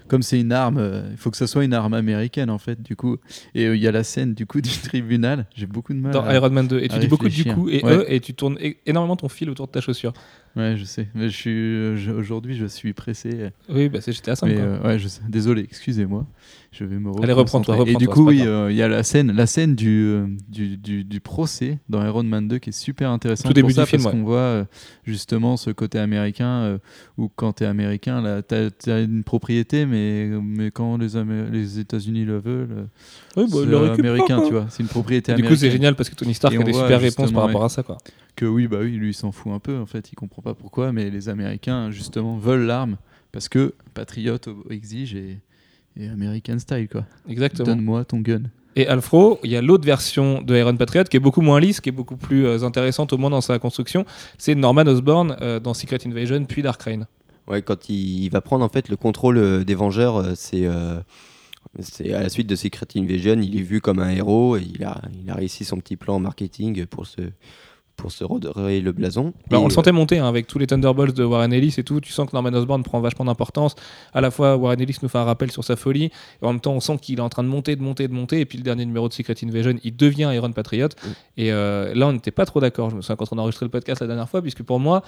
comme 0.08 0.22
c'est 0.22 0.40
une 0.40 0.50
arme, 0.52 1.02
il 1.12 1.16
faut 1.16 1.30
que 1.30 1.36
ça 1.36 1.46
soit 1.46 1.64
une 1.64 1.74
arme 1.74 1.94
américaine 1.94 2.50
en 2.50 2.58
fait. 2.58 2.82
Du 2.82 2.96
coup, 2.96 3.18
et 3.54 3.66
euh, 3.66 3.76
il 3.76 3.82
y 3.82 3.86
a 3.86 3.92
la 3.92 4.02
scène 4.04 4.34
du 4.34 4.44
coup 4.46 4.60
du 4.62 4.70
tribunal. 4.70 5.46
J'ai 5.54 5.66
beaucoup 5.66 5.92
de 5.94 5.98
mal. 5.98 6.12
Dans 6.12 6.24
à- 6.24 6.34
Iron 6.34 6.50
Man 6.50 6.66
2. 6.66 6.80
Et 6.80 6.88
tu 6.88 6.98
dis 6.98 7.06
beaucoup 7.06 7.28
du 7.28 7.44
coup 7.44 7.68
et 7.68 7.84
Ouais. 7.84 7.94
eux, 7.96 8.04
et 8.12 8.20
tu 8.20 8.34
tournes 8.34 8.58
énormément 8.86 9.16
ton 9.16 9.28
fil 9.28 9.48
autour 9.48 9.66
de 9.68 9.72
ta 9.72 9.80
chaussure. 9.80 10.12
Ouais, 10.54 10.76
je 10.76 10.84
sais. 10.84 11.08
Mais 11.14 11.28
je 11.30 11.36
suis 11.36 11.96
je- 11.96 12.10
aujourd'hui, 12.12 12.54
je 12.54 12.66
suis 12.66 12.92
pressé. 12.92 13.50
Oui, 13.70 13.88
bah 13.88 14.00
c'est 14.02 14.12
GTA 14.12 14.36
5. 14.36 14.46
Mais 14.48 14.56
euh, 14.58 14.80
ouais, 14.82 14.98
je 14.98 15.08
sais. 15.08 15.22
Désolé, 15.28 15.62
excusez-moi. 15.62 16.26
Je 16.72 16.84
vais 16.84 16.98
me 16.98 17.10
Allez, 17.22 17.32
reprends-toi. 17.32 17.84
Et 17.86 17.94
du 17.96 18.08
coup, 18.08 18.26
oui, 18.28 18.42
euh, 18.46 18.70
il 18.70 18.76
y 18.76 18.82
a 18.82 18.88
la 18.88 19.02
scène, 19.02 19.32
la 19.32 19.46
scène 19.46 19.74
du, 19.74 20.04
euh, 20.04 20.26
du, 20.48 20.76
du, 20.76 21.04
du 21.04 21.20
procès 21.20 21.78
dans 21.88 22.04
Iron 22.04 22.22
Man 22.22 22.48
2 22.48 22.58
qui 22.58 22.70
est 22.70 22.72
super 22.72 23.10
intéressante. 23.10 23.46
Tout 23.48 23.52
début 23.54 23.68
pour 23.68 23.76
ça, 23.76 23.82
du 23.84 23.88
film, 23.90 24.02
parce 24.02 24.14
ouais. 24.14 24.20
qu'on 24.20 24.26
voit 24.26 24.38
euh, 24.38 24.64
justement 25.04 25.56
ce 25.56 25.70
côté 25.70 25.98
américain 25.98 26.78
où 27.18 27.28
quand 27.34 27.54
tu 27.54 27.64
es 27.64 27.66
américain, 27.66 28.20
là, 28.22 28.42
tu 28.42 28.90
as, 28.90 29.00
une 29.00 29.22
propriété, 29.24 29.86
mais, 29.86 30.28
mais 30.42 30.70
quand 30.70 30.96
les, 30.98 31.16
Amé- 31.16 31.50
les 31.50 31.78
États-Unis 31.78 32.24
le 32.24 32.38
veulent, 32.38 32.88
Oui, 33.36 33.44
bah, 33.50 33.56
c'est 33.60 33.66
le 33.66 33.90
américain, 33.90 34.42
tu 34.46 34.52
vois. 34.52 34.66
C'est 34.70 34.82
une 34.82 34.88
propriété 34.88 35.32
Et 35.32 35.34
Du 35.34 35.42
coup, 35.42 35.46
américaine. 35.48 35.68
c'est 35.68 35.72
génial 35.72 35.94
parce 35.94 36.08
que 36.10 36.14
Tony 36.14 36.34
Stark 36.34 36.54
Et 36.54 36.58
a 36.58 36.62
des 36.62 36.72
super 36.72 37.00
réponses 37.00 37.32
par 37.32 37.44
rapport 37.46 37.64
à 37.64 37.68
ça. 37.68 37.82
Quoi. 37.82 37.98
Que 38.36 38.46
oui, 38.46 38.66
bah 38.66 38.78
oui, 38.80 38.92
lui 38.92 39.10
il 39.10 39.14
s'en 39.14 39.32
fout 39.32 39.52
un 39.52 39.58
peu 39.58 39.78
en 39.78 39.86
fait, 39.86 40.10
il 40.10 40.14
comprend 40.14 40.42
pas 40.42 40.54
pourquoi, 40.54 40.92
mais 40.92 41.10
les 41.10 41.28
Américains 41.28 41.90
justement 41.90 42.36
veulent 42.36 42.66
l'arme 42.66 42.96
parce 43.30 43.48
que 43.48 43.74
patriote 43.94 44.48
exige 44.70 45.14
et, 45.14 45.40
et 45.96 46.08
American 46.08 46.58
style 46.58 46.88
quoi. 46.88 47.06
Exactement. 47.28 47.66
Donne-moi 47.66 48.04
ton 48.04 48.20
gun. 48.20 48.42
Et 48.74 48.86
Alfro, 48.86 49.38
il 49.44 49.50
y 49.50 49.56
a 49.56 49.60
l'autre 49.60 49.84
version 49.84 50.40
de 50.40 50.56
Iron 50.56 50.76
Patriot 50.76 51.04
qui 51.04 51.18
est 51.18 51.20
beaucoup 51.20 51.42
moins 51.42 51.60
lisse, 51.60 51.80
qui 51.80 51.90
est 51.90 51.92
beaucoup 51.92 52.16
plus 52.16 52.46
euh, 52.46 52.62
intéressante 52.62 53.12
au 53.12 53.18
moins 53.18 53.28
dans 53.28 53.42
sa 53.42 53.58
construction. 53.58 54.06
C'est 54.38 54.54
Norman 54.54 54.86
Osborn 54.86 55.36
euh, 55.42 55.60
dans 55.60 55.74
Secret 55.74 55.98
Invasion 56.06 56.42
puis 56.46 56.62
Dark 56.62 56.82
Reign. 56.82 57.06
Ouais, 57.46 57.60
quand 57.60 57.90
il, 57.90 58.24
il 58.24 58.30
va 58.30 58.40
prendre 58.40 58.64
en 58.64 58.70
fait 58.70 58.88
le 58.88 58.96
contrôle 58.96 59.36
euh, 59.36 59.64
des 59.64 59.74
Vengeurs, 59.74 60.36
c'est 60.36 60.66
c'est 61.78 62.12
à 62.12 62.22
la 62.22 62.28
suite 62.28 62.48
de 62.48 62.56
Secret 62.56 62.86
Invasion, 62.96 63.40
il 63.40 63.56
est 63.56 63.62
vu 63.62 63.80
comme 63.80 63.98
un 63.98 64.10
héros 64.10 64.56
et 64.56 64.62
il 64.62 64.84
a, 64.84 65.00
il 65.22 65.30
a 65.30 65.34
réussi 65.34 65.64
son 65.64 65.78
petit 65.78 65.96
plan 65.96 66.18
marketing 66.18 66.86
pour 66.86 67.06
se 67.06 67.20
pour 68.02 68.10
se 68.10 68.24
redorer 68.24 68.80
le 68.80 68.90
blason. 68.90 69.32
Bah, 69.48 69.58
on 69.58 69.62
le 69.62 69.66
euh, 69.66 69.70
sentait 69.70 69.92
monter 69.92 70.18
hein, 70.18 70.26
avec 70.26 70.48
tous 70.48 70.58
les 70.58 70.66
Thunderbolts 70.66 71.16
de 71.16 71.22
Warren 71.22 71.52
Ellis 71.52 71.76
et 71.78 71.84
tout. 71.84 72.00
Tu 72.00 72.12
sens 72.12 72.28
que 72.28 72.34
Norman 72.34 72.52
Osborn 72.52 72.82
prend 72.82 73.00
vachement 73.00 73.24
d'importance. 73.24 73.76
À 74.12 74.20
la 74.20 74.32
fois, 74.32 74.56
Warren 74.56 74.80
Ellis 74.80 74.96
nous 75.02 75.08
fait 75.08 75.18
un 75.18 75.24
rappel 75.24 75.52
sur 75.52 75.62
sa 75.62 75.76
folie. 75.76 76.06
Et 76.06 76.44
en 76.44 76.48
même 76.48 76.60
temps, 76.60 76.72
on 76.72 76.80
sent 76.80 76.98
qu'il 77.00 77.20
est 77.20 77.22
en 77.22 77.28
train 77.28 77.44
de 77.44 77.48
monter, 77.48 77.76
de 77.76 77.82
monter, 77.82 78.08
de 78.08 78.12
monter. 78.12 78.40
Et 78.40 78.44
puis 78.44 78.58
le 78.58 78.64
dernier 78.64 78.84
numéro 78.84 79.08
de 79.08 79.12
Secret 79.12 79.36
Invasion, 79.44 79.76
il 79.84 79.96
devient 79.96 80.32
Iron 80.34 80.50
Patriot. 80.50 80.88
Et 81.36 81.52
euh, 81.52 81.94
là, 81.94 82.08
on 82.08 82.12
n'était 82.12 82.32
pas 82.32 82.44
trop 82.44 82.58
d'accord. 82.58 82.90
Je 82.90 82.96
me 82.96 83.02
souviens 83.02 83.14
quand 83.14 83.32
on 83.32 83.38
a 83.38 83.42
enregistré 83.42 83.66
le 83.66 83.70
podcast 83.70 84.00
la 84.00 84.08
dernière 84.08 84.28
fois, 84.28 84.42
puisque 84.42 84.64
pour 84.64 84.80
moi, 84.80 85.02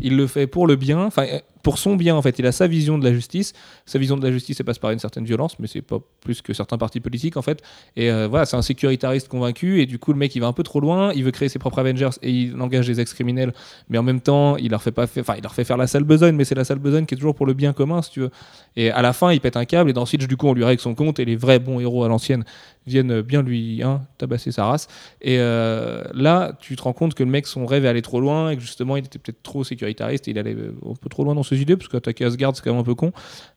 il 0.00 0.16
le 0.16 0.26
fait 0.26 0.48
pour 0.48 0.66
le 0.66 0.74
bien, 0.74 1.04
enfin 1.04 1.26
euh, 1.30 1.38
pour 1.62 1.78
son 1.78 1.96
bien 1.96 2.14
en 2.14 2.22
fait. 2.22 2.38
Il 2.38 2.46
a 2.46 2.52
sa 2.52 2.66
vision 2.66 2.98
de 2.98 3.04
la 3.04 3.12
justice. 3.12 3.52
Sa 3.86 3.98
vision 3.98 4.16
de 4.16 4.24
la 4.24 4.32
justice, 4.32 4.58
ça 4.58 4.64
passe 4.64 4.78
par 4.78 4.90
une 4.90 4.98
certaine 4.98 5.24
violence, 5.24 5.58
mais 5.58 5.66
c'est 5.66 5.82
pas 5.82 5.98
plus 6.20 6.42
que 6.42 6.52
certains 6.52 6.78
partis 6.78 7.00
politiques 7.00 7.36
en 7.36 7.42
fait. 7.42 7.62
Et 7.96 8.10
euh, 8.10 8.28
voilà, 8.28 8.46
c'est 8.46 8.56
un 8.56 8.62
sécuritariste 8.62 9.28
convaincu. 9.28 9.80
Et 9.80 9.86
du 9.86 9.98
coup, 9.98 10.12
le 10.12 10.18
mec, 10.18 10.34
il 10.34 10.40
va 10.40 10.46
un 10.46 10.52
peu 10.52 10.62
trop 10.62 10.80
loin. 10.80 11.12
Il 11.14 11.24
veut 11.24 11.30
créer 11.30 11.48
ses 11.48 11.58
propres 11.58 11.78
Avengers 11.78 12.10
et 12.22 12.30
il 12.30 12.60
engage 12.60 12.86
des 12.86 13.00
ex-criminels, 13.00 13.52
mais 13.88 13.98
en 13.98 14.02
même 14.02 14.20
temps, 14.20 14.56
il 14.56 14.70
leur 14.70 14.82
fait 14.82 14.92
pas, 14.92 15.04
enfin, 15.04 15.34
il 15.36 15.42
leur 15.42 15.54
fait 15.54 15.64
faire 15.64 15.76
la 15.76 15.86
sale 15.86 16.04
besogne, 16.04 16.34
mais 16.36 16.44
c'est 16.44 16.54
la 16.54 16.64
sale 16.64 16.78
besogne 16.78 17.06
qui 17.06 17.14
est 17.14 17.18
toujours 17.18 17.34
pour 17.34 17.46
le 17.46 17.54
bien 17.54 17.72
commun, 17.72 18.02
si 18.02 18.10
tu 18.10 18.20
veux. 18.20 18.30
Et 18.76 18.90
à 18.90 19.02
la 19.02 19.12
fin, 19.12 19.32
il 19.32 19.40
pète 19.40 19.56
un 19.56 19.64
câble. 19.64 19.90
Et 19.90 19.92
dans 19.92 20.06
Siege, 20.06 20.28
du 20.28 20.36
coup, 20.36 20.48
on 20.48 20.54
lui 20.54 20.64
règle 20.64 20.80
son 20.80 20.94
compte. 20.94 21.18
Et 21.18 21.24
les 21.24 21.36
vrais 21.36 21.58
bons 21.58 21.80
héros 21.80 22.04
à 22.04 22.08
l'ancienne, 22.08 22.44
viennent 22.86 23.20
bien 23.20 23.42
lui 23.42 23.82
hein, 23.82 24.02
tabasser 24.18 24.52
sa 24.52 24.66
race. 24.66 24.88
Et 25.20 25.36
euh, 25.38 26.02
là, 26.14 26.52
tu 26.60 26.76
te 26.76 26.82
rends 26.82 26.92
compte 26.92 27.14
que 27.14 27.22
le 27.22 27.30
mec, 27.30 27.46
son 27.46 27.66
rêve 27.66 27.84
est 27.84 27.88
allé 27.88 28.02
trop 28.02 28.20
loin 28.20 28.50
et 28.50 28.56
que 28.56 28.62
justement, 28.62 28.96
il 28.96 29.04
était 29.04 29.18
peut-être 29.18 29.42
trop 29.42 29.64
sécuritariste 29.64 30.28
et 30.28 30.32
il 30.32 30.38
allait 30.38 30.54
euh, 30.54 30.72
un 30.88 30.94
peu 30.94 31.08
trop 31.08 31.24
loin 31.24 31.34
dans 31.34 31.42
ses 31.42 31.60
idées 31.60 31.76
parce 31.76 31.88
qu'attaquer 31.88 32.24
Asgard, 32.24 32.56
c'est 32.56 32.62
quand 32.62 32.70
même 32.70 32.80
un 32.80 32.84
peu 32.84 32.94
con. 32.94 33.12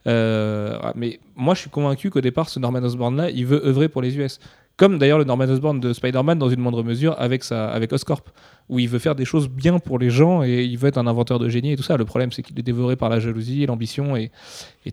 Euh, 0.07 0.77
mais 0.95 1.19
moi, 1.35 1.53
je 1.53 1.61
suis 1.61 1.69
convaincu 1.69 2.09
qu'au 2.09 2.21
départ, 2.21 2.49
ce 2.49 2.59
Norman 2.59 2.83
Osborn-là, 2.83 3.29
il 3.29 3.45
veut 3.45 3.65
œuvrer 3.65 3.89
pour 3.89 4.01
les 4.01 4.17
US. 4.17 4.39
Comme 4.75 4.97
d'ailleurs 4.97 5.19
le 5.19 5.23
Norman 5.23 5.43
Osborn 5.43 5.79
de 5.79 5.93
Spider-Man 5.93 6.39
dans 6.39 6.49
une 6.49 6.59
moindre 6.59 6.81
mesure 6.81 7.15
avec, 7.19 7.43
avec 7.51 7.93
Oscorp, 7.93 8.23
où 8.69 8.79
il 8.79 8.89
veut 8.89 8.97
faire 8.97 9.13
des 9.13 9.23
choses 9.23 9.47
bien 9.47 9.77
pour 9.77 9.99
les 9.99 10.09
gens 10.09 10.41
et 10.41 10.63
il 10.63 10.79
veut 10.79 10.87
être 10.87 10.97
un 10.97 11.05
inventeur 11.05 11.37
de 11.37 11.47
génie 11.47 11.73
et 11.73 11.77
tout 11.77 11.83
ça. 11.83 11.95
Le 11.95 12.05
problème, 12.05 12.31
c'est 12.31 12.41
qu'il 12.41 12.57
est 12.57 12.63
dévoré 12.63 12.95
par 12.95 13.09
la 13.09 13.19
jalousie, 13.19 13.67
l'ambition 13.67 14.15
et, 14.15 14.31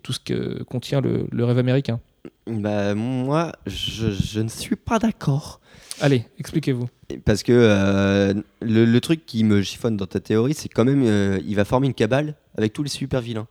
tout 0.03 0.13
ce 0.13 0.19
que 0.19 0.61
contient 0.63 1.01
le 1.01 1.43
rêve 1.43 1.57
américain. 1.57 1.99
Bah, 2.47 2.95
moi, 2.95 3.51
je, 3.67 4.11
je 4.11 4.39
ne 4.39 4.49
suis 4.49 4.75
pas 4.75 4.99
d'accord. 4.99 5.59
Allez, 5.99 6.25
expliquez-vous. 6.39 6.89
Parce 7.25 7.43
que 7.43 7.51
euh, 7.53 8.33
le, 8.61 8.85
le 8.85 9.01
truc 9.01 9.25
qui 9.25 9.43
me 9.43 9.61
chiffonne 9.61 9.97
dans 9.97 10.07
ta 10.07 10.19
théorie, 10.19 10.53
c'est 10.53 10.69
quand 10.69 10.85
même 10.85 11.03
euh, 11.05 11.39
il 11.45 11.55
va 11.55 11.65
former 11.65 11.87
une 11.87 11.93
cabale 11.93 12.35
avec 12.57 12.73
tous 12.73 12.83
les 12.83 12.89
super 12.89 13.21
vilains. 13.21 13.47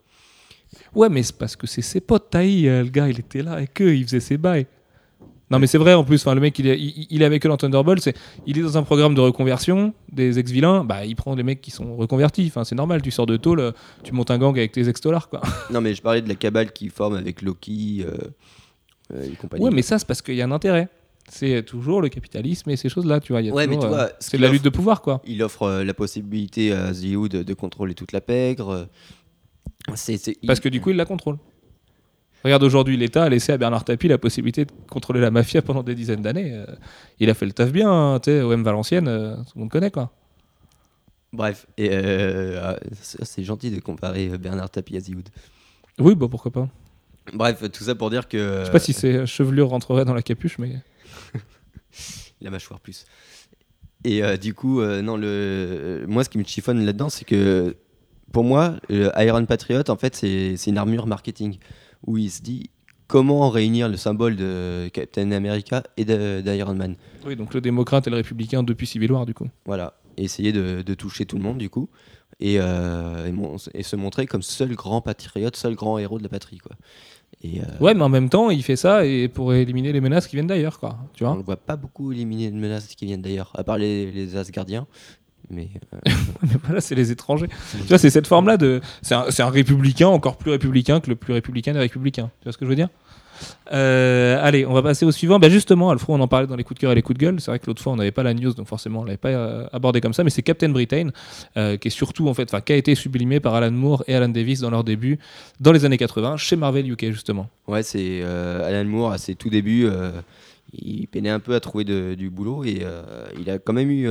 Ouais, 0.94 1.08
mais 1.08 1.22
c'est 1.22 1.36
parce 1.36 1.56
que 1.56 1.66
c'est 1.66 1.82
ses 1.82 2.00
potes, 2.00 2.30
Taï, 2.30 2.68
euh, 2.68 2.82
le 2.82 2.90
gars, 2.90 3.08
il 3.08 3.18
était 3.18 3.42
là 3.42 3.52
avec 3.52 3.80
eux, 3.80 3.94
il 3.94 4.04
faisait 4.04 4.20
ses 4.20 4.36
bails. 4.36 4.66
Non, 5.50 5.58
mais 5.58 5.66
c'est 5.66 5.78
vrai 5.78 5.94
en 5.94 6.04
plus, 6.04 6.20
enfin, 6.22 6.34
le 6.34 6.40
mec, 6.40 6.56
il 6.60 6.68
est, 6.68 6.78
il, 6.78 7.08
il 7.10 7.22
est 7.22 7.24
avec 7.24 7.44
eux 7.44 7.48
dans 7.48 7.56
Thunderbolt, 7.56 8.00
c'est, 8.00 8.16
il 8.46 8.56
est 8.56 8.62
dans 8.62 8.78
un 8.78 8.84
programme 8.84 9.14
de 9.14 9.20
reconversion 9.20 9.94
des 10.12 10.38
ex-vilains, 10.38 10.84
bah, 10.84 11.04
il 11.04 11.16
prend 11.16 11.34
des 11.34 11.42
mecs 11.42 11.60
qui 11.60 11.72
sont 11.72 11.96
reconvertis, 11.96 12.46
enfin, 12.46 12.62
c'est 12.62 12.76
normal, 12.76 13.02
tu 13.02 13.10
sors 13.10 13.26
de 13.26 13.36
tôle, 13.36 13.72
tu 14.04 14.12
montes 14.12 14.30
un 14.30 14.38
gang 14.38 14.56
avec 14.56 14.70
tes 14.70 14.88
ex-dollars, 14.88 15.28
quoi. 15.28 15.40
Non, 15.72 15.80
mais 15.80 15.94
je 15.94 16.02
parlais 16.02 16.22
de 16.22 16.28
la 16.28 16.36
cabale 16.36 16.72
qui 16.72 16.88
forme 16.88 17.16
avec 17.16 17.42
Loki 17.42 18.04
euh, 18.06 18.16
et 19.24 19.30
compagnie. 19.36 19.64
Ouais, 19.64 19.70
mais 19.70 19.82
ça, 19.82 19.98
c'est 19.98 20.06
parce 20.06 20.22
qu'il 20.22 20.34
y 20.34 20.42
a 20.42 20.44
un 20.46 20.52
intérêt. 20.52 20.88
C'est 21.28 21.62
toujours 21.64 22.02
le 22.02 22.08
capitalisme 22.08 22.70
et 22.70 22.76
ces 22.76 22.88
choses-là, 22.88 23.20
tu 23.20 23.32
vois. 23.32 23.40
il 23.40 23.46
y 23.46 23.50
a 23.50 23.52
Ouais, 23.52 23.66
mais 23.68 23.76
toujours, 23.76 23.90
tu 23.90 23.96
euh, 23.96 24.06
ce 24.18 24.30
c'est 24.30 24.36
de 24.36 24.42
la 24.42 24.48
offre- 24.48 24.52
lutte 24.52 24.64
de 24.64 24.68
pouvoir, 24.70 25.00
quoi. 25.02 25.22
Il 25.26 25.42
offre 25.42 25.62
euh, 25.62 25.84
la 25.84 25.94
possibilité 25.94 26.72
à 26.72 26.92
The 26.92 27.14
Hood 27.14 27.30
de, 27.30 27.42
de 27.44 27.54
contrôler 27.54 27.94
toute 27.94 28.12
la 28.12 28.20
pègre. 28.20 28.70
euh, 28.70 28.84
C'est, 29.94 30.16
c'est- 30.16 30.36
il- 30.42 30.46
Parce 30.46 30.58
que 30.60 30.68
du 30.68 30.80
coup, 30.80 30.90
il 30.90 30.96
la 30.96 31.04
contrôle. 31.04 31.38
Regarde, 32.42 32.62
aujourd'hui, 32.62 32.96
l'État 32.96 33.24
a 33.24 33.28
laissé 33.28 33.52
à 33.52 33.58
Bernard 33.58 33.84
Tapie 33.84 34.08
la 34.08 34.16
possibilité 34.18 34.64
de 34.64 34.72
contrôler 34.88 35.20
la 35.20 35.30
mafia 35.30 35.60
pendant 35.62 35.82
des 35.82 35.94
dizaines 35.94 36.22
d'années. 36.22 36.52
Euh, 36.54 36.64
il 37.20 37.28
a 37.30 37.34
fait 37.34 37.44
le 37.46 37.52
taf 37.52 37.70
bien, 37.70 37.90
hein, 37.92 38.18
tu 38.18 38.30
sais, 38.30 38.40
OM 38.42 38.62
Valenciennes, 38.64 39.08
euh, 39.08 39.36
tout 39.36 39.52
le 39.56 39.60
monde 39.60 39.70
connaît, 39.70 39.90
quoi. 39.90 40.10
Bref, 41.32 41.66
et 41.76 41.90
euh, 41.92 42.60
ah, 42.62 42.76
c'est 43.02 43.44
gentil 43.44 43.70
de 43.70 43.78
comparer 43.78 44.30
euh, 44.30 44.38
Bernard 44.38 44.70
Tapie 44.70 44.96
à 44.96 45.00
The 45.02 45.10
Hood. 45.10 45.28
Oui, 46.00 46.14
bah 46.16 46.26
pourquoi 46.30 46.50
pas. 46.50 46.68
Bref, 47.32 47.70
tout 47.70 47.84
ça 47.84 47.94
pour 47.94 48.10
dire 48.10 48.28
que. 48.28 48.60
Je 48.60 48.64
sais 48.66 48.72
pas 48.72 48.78
si 48.78 48.92
ces 48.92 49.26
chevelures 49.26 49.68
rentreraient 49.68 50.04
dans 50.04 50.14
la 50.14 50.22
capuche, 50.22 50.58
mais. 50.58 50.76
La 52.40 52.50
mâchoire 52.50 52.80
plus. 52.80 53.04
Et 54.04 54.22
euh, 54.22 54.36
du 54.36 54.54
coup, 54.54 54.80
euh, 54.80 55.02
non, 55.02 55.16
le... 55.16 56.04
moi, 56.08 56.24
ce 56.24 56.30
qui 56.30 56.38
me 56.38 56.44
chiffonne 56.44 56.84
là-dedans, 56.84 57.10
c'est 57.10 57.26
que 57.26 57.76
pour 58.32 58.44
moi, 58.44 58.76
le 58.88 59.10
Iron 59.18 59.44
Patriot, 59.44 59.88
en 59.88 59.96
fait, 59.96 60.16
c'est 60.16 60.66
une 60.66 60.78
armure 60.78 61.06
marketing 61.06 61.58
où 62.06 62.16
il 62.16 62.30
se 62.30 62.40
dit 62.40 62.70
comment 63.08 63.50
réunir 63.50 63.88
le 63.88 63.96
symbole 63.96 64.36
de 64.36 64.88
Captain 64.92 65.32
America 65.32 65.82
et 65.96 66.04
d'Iron 66.04 66.74
Man. 66.74 66.96
Oui, 67.26 67.36
donc 67.36 67.52
le 67.52 67.60
démocrate 67.60 68.06
et 68.06 68.10
le 68.10 68.16
républicain 68.16 68.62
depuis 68.62 68.86
Civil 68.86 69.12
War, 69.12 69.26
du 69.26 69.34
coup. 69.34 69.48
Voilà, 69.66 70.00
essayer 70.16 70.52
de, 70.52 70.82
de 70.82 70.94
toucher 70.94 71.26
tout 71.26 71.36
le 71.36 71.42
monde, 71.42 71.58
du 71.58 71.68
coup, 71.68 71.90
et, 72.40 72.56
euh, 72.58 73.26
et, 73.26 73.32
mon- 73.32 73.56
et 73.74 73.82
se 73.82 73.96
montrer 73.96 74.26
comme 74.26 74.42
seul 74.42 74.74
grand 74.74 75.00
patriote, 75.00 75.56
seul 75.56 75.74
grand 75.74 75.98
héros 75.98 76.18
de 76.18 76.22
la 76.22 76.28
patrie, 76.28 76.58
quoi. 76.58 76.72
Et 77.42 77.60
euh, 77.60 77.64
Ouais, 77.80 77.94
mais 77.94 78.02
en 78.02 78.08
même 78.08 78.28
temps, 78.28 78.50
il 78.50 78.62
fait 78.62 78.76
ça 78.76 79.06
et 79.06 79.28
pour 79.28 79.54
éliminer 79.54 79.92
les 79.92 80.00
menaces 80.00 80.26
qui 80.26 80.36
viennent 80.36 80.46
d'ailleurs, 80.46 80.78
quoi. 80.78 80.98
Tu 81.14 81.24
on 81.24 81.28
vois 81.28 81.36
ne 81.38 81.42
voit 81.42 81.56
pas 81.56 81.76
beaucoup 81.76 82.12
éliminer 82.12 82.50
de 82.50 82.56
menaces 82.56 82.86
qui 82.88 83.06
viennent 83.06 83.22
d'ailleurs, 83.22 83.50
à 83.54 83.64
part 83.64 83.78
les, 83.78 84.10
les 84.10 84.36
Asgardiens. 84.36 84.86
Mais 85.48 85.68
euh, 85.94 86.10
voilà, 86.64 86.80
c'est 86.80 86.94
les 86.94 87.10
étrangers. 87.10 87.48
tu 87.72 87.78
vois, 87.88 87.98
c'est 87.98 88.10
cette 88.10 88.26
forme-là 88.26 88.56
de. 88.56 88.80
C'est 89.02 89.14
un, 89.14 89.26
c'est 89.30 89.42
un 89.42 89.50
républicain 89.50 90.08
encore 90.08 90.36
plus 90.36 90.50
républicain 90.50 91.00
que 91.00 91.08
le 91.10 91.16
plus 91.16 91.32
républicain 91.32 91.72
des 91.72 91.78
républicains. 91.78 92.30
Tu 92.40 92.44
vois 92.44 92.52
ce 92.52 92.58
que 92.58 92.64
je 92.64 92.70
veux 92.70 92.76
dire? 92.76 92.88
Euh, 93.72 94.38
allez, 94.40 94.66
on 94.66 94.72
va 94.72 94.82
passer 94.82 95.04
au 95.04 95.12
suivant. 95.12 95.38
Bah 95.38 95.48
justement, 95.48 95.90
Alfred, 95.90 96.16
on 96.18 96.20
en 96.20 96.28
parlait 96.28 96.46
dans 96.46 96.56
les 96.56 96.64
coups 96.64 96.76
de 96.76 96.80
cœur 96.80 96.92
et 96.92 96.94
les 96.94 97.02
coups 97.02 97.18
de 97.18 97.24
gueule. 97.24 97.40
C'est 97.40 97.50
vrai 97.50 97.58
que 97.58 97.66
l'autre 97.66 97.82
fois, 97.82 97.92
on 97.92 97.96
n'avait 97.96 98.10
pas 98.10 98.22
la 98.22 98.34
news, 98.34 98.52
donc 98.52 98.66
forcément, 98.66 99.00
on 99.00 99.04
l'avait 99.04 99.16
pas 99.16 99.28
euh, 99.28 99.66
abordé 99.72 100.00
comme 100.00 100.12
ça. 100.12 100.24
Mais 100.24 100.30
c'est 100.30 100.42
Captain 100.42 100.68
Britain, 100.70 101.10
euh, 101.56 101.76
qui 101.76 101.90
surtout, 101.90 102.28
en 102.28 102.34
fait, 102.34 102.52
a 102.52 102.74
été 102.74 102.94
sublimé 102.94 103.40
par 103.40 103.54
Alan 103.54 103.70
Moore 103.70 104.04
et 104.06 104.14
Alan 104.14 104.28
Davis 104.28 104.60
dans 104.60 104.70
leur 104.70 104.84
début, 104.84 105.18
dans 105.60 105.72
les 105.72 105.84
années 105.84 105.98
80, 105.98 106.36
chez 106.36 106.56
Marvel 106.56 106.90
UK, 106.90 107.10
justement. 107.10 107.48
ouais, 107.66 107.82
c'est 107.82 108.22
Alan 108.22 108.84
Moore 108.84 109.12
à 109.12 109.18
ses 109.18 109.34
tout 109.34 109.50
débuts. 109.50 109.88
il 110.72 111.06
peinait 111.08 111.30
un 111.30 111.40
peu 111.40 111.54
à 111.54 111.60
trouver 111.60 111.84
du 111.84 112.30
boulot 112.30 112.64
et 112.64 112.82
il 113.38 113.50
a 113.50 113.58
quand 113.58 113.72
même 113.72 113.90
eu. 113.90 114.08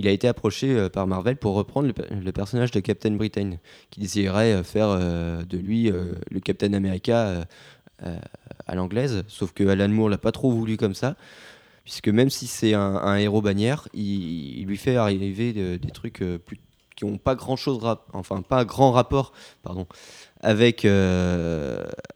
Il 0.00 0.08
a 0.08 0.10
été 0.12 0.26
approché 0.28 0.74
euh, 0.74 0.88
par 0.88 1.06
Marvel 1.06 1.36
pour 1.36 1.54
reprendre 1.54 1.86
le, 1.86 1.92
pe- 1.92 2.06
le 2.12 2.32
personnage 2.32 2.70
de 2.70 2.80
Captain 2.80 3.12
Britain, 3.12 3.58
qui 3.90 4.00
désirait 4.00 4.54
euh, 4.54 4.62
faire 4.64 4.88
euh, 4.88 5.42
de 5.44 5.58
lui 5.58 5.90
le 5.90 6.40
Captain 6.40 6.72
America 6.72 7.46
à 8.66 8.74
l'anglaise. 8.74 9.24
Sauf 9.28 9.52
que 9.52 9.68
Alan 9.68 9.88
Moore 9.88 10.08
l'a 10.08 10.16
pas 10.18 10.32
trop 10.32 10.50
voulu 10.50 10.78
comme 10.78 10.94
ça, 10.94 11.16
puisque 11.84 12.08
même 12.08 12.30
si 12.30 12.46
c'est 12.46 12.72
un, 12.72 13.16
héros 13.16 13.42
bannière, 13.42 13.88
il, 13.92 14.64
lui 14.66 14.78
fait 14.78 14.96
arriver 14.96 15.52
de- 15.52 15.76
des 15.76 15.90
trucs 15.90 16.24
qui 16.96 17.04
ont 17.04 17.18
pas 17.18 17.34
grand 17.34 17.56
chose, 17.56 17.78
enfin 18.14 18.40
pas 18.40 18.64
grand 18.64 18.92
rapport, 18.92 19.32
pardon, 19.62 19.86
avec 20.40 20.86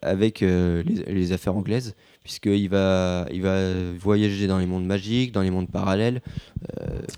avec 0.04 0.42
euh, 0.42 0.82
les, 0.84 1.12
les 1.12 1.32
affaires 1.32 1.56
anglaises, 1.56 1.94
puisqu'il 2.22 2.68
va 2.68 3.26
il 3.32 3.42
va 3.42 3.72
voyager 3.98 4.46
dans 4.46 4.58
les 4.58 4.66
mondes 4.66 4.86
magiques, 4.86 5.32
dans 5.32 5.42
les 5.42 5.50
mondes 5.50 5.68
parallèles. 5.70 6.20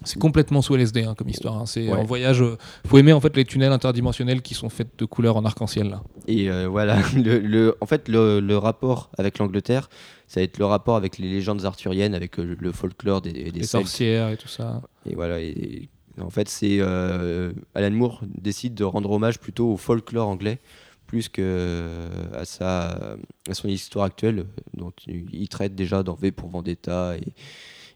C'est 0.05 0.19
complètement 0.19 0.63
sous 0.63 0.75
LSD 0.77 1.05
hein, 1.05 1.15
comme 1.17 1.29
histoire. 1.29 1.57
hein. 1.57 1.67
C'est 1.67 1.87
Ouais. 1.89 1.93
en 1.99 2.05
voyage. 2.05 2.43
euh, 2.43 2.57
faut 2.87 2.99
aimer 2.99 3.13
en 3.13 3.21
fait 3.21 3.37
les 3.37 3.45
tunnels 3.45 3.73
interdimensionnels 3.73 4.43
qui 4.43 4.55
sont 4.55 4.69
faits 4.69 4.89
de 4.99 5.05
couleurs 5.05 5.37
en 5.37 5.45
arc-en-ciel 5.45 5.89
là. 5.91 6.03
Et 6.27 6.51
euh, 6.51 6.67
voilà, 6.69 6.99
le, 7.17 7.39
le- 7.39 7.77
en 7.81 7.87
fait, 7.87 8.09
le, 8.09 8.41
le 8.41 8.59
rapport 8.59 9.11
avec 9.19 9.39
l'Angleterre, 9.39 9.89
ça 10.27 10.41
va 10.41 10.45
être 10.45 10.59
le 10.59 10.65
rapport 10.65 10.97
avec 10.97 11.19
les 11.19 11.29
légendes 11.31 11.65
arthuriennes, 11.65 12.15
avec 12.15 12.39
euh, 12.39 12.57
le 12.59 12.73
folklore 12.73 13.21
des, 13.21 13.33
des 13.33 13.51
Les 13.51 13.63
sorcières 13.65 14.31
et 14.31 14.37
tout 14.37 14.49
ça. 14.49 14.83
Et 15.09 15.15
voilà, 15.15 15.41
et, 15.41 15.89
en 16.21 16.31
fait, 16.31 16.49
c'est 16.49 16.79
euh, 16.81 17.53
Alan 17.75 17.91
Moore 17.91 18.23
décide 18.25 18.75
de 18.75 18.85
rendre 18.85 19.11
hommage 19.11 19.39
plutôt 19.39 19.71
au 19.73 19.77
folklore 19.77 20.29
anglais 20.29 20.59
plus 21.07 21.29
que 21.29 22.09
à 22.35 22.45
sa 22.45 23.17
à 23.49 23.55
son 23.55 23.69
histoire 23.69 24.07
actuelle, 24.07 24.47
dont 24.75 24.93
il 25.07 25.49
traite 25.49 25.75
déjà 25.75 26.03
dans 26.03 26.15
V 26.15 26.33
pour 26.33 26.51
Vendetta 26.51 27.17
et, 27.17 27.33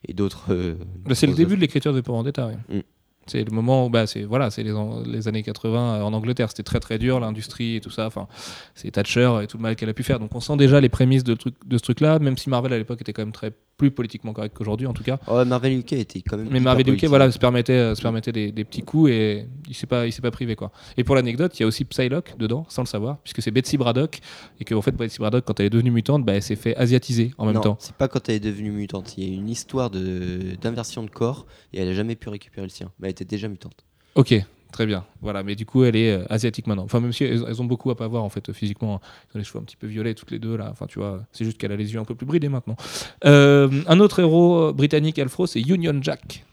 et 0.08 0.12
d'autres. 0.12 0.46
euh, 0.52 0.74
c'est 1.12 1.26
le 1.26 1.34
début 1.34 1.56
de 1.56 1.60
l'écriture 1.60 1.92
de 1.92 2.00
Pour 2.00 2.16
Vendetta. 2.16 2.46
ouais. 2.46 2.76
Mm. 2.76 2.82
C'est 3.26 3.44
le 3.44 3.52
moment 3.52 3.86
où 3.86 3.90
bah, 3.90 4.06
c'est 4.08 4.22
voilà, 4.24 4.50
c'est 4.50 4.64
les, 4.64 4.74
les 5.04 5.28
années 5.28 5.42
80 5.42 6.02
en 6.02 6.12
Angleterre. 6.12 6.48
C'était 6.48 6.64
très 6.64 6.80
très 6.80 6.98
dur 6.98 7.20
l'industrie 7.20 7.76
et 7.76 7.80
tout 7.80 7.90
ça. 7.90 8.06
Enfin, 8.06 8.26
c'est 8.74 8.90
Thatcher 8.90 9.40
et 9.42 9.46
tout 9.46 9.56
le 9.58 9.62
mal 9.62 9.76
qu'elle 9.76 9.90
a 9.90 9.94
pu 9.94 10.02
faire. 10.02 10.18
Donc 10.18 10.34
on 10.34 10.40
sent 10.40 10.56
déjà 10.56 10.80
les 10.80 10.88
prémices 10.88 11.22
de, 11.22 11.34
truc, 11.34 11.54
de 11.64 11.78
ce 11.78 11.82
truc-là, 11.82 12.18
même 12.18 12.36
si 12.36 12.50
Marvel 12.50 12.72
à 12.72 12.78
l'époque 12.78 13.00
était 13.02 13.12
quand 13.12 13.22
même 13.22 13.32
très 13.32 13.52
plus 13.80 13.90
politiquement 13.90 14.34
correct 14.34 14.54
qu'aujourd'hui 14.54 14.86
en 14.86 14.92
tout 14.92 15.02
cas. 15.02 15.18
Oh, 15.26 15.42
Marvel 15.46 15.78
UK 15.78 15.94
était 15.94 16.20
quand 16.20 16.36
même. 16.36 16.48
Mais 16.50 16.60
Marvel 16.60 16.86
UK, 16.86 17.04
voilà, 17.04 17.30
se 17.32 17.38
permettait, 17.38 17.72
euh, 17.72 17.94
se 17.94 18.02
permettait 18.02 18.30
des, 18.30 18.52
des 18.52 18.64
petits 18.64 18.82
coups 18.82 19.10
et 19.10 19.46
il 19.66 19.74
s'est 19.74 19.86
pas, 19.86 20.06
il 20.06 20.12
s'est 20.12 20.20
pas 20.20 20.30
privé 20.30 20.54
quoi. 20.54 20.70
Et 20.98 21.04
pour 21.04 21.14
l'anecdote, 21.14 21.58
il 21.58 21.62
y 21.62 21.64
a 21.64 21.66
aussi 21.66 21.86
Psylocke 21.86 22.36
dedans, 22.38 22.66
sans 22.68 22.82
le 22.82 22.86
savoir, 22.86 23.16
puisque 23.24 23.40
c'est 23.40 23.50
Betsy 23.50 23.78
Braddock 23.78 24.20
et 24.60 24.66
que 24.66 24.74
en 24.74 24.82
fait 24.82 24.94
Betsy 24.94 25.18
Braddock, 25.18 25.44
quand 25.46 25.58
elle 25.60 25.66
est 25.66 25.70
devenue 25.70 25.90
mutante, 25.90 26.26
bah, 26.26 26.34
elle 26.34 26.42
s'est 26.42 26.56
fait 26.56 26.76
asiatiser 26.76 27.32
en 27.38 27.46
même 27.46 27.54
non, 27.54 27.62
temps. 27.62 27.76
c'est 27.80 27.94
pas 27.94 28.06
quand 28.06 28.28
elle 28.28 28.34
est 28.34 28.40
devenue 28.40 28.70
mutante. 28.70 29.16
Il 29.16 29.24
y 29.24 29.30
a 29.30 29.34
une 29.34 29.48
histoire 29.48 29.88
de 29.88 30.56
d'inversion 30.60 31.02
de 31.02 31.08
corps 31.08 31.46
et 31.72 31.80
elle 31.80 31.88
a 31.88 31.94
jamais 31.94 32.16
pu 32.16 32.28
récupérer 32.28 32.66
le 32.66 32.70
sien. 32.70 32.90
Mais 32.98 33.08
elle 33.08 33.12
était 33.12 33.24
déjà 33.24 33.48
mutante. 33.48 33.86
Ok, 34.14 34.34
très 34.72 34.86
bien. 34.86 35.04
Voilà, 35.20 35.42
mais 35.42 35.54
du 35.56 35.66
coup, 35.66 35.84
elle 35.84 35.96
est 35.96 36.12
euh, 36.12 36.24
asiatique 36.30 36.66
maintenant. 36.66 36.84
Enfin, 36.84 37.00
même 37.00 37.12
si 37.12 37.24
elles, 37.24 37.44
elles 37.46 37.60
ont 37.62 37.64
beaucoup 37.64 37.90
à 37.90 37.96
pas 37.96 38.06
voir 38.08 38.24
en 38.24 38.28
fait 38.28 38.48
euh, 38.48 38.52
physiquement. 38.52 39.00
Elles 39.02 39.36
ont 39.36 39.38
les 39.38 39.44
cheveux 39.44 39.58
un 39.58 39.64
petit 39.64 39.76
peu 39.76 39.86
violets 39.86 40.14
toutes 40.14 40.30
les 40.30 40.38
deux 40.38 40.56
là. 40.56 40.68
Enfin, 40.70 40.86
tu 40.86 40.98
vois, 40.98 41.22
c'est 41.32 41.44
juste 41.44 41.58
qu'elle 41.58 41.72
a 41.72 41.76
les 41.76 41.92
yeux 41.92 42.00
un 42.00 42.04
peu 42.04 42.14
plus 42.14 42.26
bridés 42.26 42.48
maintenant. 42.48 42.76
Euh, 43.24 43.68
un 43.86 44.00
autre 44.00 44.20
héros 44.20 44.72
britannique 44.72 45.18
Alfro, 45.18 45.46
c'est 45.46 45.60
Union 45.60 45.98
Jack. 46.02 46.44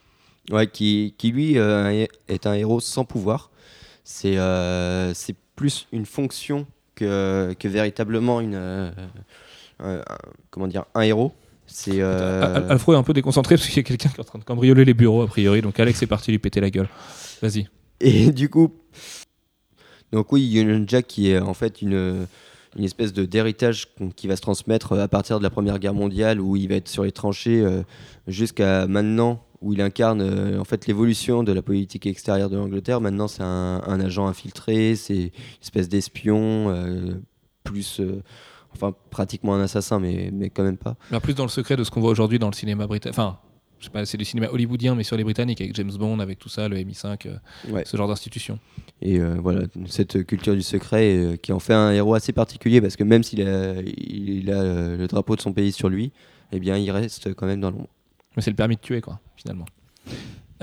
Ouais, 0.52 0.68
qui, 0.68 1.14
qui 1.18 1.32
lui 1.32 1.58
euh, 1.58 2.06
est 2.30 2.48
un 2.48 2.54
héros 2.54 2.80
sans 2.80 3.04
pouvoir. 3.06 3.52
C'est 4.04 4.38
c'est 5.14 5.36
plus 5.56 5.88
une 5.92 6.06
fonction 6.06 6.66
que, 6.96 7.54
que 7.60 7.68
véritablement 7.68 8.40
une, 8.42 8.56
un- 8.56 8.94
un- 9.80 10.04
comment 10.50 10.68
dire, 10.68 10.86
un 10.96 11.02
héros. 11.02 11.34
C'est 11.70 12.02
Alfro 12.02 12.94
est 12.94 12.96
un 12.96 13.04
peu 13.04 13.12
déconcentré 13.12 13.56
parce 13.58 13.68
qu'il 13.68 13.76
y 13.76 13.80
a 13.82 13.84
quelqu'un 13.84 14.08
qui 14.08 14.16
est 14.16 14.22
en 14.22 14.24
train 14.24 14.40
de 14.40 14.46
cambrioler 14.46 14.86
les 14.86 14.94
bureaux 14.94 15.24
a 15.24 15.28
priori. 15.28 15.62
Donc 15.62 15.78
Alex 15.82 16.02
est 16.02 16.08
parti 16.08 16.32
lui 16.32 16.40
péter 16.40 16.62
la 16.62 16.70
gueule. 16.70 16.88
Vas-y. 17.42 17.68
Et 18.00 18.32
du 18.32 18.50
coup, 18.50 18.74
donc 20.12 20.32
oui, 20.32 20.60
Union 20.60 20.84
Jack 20.88 21.08
qui 21.08 21.32
est 21.32 21.40
en 21.40 21.54
fait 21.54 21.82
une, 21.82 22.28
une 22.78 22.84
espèce 22.84 23.14
de 23.14 23.26
d'héritage 23.26 23.88
qui 24.16 24.28
va 24.28 24.36
se 24.36 24.42
transmettre 24.42 24.94
à 24.94 25.08
partir 25.08 25.40
de 25.40 25.44
la 25.44 25.50
Première 25.50 25.80
Guerre 25.80 25.94
mondiale 25.94 26.40
où 26.40 26.56
il 26.56 26.68
va 26.70 26.76
être 26.76 26.88
sur 26.88 27.04
les 27.04 27.12
tranchées 27.12 27.62
euh, 27.62 27.84
jusqu'à 28.28 28.88
maintenant 28.88 29.44
où 29.62 29.74
il 29.74 29.82
incarne 29.82 30.22
euh, 30.22 30.60
en 30.60 30.64
fait 30.64 30.88
l'évolution 30.88 31.44
de 31.44 31.52
la 31.52 31.62
politique 31.62 32.06
extérieure 32.06 32.50
de 32.50 32.58
l'Angleterre. 32.58 33.02
Maintenant, 33.02 33.28
c'est 33.28 33.44
un, 33.44 34.00
agent 34.00 34.28
infiltré, 34.28 34.96
c'est 34.96 35.16
une 35.16 35.32
espèce 35.62 35.90
d'espion, 35.90 36.70
euh, 36.70 37.16
plus 37.64 38.00
euh, 38.00 38.22
Enfin, 38.74 38.94
pratiquement 39.10 39.56
un 39.56 39.62
assassin, 39.62 39.98
mais, 40.00 40.30
mais 40.32 40.52
quand 40.52 40.62
même 40.62 40.78
pas. 40.78 40.98
Plus 41.24 41.34
dans 41.34 41.46
le 41.46 41.50
secret 41.50 41.76
de 41.76 41.84
ce 41.84 41.90
qu'on 41.90 42.02
voit 42.02 42.12
aujourd'hui 42.12 42.38
dans 42.38 42.50
le 42.50 42.54
cinéma 42.54 42.86
britannique. 42.86 43.16
C'est 44.06 44.18
du 44.18 44.26
cinéma 44.26 44.48
hollywoodien, 44.52 44.96
mais 44.96 45.04
sur 45.04 45.18
les 45.18 45.24
Britanniques, 45.24 45.62
avec 45.62 45.76
James 45.76 45.92
Bond, 45.98 46.20
avec 46.20 46.40
tout 46.40 46.50
ça, 46.50 46.68
le 46.68 46.78
MI5, 46.78 47.28
euh, 47.28 47.38
Ouais. 47.72 47.84
ce 47.86 47.96
genre 47.98 48.08
d'institution. 48.08 48.60
Et 49.02 49.20
euh, 49.20 49.36
voilà, 49.42 49.62
cette 49.86 50.26
culture 50.26 50.56
du 50.56 50.62
secret 50.62 51.16
euh, 51.16 51.36
qui 51.38 51.52
en 51.54 51.60
fait 51.60 51.74
un 51.74 51.92
héros 51.92 52.14
assez 52.16 52.34
particulier 52.34 52.82
parce 52.82 52.96
que 52.96 53.04
même 53.04 53.24
s'il 53.24 53.42
a, 53.48 53.76
il 53.82 54.50
a 54.52 54.96
le 54.98 55.08
drapeau 55.08 55.36
de 55.36 55.42
son 55.42 55.54
pays 55.54 55.72
sur 55.72 55.90
lui, 55.90 56.12
eh 56.52 56.60
bien, 56.60 56.78
il 56.78 56.90
reste 56.92 57.34
quand 57.34 57.46
même 57.46 57.62
dans 57.62 57.72
l'ombre. 57.72 57.90
Mais 58.36 58.42
c'est 58.42 58.52
le 58.52 58.56
permis 58.56 58.76
de 58.76 58.82
tuer, 58.82 59.02
quoi, 59.02 59.20
finalement. 59.36 59.66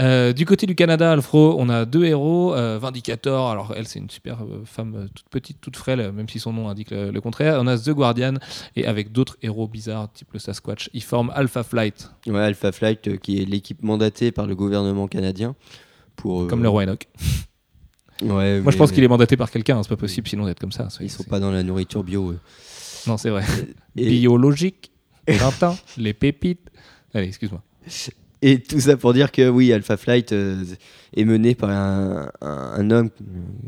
Euh, 0.00 0.32
du 0.32 0.44
côté 0.44 0.66
du 0.66 0.74
Canada, 0.74 1.12
Alfro, 1.12 1.54
on 1.58 1.68
a 1.68 1.84
deux 1.84 2.04
héros. 2.04 2.52
euh, 2.54 2.78
Vindicator, 2.80 3.48
alors 3.50 3.72
elle, 3.76 3.86
c'est 3.86 4.00
une 4.00 4.10
super 4.10 4.42
euh, 4.42 4.62
femme 4.64 5.08
toute 5.14 5.28
petite, 5.28 5.60
toute 5.60 5.76
frêle, 5.76 6.10
même 6.10 6.28
si 6.28 6.40
son 6.40 6.52
nom 6.52 6.68
indique 6.68 6.90
le, 6.90 7.10
le 7.12 7.20
contraire. 7.20 7.58
On 7.60 7.66
a 7.68 7.78
The 7.78 7.90
Guardian, 7.90 8.34
et 8.74 8.86
avec 8.86 9.12
d'autres 9.12 9.36
héros 9.42 9.68
bizarres, 9.68 10.10
type 10.12 10.32
le 10.32 10.40
Sasquatch, 10.40 10.90
ils 10.94 11.02
forment 11.02 11.30
Alpha 11.34 11.62
Flight, 11.62 12.10
Ouais, 12.26 12.40
Alpha 12.40 12.72
Flight, 12.72 13.18
qui 13.20 13.40
est 13.40 13.44
l'équipe 13.44 13.82
mandatée 13.84 14.32
par 14.32 14.46
le 14.46 14.56
gouvernement 14.56 15.06
canadien 15.06 15.54
pour. 16.16 16.48
comme 16.48 16.62
le 16.62 16.68
roi 16.68 16.82
Enoch. 16.84 17.06
Ouais, 18.22 18.60
Moi, 18.60 18.70
je 18.70 18.76
pense 18.78 18.92
qu'il 18.92 19.02
est 19.02 19.08
mandaté 19.08 19.36
par 19.36 19.50
quelqu'un, 19.50 19.76
hein, 19.76 19.82
c'est 19.82 19.88
pas 19.88 19.96
possible 19.96 20.28
sinon 20.28 20.46
d'être 20.46 20.60
comme 20.60 20.70
ça. 20.70 20.86
Ils 21.00 21.10
sont 21.10 21.24
pas 21.24 21.40
dans 21.40 21.50
la 21.50 21.64
nourriture 21.64 22.04
bio. 22.04 22.36
Non, 23.08 23.16
c'est 23.16 23.28
vrai. 23.28 23.42
Et, 23.96 24.08
Biologique, 24.08 24.92
Tintin, 25.26 25.74
les 25.98 26.14
pépites. 26.14 26.70
Allez, 27.12 27.26
excuse-moi. 27.26 27.60
Et 28.52 28.60
tout 28.60 28.80
ça 28.80 28.96
pour 28.96 29.12
dire 29.14 29.30
que 29.32 29.48
oui, 29.48 29.72
Alpha 29.72 29.96
Flight 29.96 30.32
euh, 30.32 30.62
est 31.16 31.24
mené 31.24 31.54
par 31.54 31.70
un, 31.70 32.30
un- 32.40 32.72
un 32.76 32.90
homme, 32.90 33.10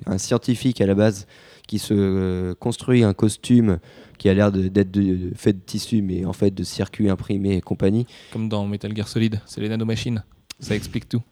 un 0.06 0.18
scientifique 0.18 0.80
à 0.80 0.86
la 0.86 0.94
base, 0.94 1.26
qui 1.66 1.78
se 1.78 1.94
euh, 1.94 2.54
construit 2.54 3.02
un 3.02 3.12
costume 3.14 3.78
qui 4.18 4.28
a 4.28 4.34
l'air 4.34 4.52
d'être 4.52 4.98
fait 5.34 5.52
de 5.52 5.58
tissu, 5.60 6.00
mais 6.02 6.24
en 6.24 6.32
fait 6.32 6.50
de 6.52 6.62
circuits 6.64 7.08
imprimés 7.10 7.56
et 7.56 7.60
compagnie. 7.60 8.06
Comme 8.32 8.48
dans 8.48 8.66
Metal 8.66 8.94
Gear 8.96 9.08
Solid, 9.08 9.40
c'est 9.46 9.60
les 9.60 9.68
nanomachines. 9.68 10.22
Ça 10.60 10.74
explique 10.76 11.08
tout. 11.08 11.22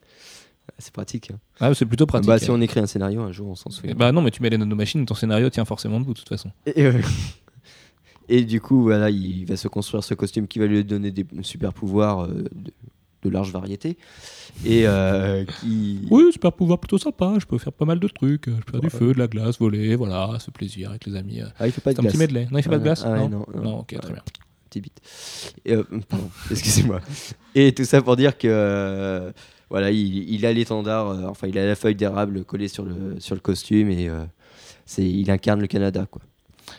C'est 0.78 0.92
pratique. 0.92 1.30
hein. 1.30 1.38
Ah, 1.61 1.72
c'est 1.74 1.87
plutôt 1.87 2.07
pratique. 2.07 2.26
Bah, 2.26 2.38
si 2.38 2.50
on 2.50 2.61
écrit 2.61 2.80
un 2.80 2.87
scénario, 2.87 3.20
un 3.20 3.30
jour, 3.33 3.48
on 3.48 3.54
s'en 3.54 3.70
souvient. 3.70 3.94
Bah 3.94 4.11
non, 4.12 4.22
mais 4.22 4.30
tu 4.30 4.42
mets 4.42 4.50
les 4.50 4.59
nanomachines, 4.59 5.04
ton 5.07 5.14
scénario 5.14 5.48
tient 5.50 5.64
forcément 5.64 6.00
debout 6.00 6.14
de 6.14 6.18
toute 6.18 6.28
façon. 6.28 6.50
Et, 6.66 6.85
euh, 6.85 7.00
et 8.28 8.44
du 8.44 8.61
coup, 8.61 8.83
voilà, 8.83 9.11
il 9.11 9.44
va 9.46 9.57
se 9.57 9.68
construire 9.68 10.02
ce 10.02 10.14
costume 10.14 10.46
qui 10.48 10.59
va 10.59 10.66
lui 10.66 10.83
donner 10.85 11.11
des 11.11 11.26
super 11.42 11.72
pouvoirs 11.72 12.24
euh, 12.24 12.44
de, 12.54 12.72
de 13.25 13.31
large 13.31 13.51
variété. 13.53 13.97
Et 14.65 14.87
euh, 14.87 15.45
qui. 15.61 16.07
Oui, 16.11 16.25
super 16.33 16.53
pouvoir 16.53 16.79
plutôt 16.79 16.99
sympa. 16.99 17.35
Je 17.41 17.47
peux 17.47 17.59
faire 17.59 17.73
pas 17.73 17.85
mal 17.85 17.99
de 17.99 18.09
trucs. 18.09 18.47
Je 18.47 18.53
peux 18.63 18.73
faire 18.73 18.81
du 18.81 18.91
feu, 18.91 19.13
de 19.15 19.19
la 19.19 19.27
glace, 19.27 19.59
voler, 19.59 19.97
voilà, 19.97 20.39
ce 20.39 20.51
plaisir 20.51 20.91
avec 20.91 21.07
les 21.07 21.17
amis. 21.17 21.41
Ah, 21.59 21.67
il 21.67 21.73
fait 21.73 21.81
pas 21.81 21.91
C'est 21.91 21.97
de 22.03 22.07
un 22.07 22.11
petit 22.11 22.17
glace. 22.19 22.29
medley. 22.31 22.49
Non, 22.51 22.59
il 22.59 22.63
fait 22.63 22.71
pas 22.71 22.77
de 22.79 22.83
Ah, 22.83 22.85
glace 22.85 23.03
ah 23.05 23.17
non, 23.17 23.29
non, 23.29 23.47
non. 23.63 23.79
ok, 23.81 23.99
très 24.01 24.13
bien. 24.13 24.23
Petit 24.71 24.81
bit. 24.81 25.01
Euh, 25.69 25.83
pardon, 26.09 26.29
excusez-moi. 26.51 27.01
Et 27.55 27.73
tout 27.75 27.85
ça 27.85 28.01
pour 28.03 28.17
dire 28.17 28.37
que. 28.39 28.47
euh, 28.51 29.33
voilà, 29.71 29.91
il, 29.91 30.31
il 30.31 30.47
a 30.47 30.53
l'étendard, 30.53 31.29
enfin, 31.31 31.49
il 31.49 31.59
a 31.59 31.67
la 31.67 31.75
feuille 31.75 31.95
d'érable 31.97 32.45
collée 32.45 32.69
sur 32.69 32.85
le, 32.85 33.19
sur 33.19 33.35
le 33.35 33.41
costume 33.41 33.91
et 33.91 34.09
c'est, 34.87 35.05
il 35.09 35.31
incarne 35.31 35.61
le 35.61 35.67
Canada, 35.67 36.07
quoi. 36.09 36.23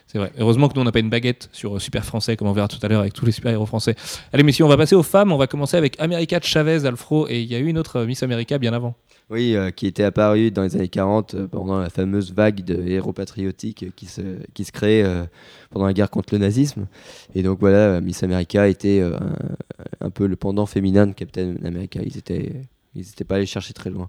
C'est 0.07 0.17
vrai. 0.17 0.31
Heureusement 0.37 0.67
que 0.67 0.75
nous, 0.75 0.81
on 0.81 0.85
n'a 0.85 0.91
pas 0.91 0.99
une 0.99 1.09
baguette 1.09 1.49
sur 1.51 1.75
euh, 1.75 1.79
Super 1.79 2.05
Français, 2.05 2.37
comme 2.37 2.47
on 2.47 2.53
verra 2.53 2.67
tout 2.67 2.79
à 2.81 2.87
l'heure 2.87 3.01
avec 3.01 3.13
tous 3.13 3.25
les 3.25 3.31
super-héros 3.31 3.65
français. 3.65 3.95
Allez, 4.33 4.43
messieurs, 4.43 4.65
on 4.65 4.69
va 4.69 4.77
passer 4.77 4.95
aux 4.95 5.03
femmes. 5.03 5.31
On 5.31 5.37
va 5.37 5.47
commencer 5.47 5.77
avec 5.77 5.99
America 5.99 6.39
Chavez, 6.41 6.85
Alfro, 6.85 7.27
et 7.27 7.41
il 7.41 7.51
y 7.51 7.55
a 7.55 7.59
eu 7.59 7.67
une 7.67 7.77
autre 7.77 7.97
euh, 7.97 8.05
Miss 8.05 8.23
America 8.23 8.57
bien 8.57 8.73
avant. 8.73 8.95
Oui, 9.29 9.55
euh, 9.55 9.71
qui 9.71 9.87
était 9.87 10.03
apparu 10.03 10.51
dans 10.51 10.63
les 10.63 10.75
années 10.75 10.87
40 10.87 11.33
euh, 11.33 11.47
pendant 11.47 11.79
la 11.79 11.89
fameuse 11.89 12.33
vague 12.33 12.63
de 12.63 12.87
héros 12.87 13.13
patriotiques 13.13 13.87
qui 13.95 14.05
se, 14.05 14.21
qui 14.53 14.65
se 14.65 14.71
créait 14.71 15.03
pendant 15.71 15.85
la 15.85 15.93
guerre 15.93 16.09
contre 16.09 16.33
le 16.33 16.39
nazisme. 16.39 16.87
Et 17.33 17.41
donc 17.41 17.59
voilà, 17.59 18.01
Miss 18.01 18.23
America 18.23 18.67
était 18.67 19.01
un, 19.99 20.09
peu 20.09 20.27
le 20.27 20.35
pendant 20.35 20.65
féminin 20.65 21.07
de 21.07 21.13
Captain 21.13 21.55
America. 21.63 21.99
Ils 22.03 22.17
étaient, 22.17 22.53
ils 22.93 23.09
étaient 23.09 23.23
pas 23.23 23.35
allés 23.35 23.45
chercher 23.45 23.73
très 23.73 23.89
loin. 23.89 24.07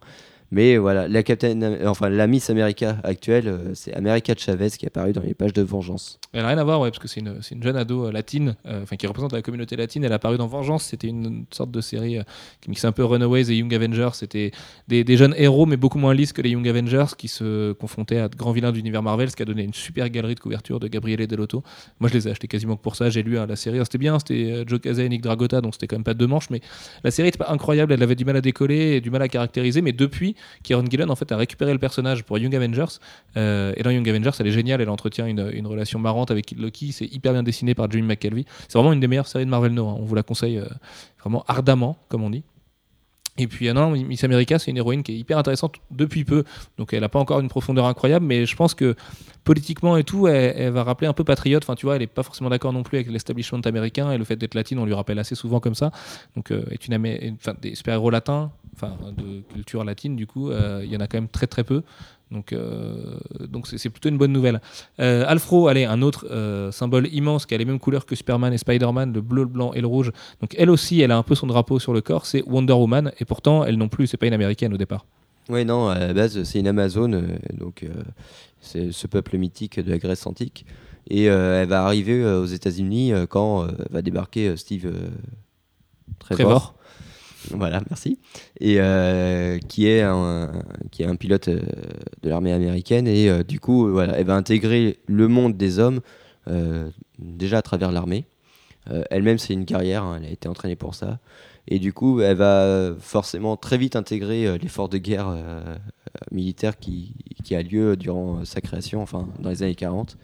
Mais 0.53 0.77
voilà, 0.77 1.09
la, 1.09 1.23
Captain, 1.23 1.61
euh, 1.63 1.87
enfin, 1.87 2.09
la 2.09 2.27
Miss 2.27 2.51
America 2.51 2.99
actuelle, 3.03 3.49
euh, 3.49 3.75
c'est 3.75 3.93
America 3.95 4.33
Chavez 4.37 4.71
qui 4.71 4.85
est 4.85 4.89
apparue 4.89 5.13
dans 5.13 5.23
les 5.23 5.35
pages 5.35 5.53
de 5.53 5.63
Vengeance. 5.63 6.21
Elle 6.33 6.43
n'a 6.43 6.49
rien 6.49 6.59
à 6.59 6.65
voir, 6.65 6.81
ouais, 6.81 6.91
parce 6.91 7.01
que 7.01 7.09
c'est 7.09 7.21
une, 7.21 7.41
une 7.51 7.63
jeune 7.63 7.77
ado 7.77 8.07
euh, 8.07 8.13
latine, 8.13 8.55
enfin 8.65 8.97
qui 8.97 9.07
représente 9.07 9.33
la 9.33 9.43
communauté 9.43 9.75
latine. 9.75 10.05
Elle 10.05 10.13
a 10.13 10.17
apparu 10.17 10.39
dans 10.39 10.47
Vengeance. 10.47 10.85
C'était 10.85 11.09
une, 11.09 11.47
sorte 11.51 11.71
de 11.71 11.81
série 11.81 12.19
qui 12.61 12.71
mixait 12.71 12.87
un 12.87 12.93
peu 12.93 13.05
Runaways 13.05 13.51
et 13.51 13.57
Young 13.57 13.75
Avengers. 13.75 14.11
C'était 14.13 14.53
des, 14.89 15.05
des 15.05 15.17
jeunes 15.17 15.35
héros, 15.37 15.67
mais 15.67 15.77
beaucoup 15.77 15.99
moins 15.99 16.15
lisses 16.15 16.33
que 16.33 16.43
les 16.43 16.51
Young 16.51 16.67
Avengers, 16.69 17.07
qui 17.17 17.29
se 17.29 17.73
confrontaient 17.73 18.19
à 18.19 18.29
de 18.29 18.37
grands 18.37 18.53
vilains 18.53 18.71
de 18.71 18.77
l'univers 18.77 19.03
Marvel, 19.03 19.31
ce 19.31 19.37
qui 19.37 19.43
a 19.43 19.47
donné 19.47 19.65
une 19.65 19.75
super 19.75 20.09
galerie 20.11 20.35
de 20.35 20.41
couverture 20.41 20.79
de 20.79 20.89
Gabriele 20.89 21.27
Delotto. 21.27 21.63
Moi, 21.99 22.09
je 22.09 22.15
les 22.15 22.29
ai 22.29 22.31
achetés 22.31 22.49
quasiment 22.49 22.77
que 22.77 22.83
pour 22.83 22.97
ça. 22.97 23.11
J'ai 23.11 23.23
lu 23.23 23.39
hein, 23.39 23.47
la 23.47 23.57
série. 23.57 23.77
Alors, 23.77 23.87
C'était 23.87 23.99
bien, 23.99 24.19
c'était 24.19 24.65
Joe 24.67 24.81
Casey 24.81 25.05
et 25.05 25.09
Nick 25.09 25.23
Dragota, 25.23 25.61
donc 25.61 25.75
c'était 25.75 25.87
quand 25.87 25.97
même 25.97 26.05
pas 26.05 26.15
deux 26.15 26.27
manches, 26.27 26.51
mais 26.51 26.61
la 27.03 27.11
série 27.11 27.29
était 27.29 27.39
pas 27.39 27.51
incroyable. 27.51 27.93
Elle 27.93 28.03
avait 28.03 28.15
du 28.15 28.25
mal 28.25 28.37
à 28.37 28.41
décoller 28.41 28.97
et 28.97 29.01
du 29.01 29.11
mal 29.11 29.23
à 29.23 29.29
caractériser. 29.29 29.83
Mais 29.83 29.93
depuis, 29.93 30.36
Kieron 30.63 30.85
Gillen 30.89 31.11
en 31.11 31.17
fait 31.17 31.31
a 31.33 31.37
récupéré 31.37 31.73
le 31.73 31.79
personnage 31.79 32.25
pour 32.25 32.39
Young 32.39 32.55
Avengers. 32.55 32.99
Euh, 33.37 33.73
et 33.77 33.83
dans 33.83 33.91
Young 33.91 34.09
Avengers, 34.09 34.31
elle 34.39 34.47
est 34.47 34.53
géniale. 34.53 34.81
Elle 34.81 34.91
entretient 34.91 35.27
une, 35.27 35.67
relation 35.67 35.99
marrante 35.99 36.31
avec 36.31 36.53
Loki. 36.53 36.93
C'est 36.93 37.07
hyper 37.07 37.33
bien 37.33 37.43
dessiné 37.43 37.75
par 37.75 37.91
Jimmy 37.91 38.07
McKelvey. 38.07 38.45
C'est 38.69 38.79
vraiment 38.79 38.93
une 38.93 39.01
des 39.01 39.09
meilleures 39.09 39.29
séries 39.29 39.45
de 39.45 39.51
Marvel 39.51 39.73
No. 39.73 39.89
hein. 39.89 39.97
On 39.99 40.05
vous 40.05 40.15
la 40.15 40.23
conseille 40.23 40.59
euh, 40.59 40.67
vraiment 41.21 41.45
ardemment, 41.49 41.97
comme 42.09 42.23
on 42.23 42.31
dit. 42.31 42.45
Et 43.39 43.47
puis, 43.47 43.69
euh, 43.69 43.73
non, 43.73 43.91
Miss 43.91 44.25
America, 44.25 44.59
c'est 44.59 44.71
une 44.71 44.77
héroïne 44.77 45.03
qui 45.03 45.13
est 45.13 45.17
hyper 45.19 45.39
intéressante 45.39 45.77
depuis 45.91 46.25
peu. 46.25 46.45
Donc, 46.79 46.93
elle 46.93 47.01
n'a 47.01 47.09
pas 47.09 47.19
encore 47.19 47.41
une 47.41 47.49
profondeur 47.49 47.87
incroyable, 47.87 48.25
mais 48.25 48.47
je 48.47 48.57
pense 48.57 48.75
que 48.75 48.95
politiquement 49.45 49.97
et 49.97 50.05
tout, 50.05 50.27
elle, 50.27 50.73
va 50.73 50.83
rappeler 50.83 51.07
un 51.07 51.13
peu 51.13 51.23
patriote. 51.23 51.63
Enfin, 51.65 51.75
tu 51.75 51.87
vois, 51.87 51.95
elle 51.97 52.01
n'est 52.01 52.07
pas 52.07 52.23
forcément 52.23 52.51
d'accord 52.51 52.73
non 52.73 52.83
plus 52.83 52.97
avec 52.99 53.11
l'establishment 53.11 53.61
américain 53.61 54.11
et 54.11 54.19
le 54.19 54.25
fait 54.25 54.37
d'être 54.37 54.55
latine, 54.55 54.79
on 54.79 54.87
lui 54.87 54.95
rappelle 54.95 55.19
assez 55.19 55.35
souvent 55.35 55.61
comme 55.61 55.75
ça. 55.75 55.91
Donc, 56.35 56.51
euh, 56.51 56.65
est 56.71 56.87
une, 56.89 56.95
une- 56.95 57.37
des 57.61 57.75
super-héros 57.75 58.11
latins, 58.11 58.51
enfin, 58.75 58.97
de 59.17 59.43
culture 59.53 59.85
latine, 59.85 60.17
du 60.17 60.27
coup, 60.27 60.51
euh, 60.51 60.83
il 60.85 60.93
y 60.93 60.97
en 60.97 61.01
a 61.01 61.07
quand 61.07 61.19
même 61.19 61.29
très 61.29 61.47
très 61.47 61.63
peu. 61.65 61.83
Donc, 62.33 62.53
euh, 62.53 63.19
donc 63.49 63.69
c'est 63.69 63.89
plutôt 63.89 64.09
une 64.09 64.19
bonne 64.19 64.33
nouvelle. 64.33 64.61
Euh, 65.01 65.25
Alfro, 65.29 65.69
allez, 65.69 65.85
un 65.85 66.03
autre 66.03 66.27
euh, 66.31 66.73
symbole 66.73 67.07
immense 67.13 67.47
qui 67.47 67.55
a 67.55 67.59
les 67.59 67.65
mêmes 67.65 67.79
couleurs 67.79 68.05
que 68.05 68.17
Superman 68.17 68.53
et 68.53 68.59
Spider-Man, 68.59 69.13
le 69.13 69.21
bleu, 69.21 69.43
le 69.43 69.49
blanc 69.49 69.73
et 69.75 69.81
le 69.81 69.87
rouge. 69.87 70.11
Donc 70.41 70.55
elle 70.59 70.71
aussi, 70.71 71.01
elle 71.01 71.13
a 71.13 71.17
un 71.17 71.23
peu 71.23 71.37
son 71.37 71.47
drapeau 71.47 71.79
sur 71.79 71.93
le 71.93 72.01
corps, 72.01 72.27
c'est 72.27 72.43
Wonder 72.47 72.73
Woman, 72.73 73.13
et 73.21 73.25
pourtant, 73.25 73.65
elle 73.65 73.77
non 73.77 73.89
plus, 73.89 74.09
c'est 74.09 74.17
pas 74.17 74.27
une 74.27 74.35
américaine 74.35 74.75
au 74.75 74.77
départ. 74.77 75.07
Oui, 75.49 75.65
non, 75.65 75.89
à 75.89 75.99
la 76.01 76.13
base, 76.13 76.43
c'est 76.43 76.59
une 76.59 76.67
Amazone, 76.67 77.39
donc 77.57 77.87
c'est 78.61 78.91
ce 78.91 79.07
peuple 79.07 79.39
mythique 79.39 79.79
de 79.79 79.89
la 79.89 79.99
Grèce 79.99 80.27
antique. 80.27 80.67
Et 81.09 81.25
elle 81.27 81.69
va 81.69 81.85
arriver 81.85 82.25
aux 82.25 82.47
États-Unis 82.47 83.13
quand 83.29 83.69
va 83.91 84.03
débarquer 84.03 84.57
Steve 84.57 84.93
Trevor. 86.19 86.37
Trevor. 86.37 86.76
Voilà, 87.53 87.83
merci. 87.91 88.19
Et 88.61 88.77
euh, 88.81 89.59
qui, 89.59 89.87
est 89.87 90.03
un, 90.03 90.51
qui 90.91 91.03
est 91.03 91.07
un 91.07 91.17
pilote 91.17 91.49
euh, 91.49 91.61
de 92.23 92.29
l'armée 92.29 92.53
américaine. 92.53 93.07
Et 93.07 93.29
euh, 93.29 93.43
du 93.43 93.61
coup, 93.61 93.91
voilà, 93.91 94.19
elle 94.19 94.27
va 94.27 94.35
intégrer 94.35 94.99
le 95.07 95.29
monde 95.29 95.57
des 95.57 95.79
hommes 95.79 96.01
euh, 96.49 96.89
déjà 97.19 97.59
à 97.59 97.63
travers 97.63 97.93
l'armée. 97.93 98.25
Euh, 98.91 99.03
Elle-même, 99.11 99.39
c'est 99.39 99.53
une 99.53 99.65
carrière, 99.67 100.05
hein, 100.05 100.19
elle 100.21 100.29
a 100.29 100.31
été 100.31 100.49
entraînée 100.49 100.77
pour 100.77 100.95
ça. 100.95 101.19
Et 101.69 101.81
du 101.81 101.93
coup, 101.93 102.21
elle 102.21 102.37
va 102.37 102.95
forcément 103.01 103.57
très 103.57 103.77
vite 103.79 103.97
intégrer 103.97 104.47
euh, 104.47 104.57
l'effort 104.63 104.89
de 104.89 104.99
guerre 104.99 105.35
militaire 106.31 106.79
qui, 106.79 107.15
qui 107.45 107.55
a 107.55 107.63
lieu 107.63 107.97
durant 107.97 108.39
euh, 108.39 108.45
sa 108.45 108.61
création, 108.61 109.03
enfin 109.03 109.29
dans 109.41 109.51
les 109.51 109.63
années 109.63 109.75
40. 109.75 110.17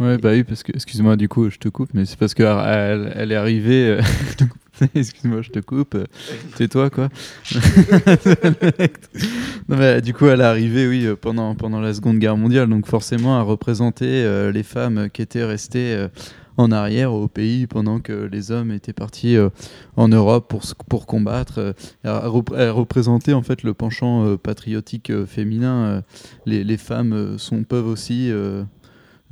Ouais, 0.00 0.18
bah 0.18 0.30
oui, 0.32 0.42
parce 0.44 0.62
que, 0.62 0.72
excuse-moi, 0.72 1.16
du 1.16 1.28
coup, 1.28 1.50
je 1.50 1.58
te 1.58 1.68
coupe, 1.68 1.90
mais 1.94 2.04
c'est 2.04 2.18
parce 2.18 2.34
qu'elle 2.34 3.12
elle 3.14 3.32
est 3.32 3.36
arrivée. 3.36 3.88
euh, 3.88 4.02
je 4.30 4.36
te 4.36 4.44
coupe. 4.44 4.60
excuse-moi, 4.94 5.42
je 5.42 5.50
te 5.50 5.58
coupe. 5.60 5.96
Tais-toi, 6.56 6.90
quoi. 6.90 7.08
non, 9.68 9.76
mais 9.76 10.00
du 10.00 10.12
coup, 10.14 10.26
elle 10.26 10.40
est 10.40 10.44
arrivée, 10.44 10.88
oui, 10.88 11.06
pendant, 11.20 11.54
pendant 11.54 11.80
la 11.80 11.94
Seconde 11.94 12.18
Guerre 12.18 12.36
mondiale, 12.36 12.68
donc 12.68 12.86
forcément 12.86 13.38
à 13.38 13.42
représenter 13.42 14.06
euh, 14.24 14.50
les 14.52 14.62
femmes 14.62 15.08
qui 15.12 15.22
étaient 15.22 15.44
restées 15.44 15.94
euh, 15.94 16.08
en 16.56 16.70
arrière 16.70 17.12
au 17.12 17.26
pays 17.28 17.66
pendant 17.66 17.98
que 18.00 18.28
les 18.30 18.50
hommes 18.52 18.70
étaient 18.70 18.92
partis 18.92 19.36
euh, 19.36 19.48
en 19.96 20.08
Europe 20.08 20.48
pour, 20.48 20.62
pour 20.88 21.06
combattre. 21.06 21.74
elle, 22.02 22.10
rep- 22.10 22.54
elle 22.56 22.70
représentait 22.70 23.32
en 23.32 23.42
fait 23.42 23.62
le 23.62 23.74
penchant 23.74 24.36
patriotique 24.36 25.12
féminin. 25.26 26.02
les, 26.46 26.64
les 26.64 26.76
femmes 26.76 27.38
sont, 27.38 27.64
peuvent 27.64 27.86
aussi. 27.88 28.30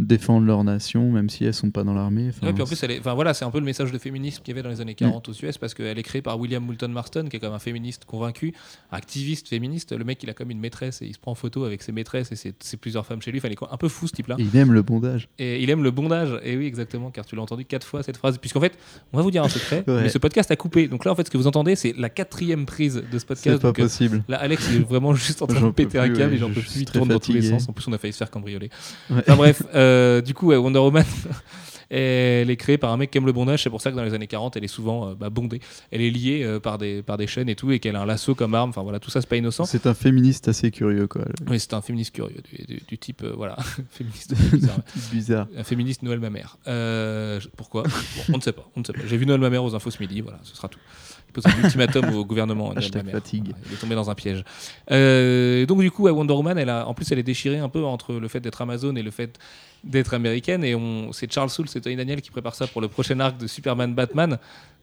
Défendre 0.03 0.47
leur 0.47 0.65
nation, 0.65 1.11
même 1.11 1.29
si 1.31 1.45
elles 1.45 1.55
sont 1.55 1.71
pas 1.71 1.85
dans 1.85 1.95
l'armée. 1.95 2.29
Enfin, 2.31 2.47
Ouais, 2.47 2.53
puis 2.53 2.63
en 2.63 2.67
plus, 2.67 2.83
elle 2.83 2.91
est- 2.91 2.99
enfin, 3.01 3.15
voilà, 3.15 3.35
c'est 3.35 3.45
un 3.45 3.51
peu 3.51 3.59
le 3.59 3.65
message 3.65 3.93
de 3.93 3.99
féminisme 3.99 4.43
qu'il 4.43 4.53
y 4.55 4.59
avait 4.59 4.63
dans 4.63 4.69
les 4.75 4.81
années 4.81 4.95
40 4.95 5.29
aux 5.29 5.33
US 5.33 5.59
parce 5.59 5.75
qu'elle 5.75 5.99
est 5.99 6.03
créée 6.03 6.23
par 6.23 6.39
William 6.39 6.65
Moulton 6.65 6.89
Marston, 6.89 7.27
qui 7.31 7.37
est 7.37 7.41
comme 7.41 7.53
un 7.55 7.59
féministe 7.59 8.05
convaincu, 8.05 8.53
activiste 8.91 9.49
féministe. 9.49 9.93
Le 9.97 10.05
mec, 10.05 10.23
il 10.23 10.31
a 10.31 10.35
comme 10.35 10.51
une 10.51 10.61
maîtresse 10.61 11.03
et 11.03 11.07
il 11.07 11.15
se 11.15 11.19
prend 11.19 11.33
en 11.33 11.35
photo 11.37 11.65
avec 11.65 11.83
ses 11.83 11.93
maîtresses 11.93 12.33
et 12.33 12.37
ses, 12.37 12.53
ses 12.61 12.77
plusieurs 12.77 13.07
femmes 13.07 13.23
chez 13.23 13.31
lui. 13.31 13.39
Enfin, 13.39 13.49
il 13.49 13.53
est 13.55 13.59
un 13.71 13.77
peu 13.77 13.89
fou 13.89 14.07
ce 14.07 14.13
type-là. 14.13 14.37
Il 14.39 14.57
aime 14.57 14.73
le 14.73 14.83
bondage. 14.83 15.29
Et 15.39 15.63
il 15.63 15.71
aime 15.71 15.83
le 15.83 15.91
bondage. 15.91 16.39
Et 16.45 16.57
oui, 16.57 16.67
exactement, 16.67 17.11
car 17.11 17.25
tu 17.27 17.37
l'as 17.37 17.43
entendu 17.43 17.65
quatre 17.65 17.87
fois 17.87 18.03
cette 18.03 18.17
phrase. 18.17 18.39
Puisqu'en 18.39 18.61
fait, 18.61 18.77
on 19.13 19.17
va 19.17 19.23
vous 19.23 19.31
dire 19.31 19.43
un 19.45 19.49
secret, 19.49 19.85
Ouais. 19.87 20.03
mais 20.03 20.09
ce 20.09 20.19
podcast 20.19 20.51
a 20.51 20.57
coupé. 20.57 20.89
Donc 20.89 21.05
là, 21.05 21.13
en 21.13 21.15
fait, 21.15 21.27
ce 21.27 21.31
que 21.31 21.39
vous 21.39 21.47
entendez, 21.47 21.77
c'est 21.77 21.95
la 21.97 22.09
quatrième 22.09 22.67
prise 22.67 22.97
de 22.97 23.19
ce 23.19 23.19
C'est 23.21 23.27
podcast. 23.27 23.61
pas 23.63 23.69
Donc, 23.69 23.79
euh, 23.79 23.83
possible. 23.83 24.25
Là, 24.29 24.39
Alex 24.39 24.69
il 24.71 24.77
est 24.77 24.85
vraiment 24.85 25.15
juste 25.15 25.43
en 25.43 25.47
train 25.47 25.57
de 25.61 25.61
J'en 25.61 25.67
peux 25.69 25.85
péter 25.85 25.99
un 25.99 26.09
câble 26.09 26.31
ouais, 26.31 26.35
et 26.35 26.39
j'en 26.39 26.49
je- 26.49 26.55
peux 26.55 26.61
plus. 26.61 26.77
Il 26.81 26.85
tourne 26.87 27.09
dans 27.09 27.19
tous 27.19 27.33
les 27.33 27.43
sens. 27.43 27.69
En 27.69 27.73
plus, 27.73 27.87
on 27.89 27.93
a 27.93 27.99
failli 27.99 28.13
se 28.13 28.19
faire 28.19 28.31
cambrioler. 28.31 28.71
Ouais. 29.11 29.19
Enfin 29.21 29.37
bref, 29.37 29.63
euh, 29.75 29.92
du 30.25 30.35
coup, 30.35 30.49
ouais, 30.49 30.57
Wonder 30.57 30.79
Woman. 30.81 31.05
Et 31.91 31.97
elle 32.43 32.51
est 32.51 32.57
créée 32.57 32.79
par 32.79 32.91
un 32.93 32.97
mec 32.97 33.11
qui 33.11 33.19
aime 33.19 33.27
le 33.27 33.33
bondage. 33.33 33.63
C'est 33.63 33.69
pour 33.71 33.81
ça 33.83 33.91
que 33.91 33.97
dans 33.97 34.03
les 34.05 34.15
années 34.15 34.27
40, 34.27 34.57
elle 34.57 34.65
est 34.65 34.69
souvent 34.69 35.09
euh, 35.11 35.15
bah, 35.15 35.29
bondée. 35.31 35.61
Elle 35.91 36.01
est 36.01 36.11
liée 36.11 36.43
euh, 36.43 36.59
par, 36.59 36.79
des, 36.79 37.03
par 37.03 37.19
des 37.19 37.27
chaînes 37.27 37.49
et 37.51 37.55
tout, 37.55 37.71
et 37.71 37.81
qu'elle 37.81 37.97
a 37.97 38.01
un 38.01 38.07
lasso 38.07 38.35
comme 38.35 38.55
arme. 38.55 38.71
Enfin 38.71 38.83
voilà, 38.83 38.99
tout 38.99 39.11
ça, 39.11 39.21
c'est 39.21 39.29
pas 39.29 39.37
innocent. 39.37 39.65
C'est 39.67 39.87
un 39.87 39.93
féministe 39.95 40.49
assez 40.49 40.71
curieux, 40.71 41.07
quoi. 41.07 41.23
Oui, 41.51 41.61
c'est 41.61 41.75
un 41.75 41.83
féministe 41.83 42.15
curieux, 42.15 42.41
du, 42.51 42.65
du- 42.77 42.83
du 42.89 42.99
type, 42.99 43.23
euh, 43.25 43.35
voilà, 43.37 43.57
féministe 43.91 44.35
bizarre. 44.53 44.79
Bizarre. 45.13 45.47
Un 45.57 45.65
féministe 45.65 46.03
Noël 46.03 46.19
Mamère. 46.21 46.57
Euh, 46.67 47.39
pourquoi? 47.57 47.83
Bon, 47.83 47.91
On 48.35 48.37
ne 48.39 48.43
sait 48.43 48.53
pas. 48.53 48.67
On 48.77 48.81
ne 48.81 48.85
sait 48.87 48.93
pas. 48.95 49.03
J'ai 49.07 49.17
vu 49.19 49.27
Noël 49.27 49.41
Mamère 49.41 49.63
aux 49.65 49.75
infos 49.75 49.91
ce 49.91 50.01
midi. 50.03 50.23
Voilà, 50.23 50.39
ce 50.45 50.57
sera 50.57 50.69
tout. 50.69 50.81
Il 51.29 51.33
pose 51.33 51.47
un 51.47 51.63
ultimatum 51.65 52.15
au 52.15 52.25
gouvernement. 52.25 52.73
Noël 52.75 52.91
Mamère. 52.95 53.13
fatigue. 53.15 53.45
Voilà, 53.49 53.59
il 53.69 53.75
est 53.75 53.77
tombé 53.79 53.95
dans 53.95 54.09
un 54.11 54.15
piège. 54.15 54.45
Euh, 54.91 55.67
donc 55.67 55.81
du 55.81 55.91
coup, 55.91 56.07
à 56.09 56.13
Wonder 56.13 56.33
Woman, 56.35 56.57
elle 56.59 56.69
a, 56.71 56.87
en 56.87 56.95
plus, 56.95 57.11
elle 57.13 57.19
est 57.19 57.23
déchirée 57.23 57.59
un 57.59 57.69
peu 57.69 57.85
entre 57.85 58.15
le 58.15 58.29
fait 58.29 58.41
d'être 58.41 58.61
Amazon 58.63 58.95
et 58.97 59.03
le 59.03 59.11
fait 59.11 59.39
d'être 59.85 60.15
américaine. 60.15 60.65
Et 60.65 60.77
c'est 61.13 61.33
Charles 61.33 61.51
Soule, 61.51 61.69
c'est 61.69 61.81
Tony 61.81 61.97
Daniel 61.97 62.21
qui 62.23 62.31
prépare 62.31 62.55
ça 62.55 62.67
pour 62.67 62.81
le 62.81 62.89
prochain 62.89 63.19
arc 63.21 63.39
de 63.39 63.47
Superman 63.47 63.95
Batman. 63.95 64.39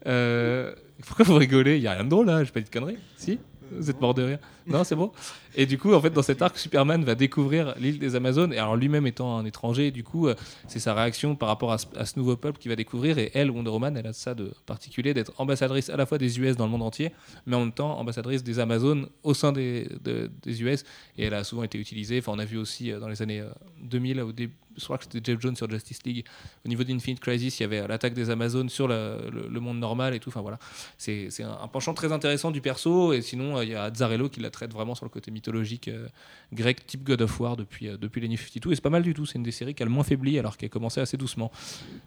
Euh, 0.06 0.74
pourquoi 1.06 1.24
vous 1.24 1.36
rigolez? 1.36 1.76
Il 1.76 1.82
y 1.82 1.86
a 1.86 1.92
rien 1.92 2.04
de 2.04 2.10
drôle 2.10 2.26
là. 2.26 2.44
J'ai 2.44 2.50
pas 2.50 2.60
dit 2.60 2.66
de 2.66 2.70
conneries. 2.70 2.98
Si? 3.16 3.38
Vous 3.72 3.88
êtes 3.88 4.00
mort 4.00 4.14
de 4.14 4.22
rire 4.22 4.38
Non, 4.66 4.82
c'est 4.84 4.96
bon. 4.96 5.12
Et 5.54 5.64
du 5.66 5.78
coup, 5.78 5.92
en 5.94 6.00
fait, 6.00 6.10
dans 6.10 6.22
cet 6.22 6.42
arc, 6.42 6.58
Superman 6.58 7.04
va 7.04 7.14
découvrir 7.14 7.74
l'île 7.78 7.98
des 7.98 8.16
Amazones. 8.16 8.52
Et 8.52 8.58
alors, 8.58 8.76
lui-même 8.76 9.06
étant 9.06 9.36
un 9.36 9.44
étranger, 9.44 9.90
du 9.90 10.02
coup, 10.02 10.26
euh, 10.26 10.34
c'est 10.66 10.80
sa 10.80 10.94
réaction 10.94 11.36
par 11.36 11.48
rapport 11.48 11.72
à 11.72 11.78
ce, 11.78 11.86
nouveau 12.16 12.36
peuple 12.36 12.58
qu'il 12.58 12.68
va 12.68 12.76
découvrir. 12.76 13.18
Et 13.18 13.30
elle, 13.34 13.50
Wonder 13.50 13.70
Woman, 13.70 13.96
elle 13.96 14.06
a 14.08 14.12
ça 14.12 14.34
de 14.34 14.52
particulier 14.66 15.14
d'être 15.14 15.32
ambassadrice 15.38 15.88
à 15.88 15.96
la 15.96 16.06
fois 16.06 16.18
des 16.18 16.40
US 16.40 16.56
dans 16.56 16.64
le 16.64 16.72
monde 16.72 16.82
entier, 16.82 17.12
mais 17.46 17.54
en 17.56 17.60
même 17.60 17.72
temps 17.72 17.98
ambassadrice 17.98 18.42
des 18.42 18.58
Amazones 18.58 19.06
au 19.22 19.34
sein 19.34 19.52
des, 19.52 19.88
de- 20.02 20.30
des 20.42 20.62
US. 20.62 20.84
Et 21.16 21.24
elle 21.26 21.34
a 21.34 21.44
souvent 21.44 21.62
été 21.62 21.78
utilisée. 21.78 22.18
Enfin, 22.18 22.32
on 22.34 22.38
a 22.38 22.44
vu 22.44 22.58
aussi 22.58 22.90
euh, 22.90 22.98
dans 22.98 23.08
les 23.08 23.22
années 23.22 23.40
euh, 23.40 23.50
2000, 23.82 24.20
au 24.20 24.32
début, 24.32 24.54
je 24.80 24.84
crois 24.84 24.98
que 24.98 25.04
c'était 25.04 25.20
Jeff 25.24 25.40
Jones 25.40 25.56
sur 25.56 25.70
Justice 25.70 26.00
League. 26.04 26.24
Au 26.64 26.68
niveau 26.68 26.84
d'Infinite 26.84 27.20
Crisis, 27.20 27.60
il 27.60 27.62
y 27.62 27.66
avait 27.66 27.86
l'attaque 27.86 28.14
des 28.14 28.30
Amazones 28.30 28.68
sur 28.68 28.88
le, 28.88 29.60
monde 29.60 29.78
normal 29.78 30.14
et 30.14 30.20
tout. 30.20 30.30
Enfin 30.30 30.40
voilà, 30.40 30.58
c'est 30.98 31.28
un, 31.42 31.68
penchant 31.68 31.94
très 31.94 32.12
intéressant 32.12 32.50
du 32.50 32.60
perso. 32.60 33.12
Et 33.12 33.22
sinon, 33.22 33.58
euh, 33.58 33.64
il 33.64 33.70
y 33.70 33.74
a 33.74 33.84
Azzarello 33.84 34.28
qui 34.28 34.40
la 34.40 34.50
traite 34.50 34.72
vraiment 34.72 34.94
sur 34.94 35.04
le 35.04 35.10
côté 35.10 35.30
mythologique 35.30 35.88
euh, 35.88 36.08
grec, 36.52 36.86
type 36.86 37.04
God 37.04 37.22
of 37.22 37.40
War 37.40 37.56
depuis, 37.56 37.88
euh, 37.88 37.96
depuis 37.96 38.20
les 38.20 38.28
New 38.28 38.36
52. 38.36 38.72
Et 38.72 38.74
c'est 38.74 38.80
pas 38.80 38.90
mal 38.90 39.02
du 39.02 39.14
tout. 39.14 39.26
C'est 39.26 39.36
une 39.36 39.42
des 39.42 39.50
séries 39.50 39.74
qui 39.74 39.82
a 39.82 39.86
le 39.86 39.92
moins 39.92 40.04
faibli 40.04 40.38
alors 40.38 40.56
qu'elle 40.56 40.70
commençait 40.70 41.00
assez 41.00 41.16
doucement. 41.16 41.50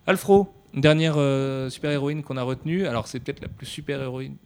Alfro, 0.07 0.53
dernière 0.73 1.15
euh, 1.17 1.69
super-héroïne 1.69 2.23
qu'on 2.23 2.37
a 2.37 2.43
retenue. 2.43 2.87
Alors 2.87 3.07
c'est 3.07 3.19
peut-être 3.19 3.41
la 3.41 3.47
plus 3.47 3.67
super-héroïne, 3.67 4.37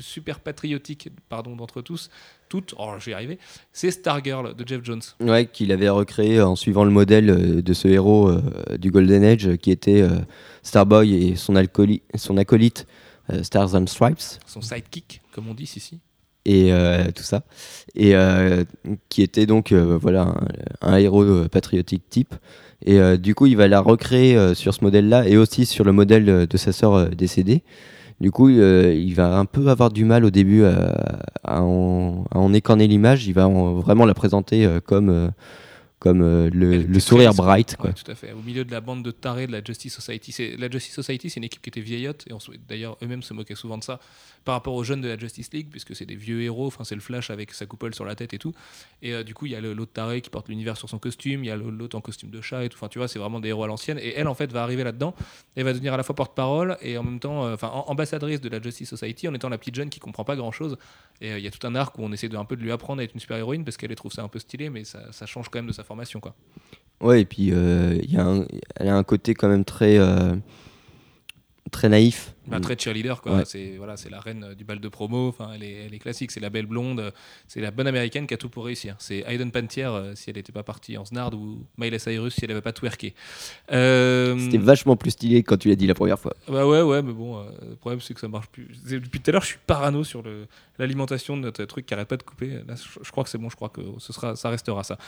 super 0.00 0.40
patriotique 0.40 1.10
pardon, 1.28 1.56
d'entre 1.56 1.82
tous. 1.82 2.10
Toutes, 2.48 2.74
oh, 2.78 2.92
je 2.98 3.06
vais 3.06 3.10
y 3.12 3.14
arriver. 3.14 3.38
C'est 3.72 3.90
Stargirl 3.90 4.54
de 4.54 4.66
Jeff 4.66 4.82
Jones. 4.84 5.02
Ouais, 5.20 5.46
qu'il 5.46 5.72
avait 5.72 5.88
recréé 5.88 6.40
en 6.40 6.56
suivant 6.56 6.84
le 6.84 6.90
modèle 6.90 7.30
euh, 7.30 7.62
de 7.62 7.72
ce 7.72 7.88
héros 7.88 8.28
euh, 8.28 8.76
du 8.78 8.90
Golden 8.90 9.24
Age 9.24 9.56
qui 9.56 9.70
était 9.70 10.02
euh, 10.02 10.18
Starboy 10.62 11.28
et 11.28 11.36
son, 11.36 11.56
acolyte 11.56 12.86
euh, 13.30 13.42
Stars 13.42 13.74
and 13.74 13.86
Stripes 13.86 14.38
Son 14.46 14.60
sidekick, 14.60 15.22
comme 15.32 15.48
on 15.48 15.54
dit 15.54 15.64
ici. 15.76 16.00
et 16.44 16.72
tout 17.14 17.22
ça. 17.22 17.44
Et 17.94 18.14
qui 19.08 19.22
était 19.22 19.46
donc 19.46 19.72
voilà, 19.72 20.34
un, 20.80 20.92
un 20.92 20.96
héros 20.96 21.48
patriotique 21.48 22.02
type. 22.10 22.34
Et 22.84 22.98
du 23.16 23.36
coup, 23.36 23.46
il 23.46 23.56
va 23.56 23.68
la 23.68 23.80
recréer 23.80 24.54
sur 24.56 24.74
ce 24.74 24.82
modèle-là 24.82 25.28
et 25.28 25.36
aussi 25.36 25.66
sur 25.66 25.84
le 25.84 25.92
modèle 25.92 26.48
de 26.48 26.56
sa 26.56 26.72
sœur 26.72 27.10
décédée. 27.10 27.62
Du 28.22 28.30
coup, 28.30 28.48
euh, 28.48 28.94
il 28.94 29.14
va 29.16 29.36
un 29.36 29.46
peu 29.46 29.66
avoir 29.66 29.90
du 29.90 30.04
mal 30.04 30.24
au 30.24 30.30
début 30.30 30.62
à, 30.62 31.24
à 31.42 31.60
en, 31.60 32.24
à 32.30 32.38
en 32.38 32.54
écorner 32.54 32.86
l'image. 32.86 33.26
Il 33.26 33.32
va 33.34 33.48
en- 33.48 33.74
vraiment 33.80 34.06
la 34.06 34.14
présenter 34.14 34.64
euh, 34.64 34.78
comme, 34.78 35.08
euh, 35.10 35.28
comme 35.98 36.22
euh, 36.22 36.48
le, 36.54 37.00
sourire 37.00 37.34
bright. 37.34 37.74
Quoi. 37.74 37.90
Ouais, 37.90 37.94
tout 37.94 38.08
à 38.08 38.14
fait. 38.14 38.30
Au 38.30 38.40
milieu 38.46 38.64
de 38.64 38.70
la 38.70 38.80
bande 38.80 39.02
de 39.02 39.10
tarés 39.10 39.48
de 39.48 39.52
la 39.52 39.60
Justice 39.62 39.94
Society. 39.94 40.56
La 40.56 40.70
Justice 40.70 40.94
Society, 40.94 41.30
c'est 41.30 41.38
une 41.38 41.44
équipe 41.44 41.62
qui 41.62 41.70
était 41.70 41.80
vieillotte, 41.80 42.24
et 42.30 42.34
d'ailleurs, 42.68 42.96
eux-mêmes 43.02 43.24
se 43.24 43.34
moquaient 43.34 43.56
souvent 43.56 43.76
de 43.76 43.82
ça 43.82 43.98
par 44.44 44.54
rapport 44.54 44.74
aux 44.74 44.84
jeunes 44.84 45.00
de 45.00 45.08
la 45.08 45.16
Justice 45.16 45.52
League, 45.52 45.68
puisque 45.70 45.94
c'est 45.94 46.06
des 46.06 46.16
vieux 46.16 46.42
héros, 46.42 46.66
enfin, 46.66 46.84
c'est 46.84 46.94
le 46.94 47.00
Flash 47.00 47.30
avec 47.30 47.52
sa 47.52 47.66
coupole 47.66 47.94
sur 47.94 48.04
la 48.04 48.14
tête 48.14 48.34
et 48.34 48.38
tout. 48.38 48.52
Et 49.02 49.12
euh, 49.12 49.22
du 49.22 49.34
coup, 49.34 49.46
il 49.46 49.52
y 49.52 49.56
a 49.56 49.60
l'autre 49.60 49.92
taré 49.92 50.20
qui 50.20 50.30
porte 50.30 50.48
l'univers 50.48 50.76
sur 50.76 50.88
son 50.88 50.98
costume, 50.98 51.44
il 51.44 51.48
y 51.48 51.50
a 51.50 51.56
l'autre 51.56 51.96
en 51.96 52.00
costume 52.00 52.30
de 52.30 52.40
chat 52.40 52.64
et 52.64 52.68
tout. 52.68 52.76
Enfin, 52.76 52.88
tu 52.88 52.98
vois, 52.98 53.08
c'est 53.08 53.18
vraiment 53.18 53.40
des 53.40 53.48
héros 53.48 53.64
à 53.64 53.66
l'ancienne. 53.66 53.98
Et 53.98 54.14
elle, 54.16 54.28
en 54.28 54.34
fait, 54.34 54.52
va 54.52 54.62
arriver 54.62 54.84
là-dedans, 54.84 55.14
et 55.56 55.62
va 55.62 55.72
devenir 55.72 55.94
à 55.94 55.96
la 55.96 56.02
fois 56.02 56.14
porte-parole 56.14 56.76
et 56.82 56.98
en 56.98 57.02
même 57.02 57.20
temps, 57.20 57.44
euh, 57.44 57.54
enfin, 57.54 57.68
am- 57.68 57.84
ambassadrice 57.86 58.40
de 58.40 58.48
la 58.48 58.60
Justice 58.60 58.88
Society, 58.88 59.28
en 59.28 59.34
étant 59.34 59.48
la 59.48 59.58
petite 59.58 59.74
jeune 59.74 59.90
qui 59.90 60.00
comprend 60.00 60.24
pas 60.24 60.36
grand-chose. 60.36 60.76
Et 61.20 61.32
euh, 61.32 61.38
il 61.38 61.44
y 61.44 61.48
a 61.48 61.50
tout 61.50 61.66
un 61.66 61.74
arc 61.74 61.98
où 61.98 62.02
on 62.02 62.12
essaie 62.12 62.28
de, 62.28 62.36
un 62.36 62.44
peu 62.44 62.56
de 62.56 62.62
lui 62.62 62.72
apprendre 62.72 63.00
à 63.00 63.04
être 63.04 63.14
une 63.14 63.20
super-héroïne, 63.20 63.64
parce 63.64 63.76
qu'elle 63.76 63.90
elle 63.90 63.96
trouve 63.96 64.12
ça 64.12 64.22
un 64.22 64.28
peu 64.28 64.38
stylé, 64.38 64.70
mais 64.70 64.84
ça, 64.84 65.12
ça 65.12 65.26
change 65.26 65.48
quand 65.48 65.58
même 65.58 65.68
de 65.68 65.72
sa 65.72 65.84
formation, 65.84 66.20
quoi. 66.20 66.34
Ouais, 67.00 67.22
et 67.22 67.24
puis 67.24 67.48
il 67.48 68.12
y 68.12 68.16
a 68.16 68.24
un, 68.24 68.46
elle 68.76 68.88
a 68.88 68.94
un 68.94 69.02
côté 69.02 69.34
quand 69.34 69.48
même 69.48 69.64
très, 69.64 69.98
très 71.72 71.88
naïf. 71.88 72.34
Bah, 72.46 72.58
très 72.58 72.76
cheerleader 72.76 73.20
quoi. 73.22 73.36
Ouais. 73.36 73.44
c'est 73.44 73.76
voilà 73.76 73.94
la 74.10 74.20
reine 74.20 74.54
du 74.58 74.64
bal 74.64 74.80
de 74.80 74.88
promo. 74.88 75.28
Enfin 75.28 75.52
elle 75.54 75.62
est, 75.62 75.84
elle 75.86 75.94
est 75.94 75.98
classique. 75.98 76.30
C'est 76.32 76.40
la 76.40 76.50
belle 76.50 76.66
blonde. 76.66 77.12
C'est 77.46 77.60
la 77.60 77.70
bonne 77.70 77.86
américaine 77.86 78.26
qui 78.26 78.34
a 78.34 78.36
tout 78.36 78.48
pour 78.48 78.64
réussir. 78.64 78.96
C'est 78.98 79.24
Hayden 79.28 79.52
Pantier 79.52 79.84
euh, 79.84 80.14
si 80.16 80.28
elle 80.30 80.36
n'était 80.36 80.52
pas 80.52 80.64
partie 80.64 80.98
en 80.98 81.04
snard 81.04 81.32
ou 81.34 81.64
Miley 81.78 81.98
Cyrus 82.00 82.34
si 82.34 82.44
elle 82.44 82.50
avait 82.50 82.60
pas 82.60 82.72
twerké 82.72 83.14
Euh, 83.72 84.36
C'était 84.38 84.58
vachement 84.58 84.96
plus 84.96 85.12
stylé 85.12 85.42
quand 85.44 85.56
tu 85.56 85.68
l'as 85.68 85.76
dit 85.76 85.86
la 85.86 85.94
première 85.94 86.18
fois. 86.18 86.34
bah 86.48 86.66
ouais 86.66 86.82
ouais 86.82 87.00
mais 87.02 87.12
bon 87.12 87.38
euh, 87.38 87.44
le 87.70 87.76
problème 87.76 88.00
c'est 88.00 88.12
que 88.14 88.20
ça 88.20 88.28
marche 88.28 88.48
plus. 88.48 88.68
Depuis 88.88 89.20
tout 89.20 89.30
à 89.30 89.32
l'heure 89.32 89.42
je 89.42 89.48
suis 89.48 89.58
parano 89.64 90.02
sur 90.02 90.24
l'alimentation 90.78 91.36
de 91.36 91.42
notre 91.42 91.64
truc 91.64 91.86
qui 91.86 91.94
arrête 91.94 92.08
pas 92.08 92.16
de 92.16 92.22
couper. 92.24 92.48
Là 92.66 92.74
je, 92.74 92.98
je 93.04 93.10
crois 93.12 93.22
que 93.22 93.30
c'est 93.30 93.38
bon 93.38 93.50
je 93.50 93.56
crois 93.56 93.68
que 93.68 93.82
ce 93.98 94.12
sera 94.12 94.34
ça 94.36 94.48
restera 94.50 94.82
ça. 94.82 94.98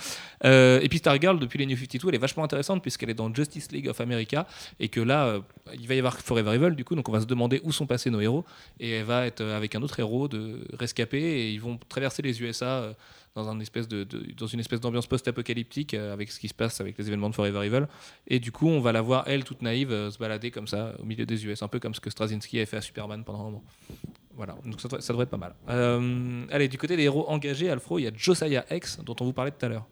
Et 0.44 0.86
puis 0.88 0.98
Stargirl 0.98 1.38
depuis 1.38 1.58
les 1.58 1.66
New 1.66 1.76
52 1.76 2.08
elle 2.10 2.14
est 2.14 2.18
vachement 2.18 2.44
intéressante 2.44 2.80
puisqu'elle 2.80 3.10
est 3.10 3.14
dans 3.14 3.32
Justice 3.34 3.72
League 3.72 3.88
of 3.88 4.00
America 4.00 4.46
et 4.78 4.88
que 4.88 5.00
là 5.00 5.40
il 5.78 5.88
va 5.88 5.94
y 5.94 5.98
avoir 5.98 6.18
Forever 6.20 6.54
Evil 6.54 6.76
du 6.76 6.84
coup 6.84 6.94
donc 6.94 7.08
on 7.08 7.12
va 7.12 7.23
se 7.24 7.28
demander 7.28 7.60
où 7.64 7.72
sont 7.72 7.86
passés 7.86 8.10
nos 8.10 8.20
héros 8.20 8.44
et 8.78 8.90
elle 8.90 9.04
va 9.04 9.26
être 9.26 9.40
euh, 9.40 9.56
avec 9.56 9.74
un 9.74 9.82
autre 9.82 9.98
héros 9.98 10.28
de 10.28 10.66
rescapé 10.72 11.18
et 11.18 11.50
ils 11.50 11.60
vont 11.60 11.78
traverser 11.88 12.22
les 12.22 12.40
USA 12.42 12.66
euh, 12.66 12.92
dans, 13.34 13.50
une 13.52 13.62
espèce 14.60 14.80
d'ambiance 14.80 15.06
post-apocalyptique 15.06 15.94
euh, 15.94 16.12
avec 16.12 16.30
ce 16.30 16.38
qui 16.38 16.48
se 16.48 16.54
passe 16.54 16.80
avec 16.80 16.96
les 16.96 17.08
événements 17.08 17.30
de 17.30 17.34
Forever 17.34 17.66
Evil 17.66 17.86
et 18.28 18.38
du 18.38 18.52
coup 18.52 18.68
on 18.68 18.80
va 18.80 18.92
la 18.92 19.02
voir 19.02 19.24
elle 19.26 19.44
toute 19.44 19.62
naïve 19.62 19.90
se 20.10 20.18
balader 20.18 20.50
comme 20.50 20.68
ça 20.68 20.94
au 21.00 21.04
milieu 21.04 21.26
des 21.26 21.44
US 21.46 21.62
un 21.62 21.68
peu 21.68 21.80
comme 21.80 21.94
ce 21.94 22.00
que 22.00 22.10
Straczynski 22.10 22.58
avait 22.58 22.66
fait 22.66 22.76
à 22.76 22.82
Superman 22.82 23.24
pendant 23.24 23.40
un 23.40 23.44
moment 23.44 23.64
voilà, 24.36 24.56
donc 24.64 24.80
ça, 24.80 24.88
devrait- 24.88 25.22
être 25.22 25.30
pas 25.30 25.36
mal. 25.36 25.54
Allez, 26.50 26.66
du 26.66 26.76
côté 26.76 26.96
des 26.96 27.04
héros 27.04 27.24
engagés, 27.28 27.70
Alfro, 27.70 28.00
il 28.00 28.02
y 28.02 28.08
a 28.08 28.10
Josiah 28.16 28.64
X, 28.68 28.98
dont 29.04 29.14
on 29.20 29.24
vous 29.26 29.32
parlait 29.32 29.52
tout 29.52 29.64
à 29.64 29.68
l'heure. 29.68 29.86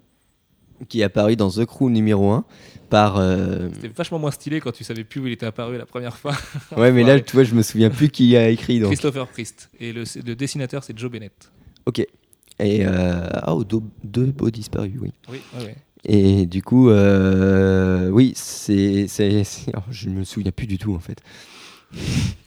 Qui 0.88 1.00
est 1.00 1.04
apparu 1.04 1.36
dans 1.36 1.50
The 1.50 1.64
Crew 1.64 1.90
numéro 1.90 2.30
1 2.30 2.44
par. 2.90 3.16
euh, 3.18 3.68
C'était 3.74 3.88
vachement 3.88 4.18
moins 4.18 4.30
stylé 4.30 4.60
quand 4.60 4.72
tu 4.72 4.84
savais 4.84 5.04
plus 5.04 5.20
où 5.20 5.26
il 5.26 5.32
était 5.32 5.46
apparu 5.46 5.78
la 5.78 5.86
première 5.86 6.16
fois. 6.16 6.34
Ouais, 6.76 6.90
mais 6.92 7.04
là, 7.04 7.20
tu 7.20 7.32
vois, 7.34 7.44
je 7.44 7.54
me 7.54 7.62
souviens 7.62 7.90
plus 7.90 8.08
qui 8.08 8.36
a 8.36 8.48
écrit. 8.48 8.80
Donc. 8.80 8.88
Christopher 8.90 9.26
Priest. 9.28 9.70
Et 9.80 9.92
le, 9.92 10.04
le 10.24 10.34
dessinateur, 10.34 10.82
c'est 10.84 10.98
Joe 10.98 11.10
Bennett. 11.10 11.50
Ok. 11.86 12.00
Et. 12.00 12.84
Euh... 12.86 13.26
Ah, 13.32 13.54
oh, 13.54 13.64
deux, 13.64 14.26
beaux 14.26 14.50
disparus, 14.50 14.92
oui. 15.00 15.12
Oui, 15.30 15.40
ouais. 15.60 15.76
Et 16.04 16.46
du 16.46 16.62
coup, 16.62 16.90
euh, 16.90 18.08
oui, 18.10 18.32
c'est. 18.34 19.06
c'est- 19.08 19.44
je 19.90 20.08
me 20.08 20.24
souviens 20.24 20.50
plus 20.52 20.66
du 20.66 20.78
tout, 20.78 20.94
en 20.94 20.98
fait. 21.00 21.18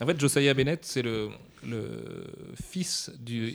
En 0.00 0.06
fait, 0.06 0.20
Josiah 0.20 0.52
Bennett, 0.54 0.80
c'est 0.84 1.02
le, 1.02 1.28
le 1.66 2.26
fils 2.62 3.10
du. 3.18 3.54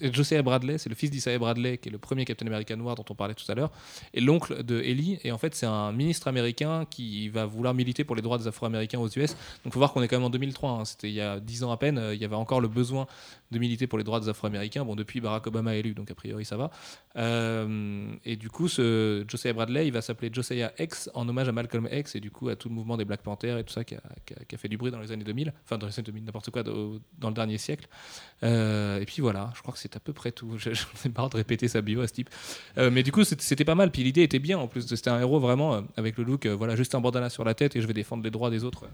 Josiah 0.00 0.42
Bradley, 0.42 0.78
c'est 0.78 0.88
le 0.88 0.94
fils 0.94 1.10
d'Isaiah 1.10 1.38
Bradley, 1.38 1.78
qui 1.78 1.88
est 1.88 1.92
le 1.92 1.98
premier 1.98 2.24
Captain 2.24 2.46
America 2.46 2.74
noir 2.76 2.94
dont 2.94 3.04
on 3.08 3.14
parlait 3.14 3.34
tout 3.34 3.50
à 3.50 3.54
l'heure, 3.54 3.70
et 4.14 4.20
l'oncle 4.20 4.62
de 4.62 4.80
Ellie. 4.80 5.18
Et 5.24 5.32
en 5.32 5.38
fait, 5.38 5.54
c'est 5.54 5.66
un 5.66 5.92
ministre 5.92 6.28
américain 6.28 6.84
qui 6.88 7.28
va 7.28 7.46
vouloir 7.46 7.74
militer 7.74 8.04
pour 8.04 8.16
les 8.16 8.22
droits 8.22 8.38
des 8.38 8.48
Afro-Américains 8.48 8.98
aux 8.98 9.08
US. 9.08 9.30
Donc, 9.30 9.36
il 9.66 9.72
faut 9.72 9.78
voir 9.78 9.92
qu'on 9.92 10.02
est 10.02 10.08
quand 10.08 10.16
même 10.16 10.26
en 10.26 10.30
2003. 10.30 10.70
hein. 10.70 10.84
C'était 10.84 11.08
il 11.08 11.14
y 11.14 11.20
a 11.20 11.40
10 11.40 11.64
ans 11.64 11.72
à 11.72 11.76
peine. 11.76 12.00
Il 12.12 12.20
y 12.20 12.24
avait 12.24 12.36
encore 12.36 12.60
le 12.60 12.68
besoin 12.68 13.06
de 13.50 13.58
militer 13.58 13.86
pour 13.86 13.98
les 13.98 14.04
droits 14.04 14.20
des 14.20 14.28
Afro-Américains. 14.28 14.84
Bon, 14.84 14.96
depuis, 14.96 15.20
Barack 15.20 15.46
Obama 15.46 15.76
est 15.76 15.80
élu, 15.80 15.94
donc 15.94 16.10
a 16.10 16.14
priori, 16.14 16.44
ça 16.44 16.56
va. 16.56 16.70
Euh, 17.16 18.14
et 18.24 18.36
du 18.36 18.48
coup, 18.50 18.68
ce 18.68 19.24
Josiah 19.28 19.52
Bradley, 19.52 19.86
il 19.86 19.92
va 19.92 20.00
s'appeler 20.00 20.30
Josiah 20.32 20.72
X 20.78 21.10
en 21.14 21.28
hommage 21.28 21.48
à 21.48 21.52
Malcolm 21.52 21.88
X 21.90 22.14
et 22.14 22.20
du 22.20 22.30
coup 22.30 22.48
à 22.48 22.56
tout 22.56 22.68
le 22.68 22.74
mouvement 22.74 22.96
des 22.96 23.04
Black 23.04 23.22
Panthers 23.22 23.58
et 23.58 23.64
tout 23.64 23.72
ça 23.72 23.84
qui 23.84 23.94
a, 23.94 24.00
fait 24.56 24.68
du 24.68 24.76
bruit 24.76 24.90
dans 24.90 25.00
les 25.00 25.12
années 25.12 25.24
2000, 25.24 25.52
enfin 25.64 25.78
dans 25.78 25.86
les 25.86 25.98
années 25.98 26.06
2000, 26.06 26.24
n'importe 26.24 26.50
quoi, 26.50 26.62
dans 27.18 27.28
le 27.28 27.34
dernier 27.34 27.58
siècle. 27.58 27.86
Euh, 28.44 29.00
et 29.00 29.04
puis 29.04 29.22
voilà, 29.22 29.52
je 29.54 29.62
crois 29.62 29.72
que 29.72 29.78
c'est 29.78 29.94
à 29.96 30.00
peu 30.00 30.12
près 30.12 30.32
tout. 30.32 30.54
Je- 30.58 30.74
J'en 30.74 30.86
ai 31.04 31.08
marre 31.16 31.30
de 31.30 31.36
répéter 31.36 31.68
sa 31.68 31.80
bio 31.80 32.00
à 32.00 32.08
ce 32.08 32.12
type. 32.12 32.28
Euh, 32.78 32.90
mais 32.92 33.02
du 33.04 33.12
coup, 33.12 33.22
c'était 33.24 33.64
pas 33.64 33.76
mal. 33.76 33.92
Puis 33.92 34.02
l'idée 34.02 34.22
était 34.22 34.40
bien 34.40 34.58
en 34.58 34.66
plus. 34.66 34.86
C'était 34.86 35.10
un 35.10 35.20
héros 35.20 35.38
vraiment 35.38 35.74
euh, 35.74 35.80
avec 35.96 36.18
le 36.18 36.24
look, 36.24 36.46
voilà, 36.46 36.74
juste 36.74 36.94
un 36.96 37.00
bandana 37.00 37.30
sur 37.30 37.44
la 37.44 37.54
tête 37.54 37.76
et 37.76 37.80
je 37.80 37.86
vais 37.86 37.92
défendre 37.94 38.24
les 38.24 38.30
droits 38.32 38.50
des 38.50 38.64
autres 38.64 38.86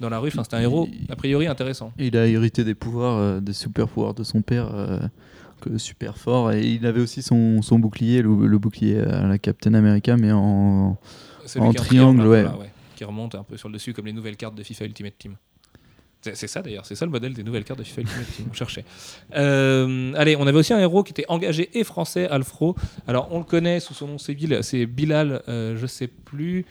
dans 0.00 0.08
la 0.08 0.18
rue. 0.18 0.28
Enfin, 0.28 0.42
c'était 0.42 0.56
un 0.56 0.60
héros 0.62 0.88
a 1.08 1.14
priori 1.16 1.46
intéressant. 1.46 1.92
Il 1.98 2.16
a 2.16 2.26
hérité 2.26 2.64
des 2.64 2.74
pouvoirs, 2.74 3.40
des 3.40 3.52
super 3.52 3.86
pouvoirs 3.88 4.14
de 4.14 4.24
son 4.24 4.42
père, 4.42 4.72
que 5.60 5.78
super 5.78 6.18
fort. 6.18 6.50
Et 6.52 6.66
il 6.66 6.84
avait 6.84 7.00
aussi 7.00 7.22
son, 7.22 7.62
son 7.62 7.78
bouclier, 7.78 8.22
le, 8.22 8.46
le 8.48 8.58
bouclier 8.58 8.98
à 8.98 9.26
la 9.28 9.38
Captain 9.38 9.74
America, 9.74 10.16
mais 10.16 10.32
en. 10.32 10.98
Triangle, 11.74 12.22
là, 12.22 12.28
ouais. 12.28 12.42
voilà, 12.42 12.70
Qui 12.96 13.04
remonte 13.04 13.34
un 13.36 13.42
peu 13.44 13.56
sur 13.56 13.68
le 13.68 13.74
dessus 13.74 13.92
comme 13.94 14.06
les 14.06 14.12
nouvelles 14.12 14.36
cartes 14.36 14.54
de 14.56 14.62
FIFA 14.62 14.84
Ultimate 14.86 15.16
Team. 15.18 15.36
C'est 16.20 16.48
ça 16.48 16.62
d'ailleurs, 16.62 16.84
c'est 16.84 16.96
ça 16.96 17.04
le 17.04 17.12
modèle 17.12 17.32
des 17.32 17.44
nouvelles 17.44 17.64
cartes 17.64 17.78
de 17.78 17.84
FIFA 17.84 18.02
Ultimate 18.02 18.26
Team. 18.36 18.46
On 18.50 18.52
cherchait. 18.52 18.84
Euh, 19.36 20.12
allez, 20.16 20.36
on 20.36 20.46
avait 20.46 20.58
aussi 20.58 20.72
un 20.72 20.80
héros 20.80 21.02
qui 21.04 21.12
était 21.12 21.24
engagé 21.28 21.70
et 21.78 21.84
français, 21.84 22.28
Alfro. 22.28 22.74
Alors 23.06 23.28
on 23.30 23.38
le 23.38 23.44
connaît 23.44 23.80
sous 23.80 23.94
son 23.94 24.08
nom 24.08 24.18
civil, 24.18 24.58
c'est 24.62 24.84
Bilal, 24.86 25.42
euh, 25.48 25.76
je 25.76 25.86
sais 25.86 26.08
plus. 26.08 26.66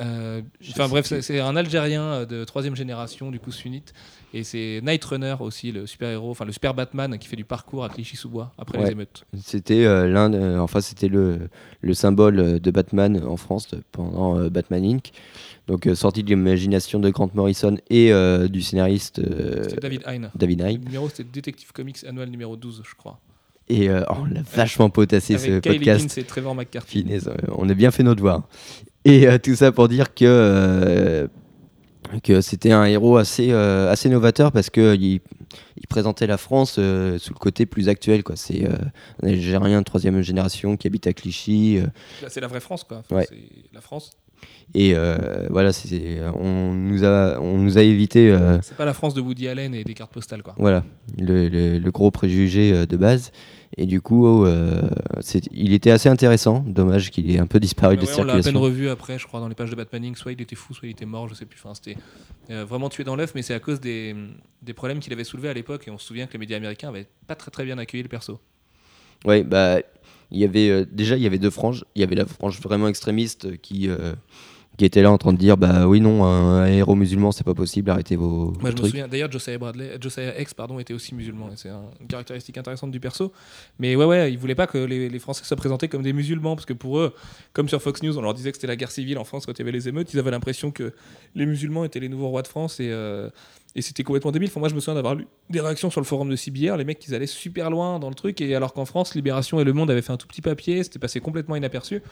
Euh, 0.00 0.42
Enfin 0.70 0.88
bref, 0.88 1.06
c'est 1.20 1.40
un 1.40 1.56
Algérien 1.56 2.02
euh, 2.02 2.26
de 2.26 2.44
troisième 2.44 2.76
génération, 2.76 3.30
du 3.30 3.40
coup 3.40 3.50
sunnite. 3.50 3.94
Et 4.34 4.42
c'est 4.44 4.80
Night 4.84 5.02
Runner 5.04 5.36
aussi, 5.40 5.72
le 5.72 5.86
super-héros, 5.86 6.30
enfin 6.30 6.44
le 6.44 6.52
super 6.52 6.74
Batman 6.74 7.16
qui 7.18 7.26
fait 7.28 7.36
du 7.36 7.44
parcours 7.44 7.84
à 7.84 7.88
Clichy-sous-Bois 7.88 8.52
après 8.58 8.78
Ouais. 8.78 8.84
les 8.86 8.90
émeutes. 8.92 9.24
C'était 9.40 9.84
euh, 9.84 10.06
l'un, 10.08 10.28
de- 10.30 10.58
enfin 10.58 10.80
c'était 10.80 11.08
le, 11.08 11.48
le 11.80 11.94
symbole 11.94 12.38
euh, 12.40 12.58
de 12.58 12.70
Batman 12.70 13.22
en 13.26 13.36
France 13.36 13.68
euh, 13.72 13.78
pendant 13.92 14.36
euh, 14.38 14.50
Batman 14.50 14.84
Inc. 14.84 15.10
Donc 15.68 15.86
euh, 15.86 15.94
sorti 15.94 16.22
de 16.22 16.28
l'imagination 16.28 16.98
de 17.00 17.08
Grant 17.10 17.30
Morrison 17.34 17.76
et 17.88 18.12
euh, 18.12 18.46
du 18.48 18.62
scénariste 18.62 19.20
euh, 19.20 19.62
C'était 19.64 19.80
David 19.80 20.02
Hein. 20.06 20.30
David 20.34 20.60
Le 20.62 20.72
numéro, 20.84 21.08
c'était 21.08 21.24
Detective 21.32 21.72
Comics 21.72 22.04
annuel 22.06 22.28
numéro 22.28 22.56
12, 22.56 22.82
je 22.88 22.94
crois. 22.94 23.18
Et 23.68 23.88
euh, 23.88 24.02
oh, 24.10 24.14
on 24.20 24.24
l'a 24.26 24.42
vachement 24.54 24.90
potassé 24.90 25.38
ce 25.38 25.48
Avec 25.50 25.62
Kyle 25.64 25.72
podcast. 25.78 26.26
Trevor 26.26 26.54
McCarthy. 26.54 27.02
Finesse, 27.02 27.28
on 27.56 27.68
a 27.68 27.74
bien 27.74 27.90
fait 27.90 28.02
notre 28.02 28.16
devoir. 28.16 28.46
Et 29.04 29.26
euh, 29.26 29.38
tout 29.38 29.54
ça 29.56 29.72
pour 29.72 29.88
dire 29.88 30.14
que, 30.14 30.24
euh, 30.24 31.26
que 32.22 32.40
c'était 32.40 32.72
un 32.72 32.84
héros 32.84 33.16
assez, 33.16 33.48
euh, 33.50 33.90
assez 33.90 34.08
novateur 34.08 34.52
parce 34.52 34.70
qu'il 34.70 35.20
il 35.78 35.86
présentait 35.88 36.26
la 36.26 36.36
France 36.38 36.76
euh, 36.78 37.18
sous 37.18 37.32
le 37.32 37.38
côté 37.38 37.66
plus 37.66 37.88
actuel. 37.88 38.22
quoi. 38.22 38.36
C'est 38.36 38.64
euh, 38.64 38.72
un 39.22 39.28
Algérien 39.28 39.78
de 39.80 39.84
troisième 39.84 40.20
génération 40.22 40.76
qui 40.76 40.86
habite 40.86 41.06
à 41.06 41.12
Clichy. 41.12 41.78
Là, 42.22 42.28
C'est 42.28 42.40
la 42.40 42.46
vraie 42.48 42.60
France, 42.60 42.84
quoi. 42.84 42.98
Enfin, 42.98 43.16
Ouais. 43.16 43.26
C'est 43.28 43.38
la 43.72 43.80
France. 43.80 44.10
et 44.74 44.94
voilà, 45.50 45.72
c'est- 45.72 46.20
on, 46.34 46.74
nous 46.74 47.04
a, 47.04 47.38
on 47.40 47.58
nous 47.58 47.78
a 47.78 47.82
évité 47.82 48.36
C'est 48.62 48.76
pas 48.76 48.84
la 48.84 48.94
France 48.94 49.14
de 49.14 49.20
Woody 49.20 49.48
Allen 49.48 49.74
et 49.74 49.84
des 49.84 49.94
cartes 49.94 50.12
postales, 50.12 50.42
quoi. 50.42 50.54
voilà, 50.58 50.84
le, 51.18 51.48
le- 51.48 51.78
le 51.78 51.90
gros 51.90 52.10
préjugé 52.10 52.86
de 52.86 52.96
base. 52.96 53.32
Et 53.78 53.84
du 53.84 54.00
coup, 54.00 54.26
euh, 54.46 54.88
c'est- 55.20 55.48
il 55.52 55.74
était 55.74 55.90
assez 55.90 56.08
intéressant. 56.08 56.64
Dommage 56.66 57.10
qu'il 57.10 57.30
ait 57.30 57.38
un 57.38 57.46
peu 57.46 57.60
disparu 57.60 57.96
Mais 57.96 58.02
de 58.02 58.06
ouais, 58.06 58.12
on 58.20 58.24
l'a 58.24 58.34
à 58.34 58.40
peine 58.40 58.56
revu 58.56 58.88
après, 58.88 59.18
je 59.18 59.26
crois, 59.26 59.38
dans 59.40 59.48
les 59.48 59.54
pages 59.54 59.70
de 59.70 59.76
Batman 59.76 60.02
Inc. 60.04 60.16
Soit 60.16 60.32
il 60.32 60.40
était 60.40 60.56
fou, 60.56 60.72
soit 60.72 60.88
il 60.88 60.92
était 60.92 61.04
mort, 61.04 61.28
je 61.28 61.34
sais 61.34 61.44
plus. 61.44 61.58
Enfin, 61.62 61.74
c'était 61.74 61.98
euh, 62.50 62.64
vraiment 62.64 62.88
tué 62.88 63.04
dans 63.04 63.16
l'œuf, 63.16 63.32
mais 63.34 63.42
c'est 63.42 63.52
à 63.54 63.60
cause 63.60 63.78
des, 63.80 64.16
des 64.62 64.72
problèmes 64.72 64.98
qu'il 65.00 65.12
avait 65.12 65.24
soulevés 65.24 65.50
à 65.50 65.54
l'époque. 65.54 65.86
Et 65.88 65.90
on 65.90 65.98
se 65.98 66.06
souvient 66.06 66.26
que 66.26 66.32
les 66.32 66.38
médias 66.38 66.56
américains 66.56 66.88
avaient 66.88 67.06
pas 67.26 67.34
très 67.34 67.50
très 67.50 67.64
bien 67.66 67.76
accueilli 67.76 68.02
le 68.02 68.08
perso. 68.08 68.40
Ouais, 69.26 69.44
bah, 69.44 69.78
il 70.30 70.38
y 70.38 70.44
avait 70.44 70.70
euh, 70.70 70.86
déjà 70.90 71.16
il 71.16 71.22
y 71.22 71.26
avait 71.26 71.38
deux 71.38 71.50
franges. 71.50 71.84
Il 71.94 72.00
y 72.00 72.04
avait 72.04 72.14
la 72.16 72.24
frange 72.26 72.60
vraiment 72.60 72.88
extrémiste 72.88 73.44
euh, 73.44 73.56
qui 73.60 73.88
euh, 73.90 74.14
qui 74.76 74.84
était 74.84 75.02
là 75.02 75.10
en 75.10 75.18
train 75.18 75.32
de 75.32 75.38
dire 75.38 75.56
bah 75.56 75.86
oui 75.88 76.00
non 76.00 76.24
un, 76.24 76.66
héros 76.66 76.94
musulman 76.94 77.32
c'est 77.32 77.44
pas 77.44 77.54
possible 77.54 77.90
arrêtez 77.90 78.16
vos, 78.16 78.50
vos 78.50 78.50
Moi, 78.52 78.56
je 78.62 78.66
me 78.66 78.72
trucs. 78.72 78.86
souviens. 78.90 79.08
D'ailleurs, 79.08 79.30
Josiah 79.32 79.58
Bradley, 79.58 79.96
Josiah 80.00 80.38
X, 80.40 80.52
pardon, 80.54 80.78
était 80.78 80.92
aussi 80.94 81.14
musulman. 81.14 81.48
Et 81.48 81.56
c'est 81.56 81.68
un- 81.70 81.84
une 82.00 82.06
caractéristique 82.06 82.58
intéressante 82.58 82.90
du 82.90 83.00
perso. 83.00 83.32
Mais 83.78 83.96
ouais, 83.96 84.04
ouais, 84.04 84.32
ils 84.32 84.38
voulaient 84.38 84.54
pas 84.54 84.66
que 84.66 84.78
les, 84.78 85.08
les 85.08 85.18
Français 85.18 85.44
soient 85.44 85.56
présentés 85.56 85.88
comme 85.88 86.02
des 86.02 86.12
musulmans, 86.12 86.54
parce 86.56 86.66
que 86.66 86.72
pour 86.74 86.98
eux, 86.98 87.14
comme 87.52 87.68
sur 87.68 87.80
Fox 87.80 88.02
News, 88.02 88.16
on 88.18 88.22
leur 88.22 88.34
disait 88.34 88.50
que 88.50 88.56
c'était 88.58 88.66
la 88.66 88.76
guerre 88.76 88.90
civile 88.90 89.18
en 89.18 89.24
France 89.24 89.46
quand 89.46 89.52
il 89.52 89.58
y 89.58 89.62
avait 89.62 89.72
les 89.72 89.88
émeutes, 89.88 90.12
ils 90.12 90.18
avaient 90.18 90.30
l'impression 90.30 90.70
que 90.70 90.92
les 91.34 91.46
musulmans 91.46 91.84
étaient 91.84 92.00
les 92.00 92.08
nouveaux 92.08 92.28
rois 92.28 92.42
de 92.42 92.48
France 92.48 92.78
et 92.80 92.88
euh, 92.90 93.30
et 93.76 93.82
c'était 93.82 94.02
complètement 94.02 94.32
débile. 94.32 94.48
Enfin, 94.48 94.58
moi, 94.58 94.70
je 94.70 94.74
me 94.74 94.80
souviens 94.80 94.94
d'avoir 94.94 95.14
lu 95.14 95.28
des 95.50 95.60
réactions 95.60 95.90
sur 95.90 96.00
le 96.00 96.06
forum 96.06 96.30
de 96.30 96.34
CBR, 96.34 96.76
les 96.78 96.84
mecs, 96.84 97.06
ils 97.06 97.14
allaient 97.14 97.26
super 97.26 97.68
loin 97.70 97.98
dans 97.98 98.08
le 98.08 98.14
truc, 98.14 98.40
et 98.40 98.56
alors 98.56 98.72
qu'en 98.72 98.86
France, 98.86 99.14
Libération 99.14 99.60
et 99.60 99.64
Le 99.64 99.74
Monde 99.74 99.90
avaient 99.90 100.02
fait 100.02 100.12
un 100.12 100.16
tout 100.16 100.26
petit 100.26 100.40
papier, 100.40 100.82
c'était 100.82 100.98
passé 100.98 101.20
complètement 101.20 101.56
inaperçu. 101.56 102.02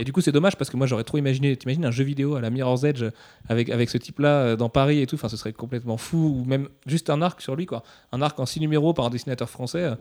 Et 0.00 0.04
du 0.04 0.12
coup, 0.12 0.20
c'est 0.20 0.32
dommage 0.32 0.56
parce 0.56 0.68
que 0.68 0.76
moi, 0.76 0.88
j'aurais 0.88 1.04
trop 1.04 1.18
imaginé, 1.18 1.56
t'imagines 1.56 1.84
un 1.84 1.92
jeu 1.92 2.02
vidéo 2.02 2.34
à 2.34 2.40
la 2.40 2.50
Mirror's 2.50 2.82
Edge 2.82 3.04
avec, 3.48 3.70
avec 3.70 3.88
ce 3.88 3.98
type-là 3.98 4.28
euh, 4.28 4.56
dans 4.56 4.68
Paris 4.68 5.00
et 5.00 5.06
tout, 5.06 5.14
enfin, 5.14 5.28
ce 5.28 5.36
serait 5.36 5.52
complètement 5.52 5.96
fou, 5.96 6.40
ou 6.40 6.44
même 6.44 6.68
juste 6.86 7.08
un 7.08 7.22
arc 7.22 7.40
sur 7.40 7.54
lui, 7.54 7.66
quoi. 7.66 7.84
Un 8.10 8.20
arc 8.20 8.38
en 8.40 8.44
six 8.44 8.58
numéros 8.58 8.92
par 8.92 9.06
un 9.06 9.10
dessinateur 9.10 9.48
français. 9.48 9.92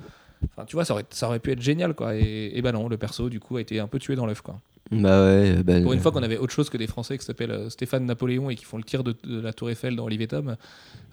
Euh, 0.43 0.47
Enfin, 0.51 0.65
tu 0.65 0.75
vois, 0.75 0.85
ça 0.85 0.93
aurait, 0.93 1.05
ça 1.09 1.27
aurait 1.27 1.39
pu 1.39 1.51
être 1.51 1.61
génial, 1.61 1.93
quoi. 1.93 2.15
Et, 2.15 2.51
et 2.53 2.61
bah 2.61 2.71
non, 2.71 2.87
le 2.89 2.97
perso, 2.97 3.29
du 3.29 3.39
coup, 3.39 3.57
a 3.57 3.61
été 3.61 3.79
un 3.79 3.87
peu 3.87 3.99
tué 3.99 4.15
dans 4.15 4.25
l'œuf, 4.25 4.41
quoi. 4.41 4.59
Bah 4.91 5.23
ouais, 5.23 5.63
bah, 5.63 5.79
Pour 5.79 5.93
une 5.93 6.01
fois 6.01 6.11
qu'on 6.11 6.21
avait 6.21 6.37
autre 6.37 6.51
chose 6.51 6.69
que 6.69 6.75
des 6.75 6.87
Français 6.87 7.17
qui 7.17 7.23
s'appellent 7.23 7.51
euh, 7.51 7.69
Stéphane 7.69 8.05
Napoléon 8.05 8.49
et 8.49 8.55
qui 8.55 8.65
font 8.65 8.75
le 8.75 8.83
tir 8.83 9.05
de, 9.05 9.15
de 9.23 9.39
la 9.39 9.53
Tour 9.53 9.69
Eiffel 9.69 9.95
dans 9.95 10.03
Olivier 10.03 10.27
Tom, 10.27 10.57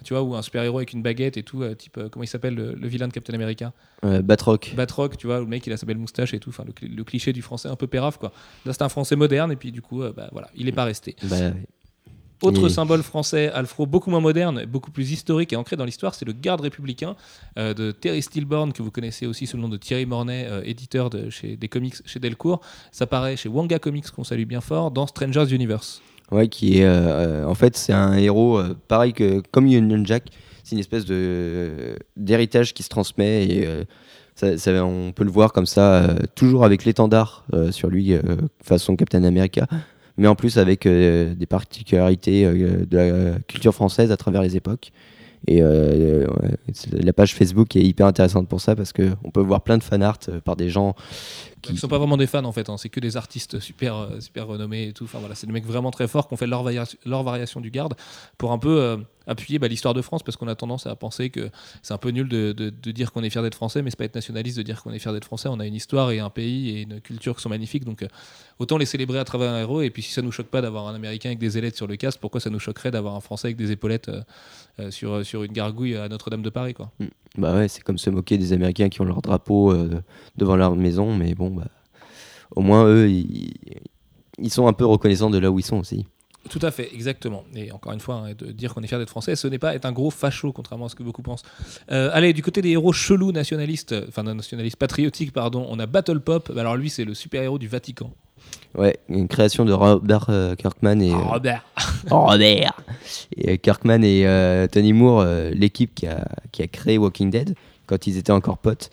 tu 0.03 0.15
vois, 0.15 0.23
ou 0.25 0.35
un 0.35 0.43
super-héros 0.43 0.79
avec 0.79 0.93
une 0.95 1.03
baguette 1.03 1.37
et 1.37 1.45
tout, 1.45 1.63
euh, 1.63 1.75
type, 1.77 1.97
euh, 1.97 2.09
comment 2.09 2.25
il 2.25 2.29
s'appelle, 2.29 2.57
le, 2.57 2.73
le 2.75 2.89
vilain 2.89 3.07
de 3.07 3.13
Captain 3.13 3.35
America? 3.35 3.73
Euh, 4.05 4.21
Batroc. 4.21 4.75
Batroc, 4.77 5.17
tu 5.17 5.29
vois, 5.29 5.39
le 5.39 5.47
mec 5.47 5.65
il 5.65 5.73
a 5.73 5.77
sa 5.77 5.87
belle 5.87 5.99
moustache 5.99 6.35
et 6.35 6.41
tout, 6.41 6.49
enfin 6.51 6.65
le, 6.67 6.89
le 6.89 7.05
cliché 7.05 7.33
du 7.33 7.41
français 7.41 7.69
un 7.69 7.77
peu 7.77 7.87
pérave, 7.87 8.19
quoi. 8.19 8.33
Là 8.67 8.73
c'est 8.73 8.83
un 8.83 8.89
français 8.89 9.15
moderne 9.15 9.53
et 9.53 9.57
puis 9.57 9.71
du 9.71 9.81
coup, 9.81 10.03
euh, 10.03 10.13
bah 10.13 10.29
voilà, 10.33 10.49
il 10.57 10.67
est 10.67 10.73
pas 10.73 10.85
resté. 10.85 11.15
Bah, 11.23 11.37
ouais. 11.39 11.53
Autre 12.43 12.69
symbole 12.69 13.03
français, 13.03 13.49
Alfro, 13.51 13.85
beaucoup 13.87 14.11
moins 14.11 14.21
moderne, 14.21 14.65
beaucoup 14.65 14.91
plus 14.93 15.11
historique 15.11 15.53
et 15.53 15.57
ancré 15.57 15.75
dans 15.77 15.85
l'histoire, 15.85 16.15
c'est 16.15 16.25
le 16.25 16.33
garde 16.33 16.61
républicain 16.61 17.17
euh, 17.59 17.75
de 17.75 17.91
Terry 17.91 18.23
Stillborn, 18.23 18.73
que 18.73 18.81
vous 18.83 18.93
connaissez 18.93 19.27
aussi 19.27 19.47
sous 19.47 19.57
le 19.57 19.63
nom 19.63 19.69
de 19.69 19.77
Thierry 19.77 20.07
Mornay, 20.07 20.47
euh, 20.49 20.63
éditeur 20.65 21.11
de, 21.11 21.31
chez, 21.31 21.57
des 21.57 21.67
comics 21.69 21.97
chez 22.07 22.21
Delcourt. 22.21 22.61
Ça 22.93 23.07
paraît 23.09 23.37
chez 23.37 23.49
Wanga 23.49 23.79
Comics, 23.81 24.09
qu'on 24.11 24.23
salue 24.25 24.45
bien 24.45 24.61
fort, 24.61 24.91
dans 24.93 25.07
Strangers 25.09 25.53
Universe. 25.53 26.01
Ouais, 26.31 26.47
qui 26.49 26.79
est 26.79 26.85
euh, 26.85 27.47
en 27.47 27.55
fait 27.55 27.75
c'est 27.77 27.95
un 27.95 28.13
héros 28.19 28.61
pareil 28.87 29.15
que 29.15 29.41
comme 29.51 29.65
Union 29.67 30.05
Jack, 30.05 30.25
c'est 30.63 30.75
une 30.77 30.81
espèce 30.81 31.07
d'héritage 32.17 32.75
qui 32.75 32.83
se 32.83 32.89
transmet 32.89 33.45
et 33.47 33.69
ça, 34.35 34.57
ça- 34.59 34.85
on 34.85 35.13
peut 35.13 35.25
le 35.25 35.31
voir 35.31 35.53
comme 35.53 35.67
ça 35.67 36.15
toujours 36.35 36.65
avec 36.65 36.85
l'étendard 36.85 37.47
sur 37.71 37.89
lui 37.89 38.13
façon 38.63 38.95
Captain 38.97 39.25
America, 39.25 39.67
mais 40.19 40.29
en 40.29 40.35
plus 40.35 40.59
avec 40.59 40.85
euh, 40.85 41.35
des 41.35 41.47
particularités 41.47 42.45
euh, 42.45 42.85
de 42.85 42.97
la 42.97 43.39
culture 43.47 43.73
française 43.75 44.13
à 44.13 44.17
travers 44.17 44.43
les 44.43 44.57
époques. 44.57 44.93
Et 45.47 45.63
euh, 45.63 46.27
la 46.93 47.13
page 47.13 47.35
Facebook 47.35 47.77
est 47.77 47.83
hyper 47.83 48.07
intéressante 48.07 48.49
pour 48.49 48.61
ça 48.61 48.75
parce 48.75 48.93
que 48.93 49.11
on 49.25 49.31
peut 49.31 49.41
voir 49.41 49.63
plein 49.63 49.79
de 49.79 49.83
fan 49.83 50.03
art 50.03 50.19
euh, 50.29 50.41
par 50.41 50.57
des 50.57 50.69
gens 50.69 50.95
Qui 51.69 51.75
ne 51.75 51.79
sont 51.79 51.89
pas 51.89 51.99
vraiment 51.99 52.17
des 52.17 52.27
fans 52.27 52.45
en 52.45 52.53
fait, 52.53 52.69
hein, 52.69 52.77
c'est 52.77 52.89
que 52.89 53.01
des 53.01 53.17
artistes 53.17 53.61
super, 53.61 53.97
euh, 53.97 54.21
super 54.21 54.47
renommés 54.47 54.89
et 54.89 54.93
tout. 54.93 55.05
Enfin 55.05 55.19
voilà, 55.19 55.35
c'est 55.35 55.47
des 55.47 55.53
mecs 55.53 55.67
vraiment 55.67 55.91
très 55.91 56.09
forts 56.09 56.27
qui 56.29 56.35
ont 56.35 56.37
fait 56.37 56.47
leur, 56.47 56.63
varia- 56.65 56.97
leur 57.05 57.23
variation 57.23 57.61
du 57.61 57.71
garde 57.71 57.95
pour 58.39 58.53
un 58.53 58.59
peu 58.59 58.81
euh, 58.81 58.97
appuyer 59.27 59.59
bah, 59.59 59.69
l'histoire 59.69 59.93
de 59.95 60.01
France 60.03 60.23
parce 60.23 60.37
qu'on 60.37 60.49
a 60.49 60.55
tendance 60.55 60.87
à 60.87 60.97
penser 60.97 61.29
que 61.31 61.51
c'est 61.83 61.93
un 61.95 61.99
peu 61.99 62.11
nul 62.11 62.29
de, 62.29 62.53
de- 62.53 62.71
de 62.71 62.91
dire 62.91 63.13
qu'on 63.13 63.23
est 63.23 63.31
fier 63.31 63.43
d'être 63.43 63.55
français, 63.55 63.83
mais 63.83 63.91
c'est 63.91 63.97
pas 63.99 64.05
être 64.07 64.15
nationaliste 64.15 64.57
de 64.57 64.63
dire 64.63 64.83
qu'on 64.83 64.93
est 64.93 64.99
fier 64.99 65.13
d'être 65.13 65.27
français. 65.27 65.49
On 65.51 65.61
a 65.61 65.67
une 65.67 65.75
histoire 65.75 66.11
et 66.11 66.19
un 66.21 66.31
pays 66.31 66.71
et 66.71 66.83
une 66.83 67.01
culture 67.01 67.37
qui 67.37 67.43
sont 67.43 67.49
magnifiques, 67.51 67.85
donc 67.85 68.03
euh, 68.03 68.09
autant 68.59 68.79
les 68.79 68.87
célébrer 68.87 69.19
à 69.19 69.25
travers 69.25 69.53
un 69.53 69.61
héros. 69.61 69.83
Et 69.83 69.91
puis 69.91 70.03
si 70.03 70.13
ça 70.13 70.23
nous 70.23 70.33
choque 70.33 70.47
pas 70.49 70.63
d'avoir 70.63 70.87
un 70.89 70.95
Américain 70.95 71.29
avec 71.29 71.39
des 71.39 71.59
ailettes 71.59 71.77
sur 71.77 71.87
le 71.87 71.97
casque, 71.97 72.19
pourquoi 72.21 72.41
ça 72.41 72.49
nous 72.51 72.59
choquerait 72.61 72.91
d'avoir 72.91 73.15
un 73.15 73.21
Français 73.21 73.49
avec 73.49 73.57
des 73.57 73.71
épaulettes 73.73 74.11
euh, 74.81 74.91
sur, 74.91 75.25
sur 75.27 75.43
une 75.43 75.53
gargouille 75.53 75.97
à 75.97 76.09
Notre-Dame 76.09 76.43
de 76.43 76.51
Paris 76.51 76.73
quoi? 76.73 76.91
Bah 77.37 77.55
ouais, 77.55 77.69
c'est 77.69 77.83
comme 77.83 77.99
se 77.99 78.09
moquer 78.09 78.39
des 78.39 78.53
Américains 78.55 78.89
qui 78.89 79.01
ont 79.03 79.05
leur 79.05 79.21
drapeau 79.21 79.75
devant 80.37 80.57
leur 80.57 80.75
maison, 80.75 81.15
mais 81.15 81.35
bon, 81.35 81.51
au 82.59 82.63
moins 82.63 82.85
eux, 82.87 83.09
ils, 83.09 83.53
ils 84.39 84.51
sont 84.51 84.67
un 84.67 84.73
peu 84.73 84.85
reconnaissants 84.85 85.31
de 85.31 85.39
là 85.39 85.49
où 85.51 85.61
ils 85.61 85.65
sont 85.65 85.79
aussi. 85.79 86.07
Tout 86.51 86.59
à 86.63 86.73
fait, 86.73 86.93
exactement. 86.93 87.45
Et 87.55 87.71
encore 87.71 87.93
une 87.93 88.01
fois, 88.01 88.17
hein, 88.17 88.33
de 88.37 88.51
dire 88.51 88.75
qu'on 88.75 88.83
est 88.83 88.89
fier 88.89 88.99
d'être 88.99 89.11
français, 89.11 89.37
ce 89.37 89.47
n'est 89.47 89.61
pas 89.61 89.75
être 89.77 89.85
un 89.87 89.93
gros 89.93 90.11
facho, 90.11 90.53
contrairement 90.53 90.87
à 90.87 90.89
ce 90.89 90.97
que 90.97 91.05
beaucoup 91.05 91.23
pensent. 91.23 91.43
Euh, 91.93 92.11
allez, 92.13 92.33
du 92.33 92.43
côté 92.43 92.61
des 92.61 92.71
héros 92.71 92.93
chelous 92.93 93.31
nationalistes, 93.31 93.93
euh, 93.93 94.07
enfin 94.09 94.25
nationalistes 94.25 94.77
patriotiques, 94.77 95.33
pardon, 95.33 95.67
on 95.69 95.79
a 95.79 95.87
Battle 95.87 96.19
Pop. 96.19 96.51
Alors 96.57 96.77
lui, 96.77 96.91
c'est 96.91 97.05
le 97.05 97.15
super-héros 97.15 97.59
du 97.59 97.69
Vatican. 97.69 98.13
Ouais, 98.77 98.99
une 99.09 99.29
création 99.29 99.65
de 99.65 99.73
Robert 99.73 100.27
euh, 100.31 100.57
Kirkman 100.57 101.01
et, 101.01 101.13
euh, 101.13 101.17
Ah, 101.17 101.33
Robert 101.35 101.65
Robert 102.11 102.81
et 103.37 103.53
euh, 103.53 103.57
Kirkman 103.57 104.03
et 104.03 104.27
euh, 104.27 104.67
Tony 104.67 104.93
Moore, 104.93 105.21
euh, 105.21 105.51
l'équipe 105.51 105.95
qui 105.95 106.07
a, 106.09 106.27
qui 106.51 106.63
a 106.63 106.67
créé 106.67 106.99
Walking 106.99 107.31
Dead 107.31 107.55
quand 107.87 108.07
ils 108.07 108.17
étaient 108.17 108.33
encore 108.33 108.59
potes. 108.59 108.91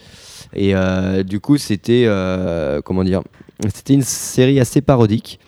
Et 0.53 0.76
euh, 0.76 1.24
du 1.24 1.39
coup, 1.39 1.57
c'était 1.57 2.05
euh, 2.07 2.82
comment 2.82 3.03
dire, 3.03 3.22
c'était 3.64 3.93
une 3.93 4.01
série 4.01 4.60
assez 4.60 4.82
parodique. 4.82 5.39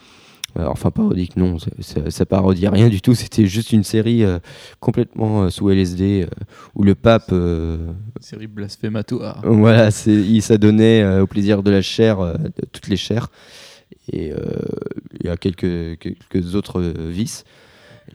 Euh, 0.58 0.66
enfin 0.68 0.91
parodique, 0.91 1.36
non, 1.36 1.60
ça, 1.60 1.70
ça, 1.82 2.10
ça 2.10 2.26
parodie 2.26 2.68
rien 2.68 2.89
du 2.89 3.01
tout. 3.01 3.14
C'était 3.16 3.45
juste 3.45 3.74
une 3.74 3.84
série 3.84 4.24
euh, 4.24 4.39
complètement 4.80 5.43
euh, 5.43 5.49
sous 5.49 5.70
LSD 5.70 6.24
euh, 6.24 6.28
où 6.74 6.84
le 6.84 6.95
pape, 6.95 7.30
euh, 7.32 7.78
Série 8.22 8.47
blasphématoire. 8.47 9.41
voilà, 9.43 9.89
il 10.08 10.41
s'adonnait 10.41 11.20
au 11.20 11.28
plaisir 11.28 11.64
de 11.64 11.72
la 11.72 11.82
chair, 11.82 12.20
de 12.20 12.66
toutes 12.72 12.88
les 12.88 12.97
chairs, 12.97 13.30
et 14.12 14.34
il 15.20 15.26
y 15.26 15.30
a 15.30 15.38
quelques, 15.38 15.99
quelques 15.99 16.55
autres 16.55 16.82
vices. 16.82 17.43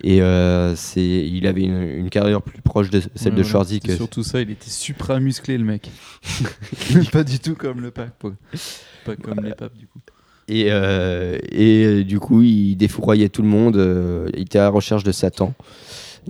Et 0.02 0.22
euh, 0.22 0.74
c'est, 0.74 1.02
il 1.04 1.46
avait 1.46 1.62
une, 1.62 1.80
une 1.82 2.10
carrière 2.10 2.40
plus 2.42 2.60
proche 2.62 2.90
de 2.90 3.00
celle 3.00 3.32
Ouais, 3.32 3.38
de 3.38 3.42
voilà. 3.42 3.48
Schwarzy 3.48 3.80
C'est 3.82 3.88
que. 3.88 3.96
Surtout 3.96 4.22
ça, 4.22 4.40
il 4.40 4.50
était 4.50 4.70
supra 4.70 5.20
musclé 5.20 5.58
le 5.58 5.64
mec. 5.64 5.90
pas 7.12 7.24
du 7.24 7.38
tout 7.38 7.54
comme 7.54 7.80
le 7.80 7.90
pape. 7.90 8.24
Pas 9.04 9.16
comme 9.16 9.44
les 9.44 9.54
papes 9.54 9.76
du 9.76 9.86
coup. 9.86 10.00
Et, 10.48 10.66
euh, 10.70 11.38
et 11.50 11.84
euh, 11.84 12.04
du 12.04 12.18
coup, 12.18 12.42
il 12.42 12.74
défouraillait 12.76 13.28
tout 13.28 13.42
le 13.42 13.48
monde. 13.48 13.76
euh, 13.76 14.28
il 14.34 14.42
était 14.42 14.58
à 14.58 14.62
la 14.62 14.68
recherche 14.70 15.04
de 15.04 15.12
Satan. 15.12 15.54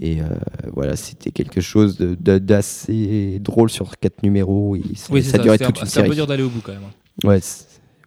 Et 0.00 0.20
euh, 0.22 0.24
voilà, 0.72 0.96
c'était 0.96 1.30
quelque 1.30 1.60
chose 1.60 1.96
de- 1.98 2.16
de- 2.18 2.38
d'assez 2.38 3.38
drôle 3.40 3.68
sur 3.70 3.96
quatre 3.98 4.22
numéros. 4.22 4.74
Et 4.76 4.82
Oui, 5.10 5.22
ça 5.22 5.32
ça. 5.32 5.38
durait 5.38 5.58
toute 5.58 5.78
un, 5.78 5.82
une 5.82 5.86
c'est 5.86 6.00
un 6.00 6.02
peu 6.02 6.06
série. 6.08 6.16
dur 6.16 6.26
d'aller 6.26 6.42
au 6.42 6.48
bout 6.50 6.60
quand 6.62 6.72
même. 6.72 6.82
hein. 6.84 7.28
Ouais, 7.28 7.40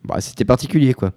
bah, 0.04 0.20
c'était 0.22 0.46
particulier 0.46 0.94
quoi. 0.94 1.12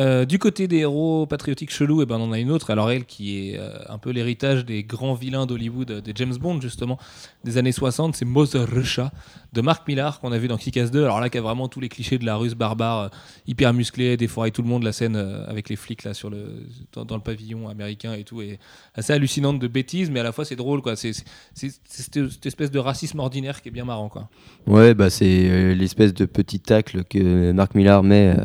Euh, 0.00 0.24
du 0.24 0.38
côté 0.38 0.66
des 0.66 0.78
héros 0.78 1.26
patriotiques 1.26 1.70
chelous, 1.70 2.00
et 2.00 2.04
eh 2.04 2.06
ben, 2.06 2.16
on 2.16 2.24
en 2.24 2.32
a 2.32 2.38
une 2.38 2.50
autre. 2.50 2.70
Alors, 2.70 2.90
elle 2.90 3.04
qui 3.04 3.50
est 3.50 3.58
euh, 3.58 3.78
un 3.86 3.98
peu 3.98 4.10
l'héritage 4.10 4.64
des 4.64 4.82
grands 4.82 5.12
vilains 5.12 5.44
d'Hollywood, 5.44 5.90
euh, 5.90 6.00
des 6.00 6.12
James 6.14 6.34
Bond, 6.40 6.58
justement, 6.62 6.98
des 7.44 7.58
années 7.58 7.72
60. 7.72 8.16
C'est 8.16 8.24
Mother 8.24 8.66
Russia 8.66 9.12
de 9.52 9.60
Mark 9.60 9.86
Millar 9.86 10.20
qu'on 10.20 10.32
a 10.32 10.38
vu 10.38 10.48
dans 10.48 10.56
Kick-Ass 10.56 10.90
2. 10.90 11.04
Alors 11.04 11.20
là, 11.20 11.28
qui 11.28 11.36
a 11.36 11.42
vraiment 11.42 11.68
tous 11.68 11.80
les 11.80 11.90
clichés 11.90 12.16
de 12.16 12.24
la 12.24 12.36
russe 12.36 12.54
barbare, 12.54 13.10
hyper 13.46 13.74
musclée, 13.74 14.16
défouraille 14.16 14.52
tout 14.52 14.62
le 14.62 14.68
monde. 14.68 14.84
La 14.84 14.92
scène 14.92 15.16
avec 15.16 15.68
les 15.68 15.76
flics 15.76 16.04
là, 16.04 16.14
sur 16.14 16.30
le, 16.30 16.62
dans, 16.94 17.16
le 17.16 17.22
pavillon 17.22 17.68
américain 17.68 18.14
et 18.14 18.24
tout 18.24 18.40
est 18.40 18.58
assez 18.94 19.12
hallucinante 19.12 19.58
de 19.58 19.68
bêtises, 19.68 20.10
mais 20.10 20.20
à 20.20 20.22
la 20.22 20.32
fois 20.32 20.44
c'est 20.44 20.56
drôle. 20.56 20.80
quoi. 20.80 20.96
C'est 20.96 21.12
cette 21.54 22.46
espèce 22.46 22.70
de 22.70 22.78
racisme 22.78 23.18
ordinaire 23.18 23.60
qui 23.60 23.68
est 23.68 23.72
bien 23.72 23.84
marrant. 23.84 24.08
quoi. 24.08 24.30
Ouais, 24.66 24.94
bah, 24.94 25.10
c'est 25.10 25.74
l'espèce 25.74 26.14
de 26.14 26.24
petit 26.24 26.60
tacle 26.60 27.04
que 27.04 27.50
Mark 27.52 27.74
Millar 27.74 28.02
met 28.04 28.36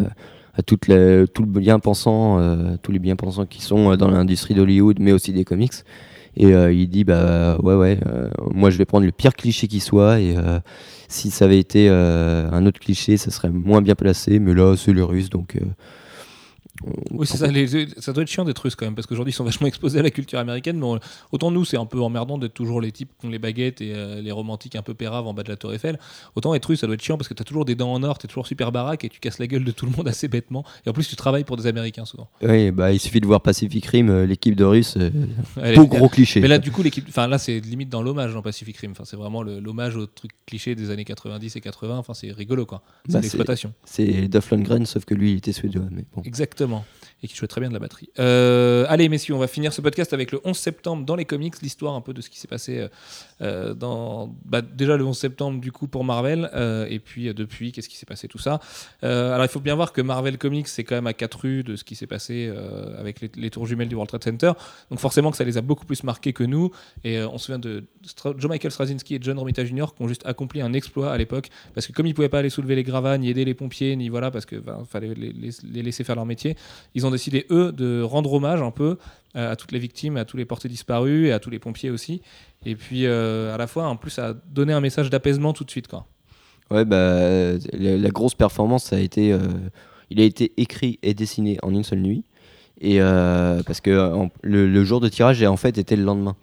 à 0.58 0.62
tout 0.62 0.78
le 0.88 1.26
bien 1.45 1.80
pensant, 1.80 2.39
euh, 2.39 2.78
tous 2.82 2.91
les 2.91 2.99
bien 2.99 3.16
pensants 3.16 3.45
qui 3.45 3.62
sont 3.62 3.91
euh, 3.91 3.97
dans 3.97 4.10
l'industrie 4.10 4.53
d'Hollywood, 4.53 4.97
mais 4.99 5.12
aussi 5.12 5.34
des 5.34 5.43
comics. 5.43 5.74
Et 6.38 6.53
euh, 6.53 6.72
il 6.72 6.89
dit 6.89 7.03
bah 7.06 7.58
ouais 7.64 7.76
ouais, 7.76 7.97
moi 8.53 8.70
je 8.70 8.78
vais 8.78 8.84
prendre 8.84 9.06
le 9.06 9.14
pire 9.14 9.34
cliché 9.34 9.68
qui 9.68 9.80
soit 9.80 10.20
et 10.20 10.36
si 11.08 11.32
ça 11.32 11.45
avait 11.45 11.60
été 11.60 11.88
un 11.88 12.66
autre 12.66 12.80
cliché, 12.80 13.16
ça 13.16 13.32
serait 13.32 13.49
moins 13.49 13.82
bien 13.82 13.95
placé. 13.95 14.39
Mais 14.39 14.53
là 14.53 14.76
c'est 14.76 14.91
le 14.91 15.06
russe 15.06 15.30
donc 15.30 15.58
oui, 17.11 17.26
c'est 17.26 17.38
ça, 17.38 17.47
ça 17.99 18.13
doit 18.13 18.23
être 18.23 18.30
chiant 18.30 18.43
d'être 18.43 18.59
russe 18.59 18.76
quand 18.76 18.86
même, 18.86 18.95
parce 18.95 19.07
qu'aujourd'hui 19.07 19.32
ils 19.32 19.36
sont 19.36 19.43
vachement 19.45 19.67
exposés 19.67 19.99
à 19.99 20.03
la 20.03 20.11
culture 20.11 20.39
américaine, 20.39 20.78
mais 20.78 20.99
autant 21.32 21.51
nous 21.51 21.65
c'est 21.65 21.78
un 21.78 21.86
peu 21.86 22.01
emmerdant 22.01 22.38
d'être 22.38 22.53
toujours 22.53 22.82
les 22.82 22.91
types 22.91 23.11
qui 23.19 23.26
ont 23.26 23.30
les 23.30 23.39
baguettes 23.39 23.82
et 23.82 23.93
euh, 23.95 24.21
les 24.21 24.32
romantiques 24.32 24.76
un 24.76 24.82
peu 24.82 24.93
péraves 24.93 25.26
en 25.26 25.34
bas 25.34 25.43
de 25.43 25.49
la 25.49 25.55
Tour 25.55 25.73
Eiffel. 25.73 25.97
Autant 26.36 26.53
être 26.53 26.65
russe 26.65 26.82
ça 26.82 26.88
doit 26.88 26.95
être 26.95 27.01
chiant 27.01 27.17
parce 27.17 27.28
que 27.28 27.34
t'as 27.34 27.43
toujours 27.43 27.65
des 27.65 27.76
dents 27.76 27.93
en 27.93 28.03
or, 28.03 28.17
t'es 28.17 28.28
toujours 28.28 28.47
super 28.47 28.71
baraque 28.71 29.05
et 29.05 29.09
tu 29.09 29.19
casses 29.19 29.39
la 29.39 29.47
gueule 29.47 29.63
de 29.63 29.71
tout 29.71 29.86
le 29.86 29.91
monde 29.91 30.07
assez 30.07 30.28
bêtement. 30.28 30.65
Et 30.86 30.89
en 30.89 30.93
plus 30.93 31.07
tu 31.07 31.15
travailles 31.15 31.45
pour 31.45 31.57
des 31.57 31.67
Américains 31.67 32.05
souvent. 32.05 32.30
Oui, 32.41 32.71
bah 32.71 32.91
il 32.91 32.99
suffit 32.99 33.21
de 33.21 33.26
voir 33.26 33.41
Pacific 33.41 33.86
Rim, 33.86 34.09
euh, 34.09 34.26
l'équipe 34.26 34.55
de 34.55 34.65
Russe, 34.65 34.97
euh, 34.97 35.76
gros 35.86 36.09
cliché. 36.09 36.41
Mais 36.41 36.47
là 36.47 36.59
du 36.59 36.71
coup 36.71 36.84
l'équipe, 36.84 37.05
enfin 37.07 37.28
là 37.28 37.38
c'est 37.38 37.59
limite 37.59 37.89
dans 37.89 38.01
l'hommage 38.01 38.34
dans 38.34 38.41
Pacific 38.41 38.76
Rim, 38.78 38.91
enfin, 38.91 39.05
c'est 39.05 39.17
vraiment 39.17 39.43
l'hommage 39.43 39.95
au 39.95 40.05
truc 40.05 40.32
cliché 40.45 40.76
des 40.76 40.89
années 40.89 41.05
90 41.05 41.55
et 41.55 41.61
80, 41.61 41.97
enfin 41.97 42.13
c'est 42.13 42.32
rigolo 42.32 42.65
quoi. 42.65 42.84
C'est 43.05 43.13
bah, 43.13 43.21
l'exploitation. 43.21 43.73
C'est 43.86 44.28
Duff 44.28 44.51
Lundgren 44.51 44.86
sauf 44.86 45.05
que 45.05 45.13
lui 45.13 45.32
il 45.32 45.38
était 45.38 45.53
suédois. 45.53 45.86
Mais 45.91 46.03
bon. 46.13 46.21
Exactement 46.23 46.64
et 47.24 47.28
qui 47.28 47.36
jouait 47.36 47.47
très 47.47 47.61
bien 47.61 47.70
de 47.70 47.74
la 47.74 47.80
batterie. 47.80 48.09
Euh, 48.20 48.86
allez, 48.89 49.09
messieurs, 49.09 49.34
on 49.34 49.39
va 49.39 49.47
finir 49.47 49.74
ce 49.74 49.82
podcast 49.82 50.13
avec 50.13 50.32
le 50.32 50.41
11 50.43 50.55
septembre 50.55 51.05
dans 51.05 51.16
les 51.16 51.26
comics, 51.26 51.59
l'histoire 51.61 51.95
un 51.95 52.01
peu 52.01 52.13
de 52.13 52.22
ce 52.22 52.30
qui 52.30 52.39
s'est 52.39 52.47
passé 52.47 52.80
euh, 53.41 53.74
euh. 53.82 54.26
Bah, 54.45 54.61
déjà 54.61 54.97
le 54.97 55.05
11 55.05 55.18
septembre, 55.18 55.61
du 55.61 55.72
coup, 55.72 55.88
pour 55.88 56.03
Marvel, 56.03 56.49
et 56.89 56.99
puis 56.99 57.34
depuis, 57.34 57.72
qu'est-ce 57.72 57.89
qui 57.89 57.97
s'est 57.97 58.05
passé, 58.05 58.28
tout 58.28 58.38
ça. 58.38 58.59
alors, 59.01 59.43
il 59.43 59.49
faut 59.49 59.59
bien 59.59 59.76
voir 59.76 59.93
que 59.93 60.01
Marvel 60.01 60.38
Comics, 60.38 60.68
c'est 60.68 60.84
quand 60.84 60.95
même 60.95 61.07
à 61.07 61.13
4 61.13 61.39
rues 61.39 61.63
de 61.63 61.76
ce 61.76 61.84
qui 61.84 61.95
s'est 61.95 62.07
passé 62.07 62.51
avec 62.97 63.22
les, 63.36 63.49
tours 63.49 63.66
jumelles 63.66 63.88
du 63.88 63.95
World 63.95 64.09
Trade 64.09 64.24
Center. 64.24 64.51
Donc, 64.89 64.99
forcément, 64.99 65.32
que 65.32 65.38
ça 65.38 65.43
les 65.43 65.57
a 65.57 65.61
beaucoup 65.61 65.86
plus 65.86 66.03
marqués 66.03 66.34
que 66.34 66.43
nous. 66.43 66.72
Et 67.03 67.22
on 67.22 67.38
se 67.38 67.45
souvient 67.45 67.59
de 67.59 67.84
Joe 68.38 68.49
Michael 68.49 68.72
Straczynski 68.72 69.16
et 69.16 69.20
John 69.22 69.38
Romita 69.38 69.63
Jr. 69.63 69.88
qui 69.95 70.01
ont 70.01 70.07
juste 70.07 70.26
accompli 70.26 70.61
un 70.61 70.74
exploit 70.74 71.11
à 71.11 71.18
l'époque, 71.18 71.49
parce 71.74 71.88
que 71.88 71.93
comme 71.93 72.07
ils 72.07 72.13
pouvaient 72.13 72.30
pas 72.30 72.39
aller 72.39 72.49
soulever 72.49 72.76
les 72.76 72.84
gravats, 72.84 73.18
ni 73.18 73.30
aider 73.30 73.45
les 73.45 73.53
pompiers, 73.53 73.95
ni 73.95 74.09
voilà, 74.09 74.32
parce 74.32 74.45
que 74.45 74.57
bah, 74.57 74.84
fallait 74.89 75.13
les, 75.13 75.82
laisser 75.82 76.03
faire 76.03 76.16
leur 76.16 76.26
métier, 76.26 76.55
ils 76.93 77.06
ont 77.06 77.12
décidé, 77.12 77.45
eux, 77.49 77.72
de 77.72 78.01
rendre 78.01 78.34
hommage 78.34 78.62
un 78.62 78.72
peu 78.72 78.97
euh, 79.36 79.51
à 79.51 79.58
toutes 79.58 79.74
les 79.74 79.80
victimes, 79.80 80.16
à 80.16 80.24
tous 80.24 80.38
les 80.38 80.45
portés 80.45 80.70
disparus 80.70 81.28
et 81.28 81.34
à 81.34 81.39
tous 81.39 81.49
les 81.49 81.60
pompiers 81.60 81.89
aussi. 81.89 82.22
Et 82.66 82.76
puis, 82.76 83.06
euh, 83.06 83.53
à 83.53 83.58
la 83.58 83.68
fois, 83.68 83.86
en 83.88 83.97
plus, 83.97 84.18
à 84.18 84.34
donner 84.34 84.72
un 84.72 84.80
message 84.80 85.10
d'apaisement 85.10 85.51
tout 85.51 85.66
de 85.66 85.72
suite. 85.72 85.89
Quoi. 85.89 86.06
Ouais, 86.72 86.86
bah, 86.86 87.58
la, 87.74 88.10
grosse 88.12 88.34
performance, 88.34 88.86
ça 88.86 88.95
a 88.95 88.99
été. 88.99 89.34
Euh, 89.34 89.39
il 90.10 90.22
a 90.22 90.24
été 90.24 90.53
écrit 90.56 90.99
et 91.03 91.14
dessiné 91.14 91.58
en 91.64 91.74
une 91.74 91.84
seule 91.84 91.99
nuit. 91.99 92.24
Et 92.80 92.99
parce 92.99 93.82
que 93.82 94.30
le, 94.41 94.84
jour 94.86 95.01
de 95.01 95.10
tirage, 95.10 95.43
en 95.43 95.58
fait, 95.58 95.78
était 95.78 95.95
le 95.95 96.03
lendemain. 96.03 96.36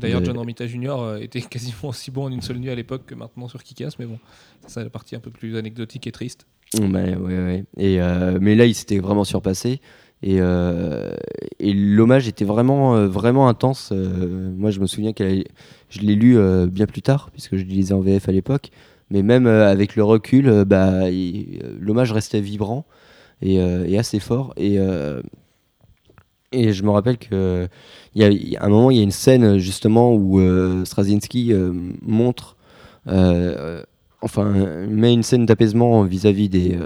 D'ailleurs, 0.00 0.24
John 0.24 0.38
Romita 0.38 0.66
Jr. 0.66 1.16
était 1.20 1.40
quasiment 1.50 1.88
aussi 1.88 2.12
bon 2.12 2.26
en 2.26 2.30
une 2.30 2.42
seule 2.42 2.58
nuit 2.58 2.70
à 2.70 2.74
l'époque 2.74 3.06
que 3.06 3.14
maintenant 3.16 3.48
sur 3.48 3.62
Kikas, 3.64 3.94
mais 3.98 4.06
bon, 4.06 4.18
ça 4.62 4.68
c'est 4.68 4.84
la 4.84 4.90
partie 4.90 5.16
un 5.16 5.20
peu 5.20 5.30
plus 5.30 5.56
anecdotique 5.56 6.06
et 6.06 6.12
triste. 6.12 6.46
Bah, 6.74 7.00
ouais, 7.00 7.16
ouais. 7.16 7.64
Et, 7.78 7.98
mais 8.40 8.54
là, 8.54 8.66
il 8.66 8.74
s'était 8.74 8.98
vraiment 8.98 9.24
surpassé. 9.24 9.80
Et, 10.22 10.38
euh, 10.40 11.12
et 11.60 11.72
l'hommage 11.72 12.26
était 12.26 12.44
vraiment, 12.44 12.96
euh, 12.96 13.06
vraiment 13.06 13.48
intense. 13.48 13.90
Euh, 13.92 14.50
moi, 14.56 14.70
je 14.70 14.80
me 14.80 14.86
souviens 14.86 15.12
que 15.12 15.44
je 15.90 16.00
l'ai 16.00 16.14
lu 16.14 16.38
bien 16.68 16.86
plus 16.86 17.02
tard, 17.02 17.30
puisque 17.32 17.56
je 17.56 17.64
lisais 17.64 17.94
en 17.94 18.00
VF 18.00 18.28
à 18.28 18.32
l'époque. 18.32 18.70
Mais 19.10 19.22
même 19.22 19.46
avec 19.46 19.96
le 19.96 20.04
recul, 20.04 20.64
bah, 20.66 21.04
l'hommage 21.80 22.12
restait 22.12 22.40
vibrant 22.40 22.84
et, 23.40 23.58
assez 23.98 24.18
fort. 24.18 24.52
Et, 24.56 24.76
et 26.52 26.72
je 26.72 26.82
me 26.82 26.90
rappelle 26.90 27.16
qu'il 27.16 27.68
y, 28.14 28.56
un 28.60 28.68
moment, 28.68 28.90
il 28.90 28.98
y 28.98 29.00
a 29.00 29.02
une 29.02 29.10
scène 29.10 29.56
justement 29.56 30.12
où 30.12 30.38
Straczynski 30.84 31.54
montre, 32.02 32.58
enfin, 34.20 34.52
met 34.88 35.12
une 35.12 35.22
scène 35.22 35.46
d'apaisement 35.46 36.02
vis-à-vis 36.04 36.48
des 36.48 36.78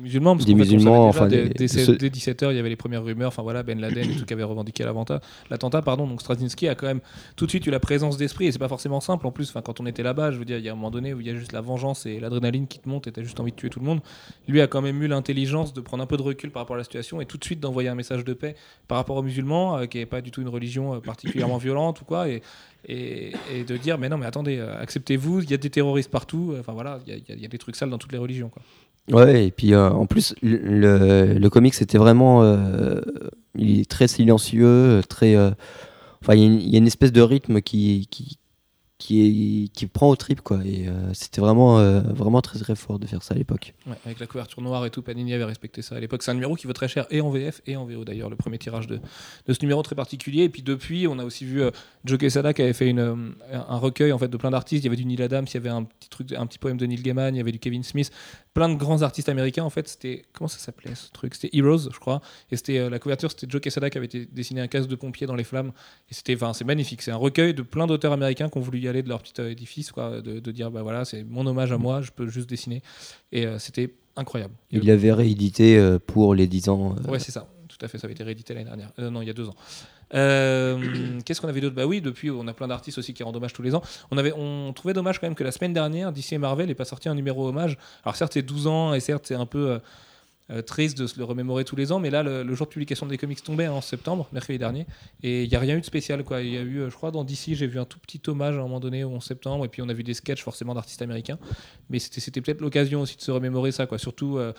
musulmans. 0.00 0.36
Parce 0.36 0.46
des 0.46 0.54
musulmans, 0.54 1.08
enfin. 1.08 1.26
Dès, 1.26 1.48
17h, 1.48 2.50
il 2.50 2.56
y 2.56 2.58
avait 2.58 2.68
les 2.68 2.76
premières 2.76 3.04
rumeurs. 3.04 3.28
Enfin 3.28 3.42
voilà, 3.42 3.62
Ben 3.62 3.80
Laden 3.80 4.10
et 4.10 4.16
tout 4.16 4.24
qui 4.24 4.32
avait 4.32 4.42
revendiqué 4.42 4.84
l'attentat. 4.84 5.82
pardon. 5.82 6.06
Donc 6.06 6.20
Straczynski 6.20 6.68
a 6.68 6.74
quand 6.74 6.86
même 6.86 7.00
tout 7.36 7.46
de 7.46 7.50
suite 7.50 7.66
eu 7.66 7.70
la 7.70 7.80
présence 7.80 8.16
d'esprit 8.16 8.46
et 8.46 8.52
c'est 8.52 8.58
pas 8.58 8.68
forcément 8.68 9.00
simple. 9.00 9.26
En 9.26 9.32
plus, 9.32 9.52
quand 9.52 9.80
on 9.80 9.86
était 9.86 10.02
là-bas, 10.02 10.32
je 10.32 10.38
veux 10.38 10.44
dire, 10.44 10.58
il 10.58 10.64
y 10.64 10.68
a 10.68 10.72
un 10.72 10.74
moment 10.74 10.90
donné 10.90 11.14
où 11.14 11.20
il 11.20 11.26
y 11.26 11.30
a 11.30 11.34
juste 11.34 11.52
la 11.52 11.60
vengeance 11.60 12.06
et 12.06 12.20
l'adrénaline 12.20 12.66
qui 12.66 12.78
te 12.78 12.88
monte 12.88 13.06
et 13.06 13.12
t'as 13.12 13.22
juste 13.22 13.38
envie 13.40 13.52
de 13.52 13.56
tuer 13.56 13.70
tout 13.70 13.80
le 13.80 13.86
monde. 13.86 14.00
Lui 14.48 14.60
a 14.60 14.66
quand 14.66 14.82
même 14.82 15.02
eu 15.02 15.06
l'intelligence 15.06 15.72
de 15.72 15.80
prendre 15.80 16.02
un 16.02 16.06
peu 16.06 16.16
de 16.16 16.22
recul 16.22 16.50
par 16.50 16.62
rapport 16.62 16.76
à 16.76 16.78
la 16.78 16.84
situation 16.84 17.20
et 17.20 17.26
tout 17.26 17.38
de 17.38 17.44
suite 17.44 17.60
d'envoyer 17.60 17.88
un 17.88 17.94
message 17.94 18.24
de 18.24 18.32
paix 18.32 18.54
par 18.88 18.98
rapport 18.98 19.16
aux 19.16 19.22
musulmans, 19.22 19.78
euh, 19.78 19.86
qui 19.86 19.98
n'est 19.98 20.06
pas 20.06 20.20
du 20.20 20.30
tout 20.30 20.40
une 20.40 20.48
religion 20.48 20.94
euh, 20.94 21.00
particulièrement 21.00 21.58
violente 21.58 22.00
ou 22.00 22.04
quoi. 22.04 22.28
Et, 22.28 22.42
et, 22.88 23.32
de 23.66 23.76
dire 23.76 23.98
mais 23.98 24.08
non 24.08 24.16
mais 24.16 24.24
attendez 24.24 24.56
euh, 24.56 24.80
acceptez-vous 24.80 25.42
il 25.42 25.50
y 25.50 25.54
a 25.54 25.58
des 25.58 25.68
terroristes 25.68 26.10
partout 26.10 26.56
enfin 26.58 26.72
voilà 26.72 26.98
il 27.06 27.14
y, 27.14 27.42
y, 27.42 27.44
a 27.44 27.48
des 27.48 27.58
trucs 27.58 27.76
sales 27.76 27.90
dans 27.90 27.98
toutes 27.98 28.12
les 28.12 28.18
religions 28.18 28.48
quoi. 28.48 28.62
Ouais, 29.08 29.46
et 29.46 29.50
puis 29.50 29.74
euh, 29.74 29.90
en 29.90 30.06
plus, 30.06 30.34
le, 30.42 31.34
le 31.34 31.50
comic, 31.50 31.74
c'était 31.74 31.98
vraiment. 31.98 32.42
Euh, 32.42 33.00
il 33.56 33.80
est 33.80 33.90
très 33.90 34.08
silencieux, 34.08 35.02
très. 35.08 35.34
Euh, 35.34 35.50
enfin, 36.22 36.34
il 36.34 36.68
y, 36.68 36.74
a 36.76 36.78
une 36.78 36.86
espèce 36.86 37.12
de 37.12 37.20
rythme 37.20 37.60
qui, 37.60 38.08
qui, 38.10 38.38
qui, 38.98 39.86
prend 39.86 40.08
au 40.08 40.14
trip 40.14 40.42
quoi 40.42 40.58
et 40.64 40.86
c'était 41.14 41.40
vraiment 41.40 41.78
vraiment 42.02 42.42
très 42.42 42.58
très 42.58 42.76
fort 42.76 42.98
de 42.98 43.06
faire 43.06 43.22
ça 43.22 43.34
à 43.34 43.36
l'époque 43.38 43.74
avec 44.04 44.20
la 44.20 44.26
couverture 44.26 44.60
noire 44.60 44.84
et 44.84 44.90
tout 44.90 45.02
Panini 45.02 45.32
avait 45.32 45.44
respecté 45.44 45.80
ça 45.80 45.96
à 45.96 46.00
l'époque 46.00 46.22
c'est 46.22 46.30
un 46.30 46.34
numéro 46.34 46.54
qui 46.54 46.66
vaut 46.66 46.74
très 46.74 46.86
cher 46.86 47.06
et 47.10 47.22
en 47.22 47.30
VF 47.30 47.62
et 47.66 47.76
en 47.76 47.86
VO 47.86 48.04
d'ailleurs 48.04 48.28
le 48.28 48.36
premier 48.36 48.58
tirage 48.58 48.86
de, 48.86 49.00
de, 49.46 49.52
ce 49.52 49.58
numéro 49.62 49.82
très 49.82 49.96
particulier 49.96 50.44
et 50.44 50.48
puis 50.50 50.62
depuis 50.62 51.08
on 51.08 51.18
a 51.18 51.24
aussi 51.24 51.46
vu 51.46 51.62
Joe 52.04 52.18
Quesada 52.18 52.52
qui 52.52 52.60
avait 52.60 52.74
fait 52.74 52.88
une, 52.88 53.34
un 53.50 53.78
recueil 53.78 54.12
en 54.12 54.18
fait 54.18 54.28
de 54.28 54.36
plein 54.36 54.50
d'artistes 54.50 54.84
il 54.84 54.86
y 54.86 54.88
avait 54.88 54.96
du 54.96 55.06
Neil 55.06 55.22
Adams 55.22 55.46
il 55.48 55.54
y 55.54 55.56
avait 55.56 55.70
un 55.70 55.84
petit 55.84 56.10
truc 56.10 56.32
un 56.32 56.46
petit 56.46 56.58
poème 56.58 56.76
de 56.76 56.84
Neil 56.84 57.02
Gaiman 57.02 57.34
il 57.34 57.38
y 57.38 57.40
avait 57.40 57.52
du 57.52 57.58
Kevin 57.58 57.82
Smith 57.82 58.12
plein 58.54 58.68
de 58.68 58.74
grands 58.74 59.02
artistes 59.02 59.28
américains 59.28 59.64
en 59.64 59.70
fait 59.70 59.86
c'était 59.88 60.24
comment 60.32 60.48
ça 60.48 60.58
s'appelait 60.58 60.94
ce 60.94 61.10
truc? 61.10 61.34
C'était 61.34 61.56
Heroes 61.56 61.90
je 61.92 61.98
crois 61.98 62.20
et 62.50 62.56
c'était 62.56 62.90
la 62.90 62.98
couverture 62.98 63.30
c'était 63.30 63.46
Joe 63.48 63.60
Quesada 63.60 63.90
qui 63.90 63.98
avait 63.98 64.08
dessiné 64.08 64.60
un 64.60 64.66
casque 64.66 64.88
de 64.88 64.96
pompier 64.96 65.26
dans 65.26 65.36
les 65.36 65.44
flammes 65.44 65.72
et 66.10 66.14
c'était 66.14 66.34
enfin 66.34 66.52
c'est 66.52 66.64
magnifique 66.64 67.02
c'est 67.02 67.10
un 67.10 67.16
recueil 67.16 67.54
de 67.54 67.62
plein 67.62 67.86
d'auteurs 67.86 68.12
américains 68.12 68.48
qui 68.48 68.58
ont 68.58 68.60
voulu 68.60 68.80
y 68.80 68.88
aller 68.88 69.02
de 69.02 69.08
leur 69.08 69.22
petit 69.22 69.40
euh, 69.40 69.50
édifice, 69.50 69.92
quoi, 69.92 70.20
de, 70.20 70.50
dire 70.50 70.70
bah 70.70 70.82
voilà, 70.82 71.04
c'est 71.04 71.24
mon 71.24 71.46
hommage 71.46 71.72
à 71.72 71.78
moi, 71.78 72.02
je 72.02 72.10
peux 72.10 72.28
juste 72.28 72.48
dessiner. 72.48 72.82
Et 73.32 73.46
euh, 73.46 73.58
c'était 73.58 73.94
incroyable. 74.16 74.54
Il 74.70 74.86
l'avait 74.86 75.12
réédité 75.12 75.78
euh, 75.78 75.98
pour 75.98 76.34
les 76.34 76.46
10 76.46 76.68
ans. 76.68 76.96
Ouais, 77.08 77.18
c'est 77.18 77.32
ça, 77.32 77.48
tout 77.68 77.78
à 77.80 77.88
fait, 77.88 77.98
ça 77.98 78.06
avait 78.06 78.14
été 78.14 78.24
réédité 78.24 78.54
l'année 78.54 78.66
dernière. 78.66 78.92
non, 78.98 79.22
il 79.22 79.28
y 79.28 79.30
a 79.30 79.34
deux 79.34 79.48
ans. 79.48 79.54
Qu'est-ce 81.24 81.40
qu'on 81.40 81.48
avait 81.48 81.60
d'autre? 81.60 81.76
Bah 81.76 81.86
oui, 81.86 82.00
depuis, 82.00 82.30
on 82.30 82.46
a 82.48 82.52
plein 82.52 82.68
d'artistes 82.68 82.98
aussi 82.98 83.14
qui 83.14 83.22
rendent 83.22 83.36
hommage 83.36 83.52
tous 83.52 83.62
les 83.62 83.74
ans. 83.74 83.82
On, 84.10 84.18
avait, 84.18 84.32
on 84.32 84.72
trouvait 84.72 84.94
dommage 84.94 85.20
quand 85.20 85.26
même 85.26 85.34
que 85.34 85.44
la 85.44 85.52
semaine 85.52 85.72
dernière, 85.72 86.12
DC 86.12 86.32
et 86.32 86.38
Marvel 86.38 86.66
n'ait 86.66 86.74
pas 86.74 86.84
sorti 86.84 87.08
un 87.08 87.14
numéro 87.14 87.48
hommage. 87.48 87.78
Alors 88.04 88.16
certes, 88.16 88.32
c'est 88.34 88.42
12 88.42 88.66
ans 88.66 88.94
et 88.94 89.00
certes, 89.00 89.26
c'est 89.26 89.34
un 89.34 89.46
peu 89.46 89.80
euh, 90.50 90.62
triste 90.62 90.98
de 90.98 91.06
se 91.06 91.16
le 91.16 91.24
remémorer 91.24 91.64
tous 91.64 91.76
les 91.76 91.92
ans. 91.92 92.00
Mais 92.00 92.10
là, 92.10 92.24
le, 92.24 92.54
jour 92.54 92.66
de 92.66 92.72
publication 92.72 93.06
des 93.06 93.18
comics 93.18 93.42
tombait 93.42 93.68
en 93.68 93.80
septembre, 93.80 94.28
mercredi 94.32 94.58
dernier, 94.58 94.86
et 95.22 95.44
il 95.44 95.48
n'y 95.48 95.54
a 95.54 95.60
rien 95.60 95.76
eu 95.76 95.80
de 95.80 95.86
spécial. 95.86 96.24
Quoi. 96.24 96.42
Il 96.42 96.52
y 96.52 96.56
a 96.56 96.62
eu, 96.62 96.78
euh, 96.78 96.90
je 96.90 96.96
crois, 96.96 97.12
dans 97.12 97.22
DC, 97.22 97.54
j'ai 97.54 97.68
vu 97.68 97.78
un 97.78 97.84
tout 97.84 98.00
petit 98.00 98.20
hommage 98.26 98.56
à 98.56 98.58
un 98.58 98.62
moment 98.62 98.80
donné 98.80 99.04
en 99.04 99.20
septembre, 99.20 99.64
et 99.64 99.68
puis 99.68 99.80
on 99.80 99.88
a 99.88 99.92
vu 99.92 100.02
des 100.02 100.14
sketchs 100.14 100.42
forcément 100.42 100.74
d'artistes 100.74 101.02
américains. 101.02 101.38
Mais 101.88 102.00
c'était 102.00 102.40
peut-être 102.40 102.60
l'occasion 102.60 103.02
aussi 103.02 103.16
de 103.16 103.22
se 103.22 103.30
remémorer 103.30 103.70
ça, 103.72 103.86
quoi. 103.86 103.98
Surtout. 103.98 104.38
Euh, 104.38 104.52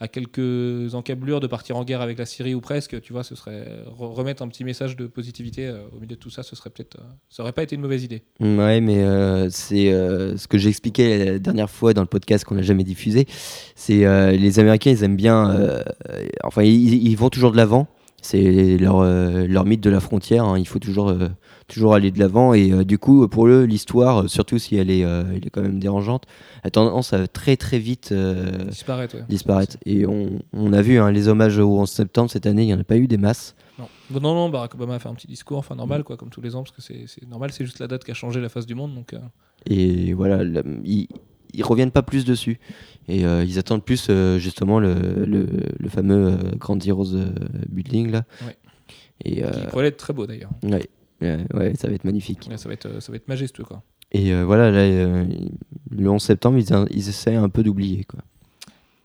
à 0.00 0.08
quelques 0.08 0.94
encablures 0.94 1.40
de 1.40 1.46
partir 1.46 1.76
en 1.76 1.84
guerre 1.84 2.00
avec 2.00 2.18
la 2.18 2.24
Syrie 2.24 2.54
ou 2.54 2.62
presque, 2.62 3.00
tu 3.02 3.12
vois, 3.12 3.22
ce 3.22 3.34
serait 3.34 3.68
remettre 3.86 4.42
un 4.42 4.48
petit 4.48 4.64
message 4.64 4.96
de 4.96 5.06
positivité 5.06 5.66
euh, 5.66 5.82
au 5.94 5.96
milieu 5.96 6.16
de 6.16 6.20
tout 6.20 6.30
ça, 6.30 6.42
ce 6.42 6.56
serait 6.56 6.70
peut-être, 6.70 6.96
euh, 6.96 7.12
ça 7.28 7.42
aurait 7.42 7.52
pas 7.52 7.62
été 7.62 7.74
une 7.76 7.82
mauvaise 7.82 8.02
idée. 8.02 8.22
Ouais, 8.40 8.80
mais 8.80 9.02
euh, 9.02 9.50
c'est 9.50 9.90
ce 9.90 10.48
que 10.48 10.56
j'ai 10.56 10.70
expliqué 10.70 11.24
la 11.32 11.38
dernière 11.38 11.68
fois 11.68 11.92
dans 11.92 12.00
le 12.00 12.06
podcast 12.06 12.44
qu'on 12.44 12.54
n'a 12.54 12.62
jamais 12.62 12.84
diffusé. 12.84 13.26
C'est 13.74 14.06
les 14.36 14.58
Américains, 14.58 14.90
ils 14.90 15.04
aiment 15.04 15.16
bien, 15.16 15.82
enfin, 16.44 16.62
ils, 16.62 17.14
vont 17.16 17.28
toujours 17.28 17.52
de 17.52 17.56
l'avant. 17.58 17.86
c'est 18.22 18.78
leur, 18.78 19.02
leur 19.02 19.64
mythe 19.66 19.82
de 19.82 19.90
la 19.90 20.00
frontière. 20.00 20.44
hein. 20.44 20.58
Il 20.58 20.66
faut 20.66 20.78
toujours, 20.78 21.14
toujours 21.70 21.94
aller 21.94 22.10
de 22.10 22.18
l'avant. 22.18 22.52
Et 22.52 22.72
euh, 22.72 22.84
du 22.84 22.98
coup, 22.98 23.26
pour 23.28 23.46
eux, 23.46 23.64
l'histoire, 23.64 24.24
euh, 24.24 24.28
surtout 24.28 24.58
si 24.58 24.76
elle 24.76 24.90
est, 24.90 25.04
euh, 25.04 25.24
elle 25.34 25.46
est 25.46 25.50
quand 25.50 25.62
même 25.62 25.78
dérangeante, 25.78 26.24
a 26.64 26.70
tendance 26.70 27.12
à 27.12 27.26
très 27.26 27.56
très 27.56 27.78
vite 27.78 28.10
euh, 28.12 28.64
Disparaître, 28.68 29.16
ouais. 29.16 29.24
disparaître. 29.28 29.76
Et 29.86 30.06
on, 30.06 30.40
on 30.52 30.72
a 30.72 30.82
vu 30.82 30.98
hein, 30.98 31.10
les 31.10 31.28
hommages 31.28 31.58
au 31.58 31.78
11 31.78 31.88
septembre 31.90 32.30
cette 32.30 32.46
année, 32.46 32.62
il 32.64 32.66
n'y 32.66 32.74
en 32.74 32.80
a 32.80 32.84
pas 32.84 32.96
eu 32.96 33.06
des 33.06 33.16
masses. 33.18 33.54
Non. 33.78 33.86
Non, 34.20 34.34
non, 34.34 34.48
Barack 34.50 34.74
Obama 34.74 34.96
a 34.96 34.98
fait 34.98 35.08
un 35.08 35.14
petit 35.14 35.26
discours, 35.28 35.56
enfin 35.58 35.74
normal, 35.74 36.04
quoi, 36.04 36.16
comme 36.18 36.28
tous 36.30 36.42
les 36.42 36.54
ans, 36.54 36.62
parce 36.62 36.74
que 36.76 36.82
c'est 36.82 37.26
normal, 37.28 37.50
c'est 37.52 37.64
juste 37.64 37.78
la 37.78 37.86
date 37.86 38.04
qui 38.04 38.10
a 38.10 38.14
changé 38.14 38.40
la 38.40 38.48
face 38.50 38.66
du 38.66 38.74
monde. 38.74 38.94
Donc, 38.94 39.14
Et 39.66 40.12
voilà, 40.12 40.44
la- 40.44 40.62
ils, 40.84 41.08
ils 41.54 41.62
reviennent 41.64 41.90
pas 41.92 42.02
plus 42.02 42.24
dessus. 42.24 42.58
Et 43.08 43.24
euh, 43.24 43.42
ils 43.44 43.58
attendent 43.58 43.84
plus 43.84 44.08
euh, 44.10 44.38
justement 44.38 44.78
le, 44.80 44.94
le, 45.24 45.46
le 45.78 45.88
fameux 45.88 46.26
euh, 46.34 46.36
Grand 46.58 46.84
Heroes 46.86 47.14
Building 47.68 48.10
là. 48.10 48.24
Ouais. 48.46 48.56
Et 49.24 49.42
qui 49.42 49.66
pourrait 49.70 49.86
être 49.88 49.96
très 49.98 50.12
beau 50.12 50.26
d'ailleurs. 50.26 50.50
ouais, 50.62 50.88
ouais, 51.20 51.38
ouais, 51.54 51.74
ça 51.76 51.88
va 51.88 51.94
être 51.94 52.04
magnifique. 52.04 52.46
Ouais, 52.50 52.56
ça, 52.56 52.68
va 52.68 52.74
être, 52.74 52.86
euh, 52.86 53.00
ça 53.00 53.12
va 53.12 53.16
être 53.16 53.28
majestueux, 53.28 53.64
quoi. 53.64 53.82
Et 54.12 54.32
euh, 54.32 54.44
voilà, 54.44 54.70
là, 54.70 54.78
euh, 54.80 55.24
le 55.90 56.10
11 56.10 56.20
septembre, 56.22 56.58
ils, 56.58 56.66
ils 56.96 57.08
essaient 57.08 57.36
un 57.36 57.48
peu 57.48 57.62
d'oublier. 57.62 58.04
quoi. 58.04 58.20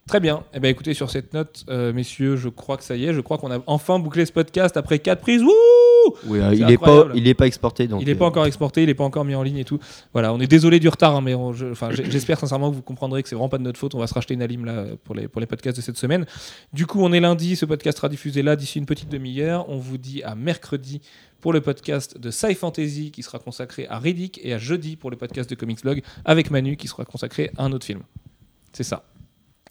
Très 0.08 0.20
bien. 0.20 0.44
Eh 0.54 0.60
ben, 0.60 0.68
écoutez, 0.68 0.94
sur 0.94 1.10
cette 1.10 1.32
note, 1.34 1.64
euh, 1.68 1.92
messieurs, 1.92 2.36
je 2.36 2.48
crois 2.48 2.76
que 2.76 2.84
ça 2.84 2.96
y 2.96 3.06
est. 3.06 3.12
Je 3.14 3.20
crois 3.20 3.38
qu'on 3.38 3.50
a 3.50 3.58
enfin 3.66 3.98
bouclé 3.98 4.24
ce 4.24 4.32
podcast 4.32 4.76
après 4.76 4.98
4 5.00 5.20
prises. 5.20 5.42
Wouh 5.42 5.50
Oui, 6.28 6.38
euh, 6.38 6.54
il 6.54 6.64
n'est 6.64 6.78
pas, 6.78 6.84
incroyable. 6.90 7.12
il 7.16 7.26
est 7.26 7.34
pas 7.34 7.46
exporté. 7.48 7.88
Donc, 7.88 8.02
il 8.02 8.06
n'est 8.06 8.14
pas 8.14 8.24
euh, 8.24 8.28
encore 8.28 8.46
exporté, 8.46 8.82
il 8.84 8.86
n'est 8.86 8.94
pas 8.94 9.02
encore 9.02 9.24
mis 9.24 9.34
en 9.34 9.42
ligne 9.42 9.56
et 9.58 9.64
tout. 9.64 9.80
Voilà, 10.12 10.32
on 10.32 10.38
est 10.38 10.46
désolé 10.46 10.78
du 10.78 10.88
retard, 10.88 11.16
hein, 11.16 11.20
mais 11.22 11.34
je- 11.54 11.74
j'espère 12.08 12.38
sincèrement 12.38 12.70
que 12.70 12.76
vous 12.76 12.82
comprendrez 12.82 13.22
que 13.24 13.28
c'est 13.28 13.34
vraiment 13.34 13.48
pas 13.48 13.58
de 13.58 13.64
notre 13.64 13.80
faute. 13.80 13.96
On 13.96 13.98
va 13.98 14.06
se 14.06 14.14
racheter 14.14 14.34
une 14.34 14.42
alim 14.42 14.64
là 14.64 14.84
pour 15.02 15.16
les, 15.16 15.26
pour 15.26 15.40
les 15.40 15.46
podcasts 15.48 15.76
de 15.76 15.82
cette 15.82 15.96
semaine. 15.98 16.24
Du 16.72 16.86
coup, 16.86 17.00
on 17.02 17.12
est 17.12 17.18
lundi, 17.20 17.56
ce 17.56 17.66
podcast 17.66 17.98
sera 17.98 18.08
diffusé 18.08 18.42
là 18.42 18.54
d'ici 18.54 18.78
une 18.78 18.86
petite 18.86 19.08
demi-heure. 19.08 19.68
On 19.68 19.78
vous 19.78 19.98
dit 19.98 20.22
à 20.22 20.36
mercredi 20.36 21.00
pour 21.46 21.52
le 21.52 21.60
podcast 21.60 22.18
de 22.18 22.32
Sci 22.32 22.56
Fantasy 22.56 23.12
qui 23.12 23.22
sera 23.22 23.38
consacré 23.38 23.86
à 23.86 24.00
Riddick 24.00 24.40
et 24.42 24.52
à 24.52 24.58
jeudi 24.58 24.96
pour 24.96 25.12
le 25.12 25.16
podcast 25.16 25.48
de 25.48 25.54
Comics 25.54 25.80
Blog 25.80 26.02
avec 26.24 26.50
Manu 26.50 26.76
qui 26.76 26.88
sera 26.88 27.04
consacré 27.04 27.52
à 27.56 27.62
un 27.66 27.70
autre 27.70 27.86
film. 27.86 28.02
C'est 28.72 28.82
ça. 28.82 29.04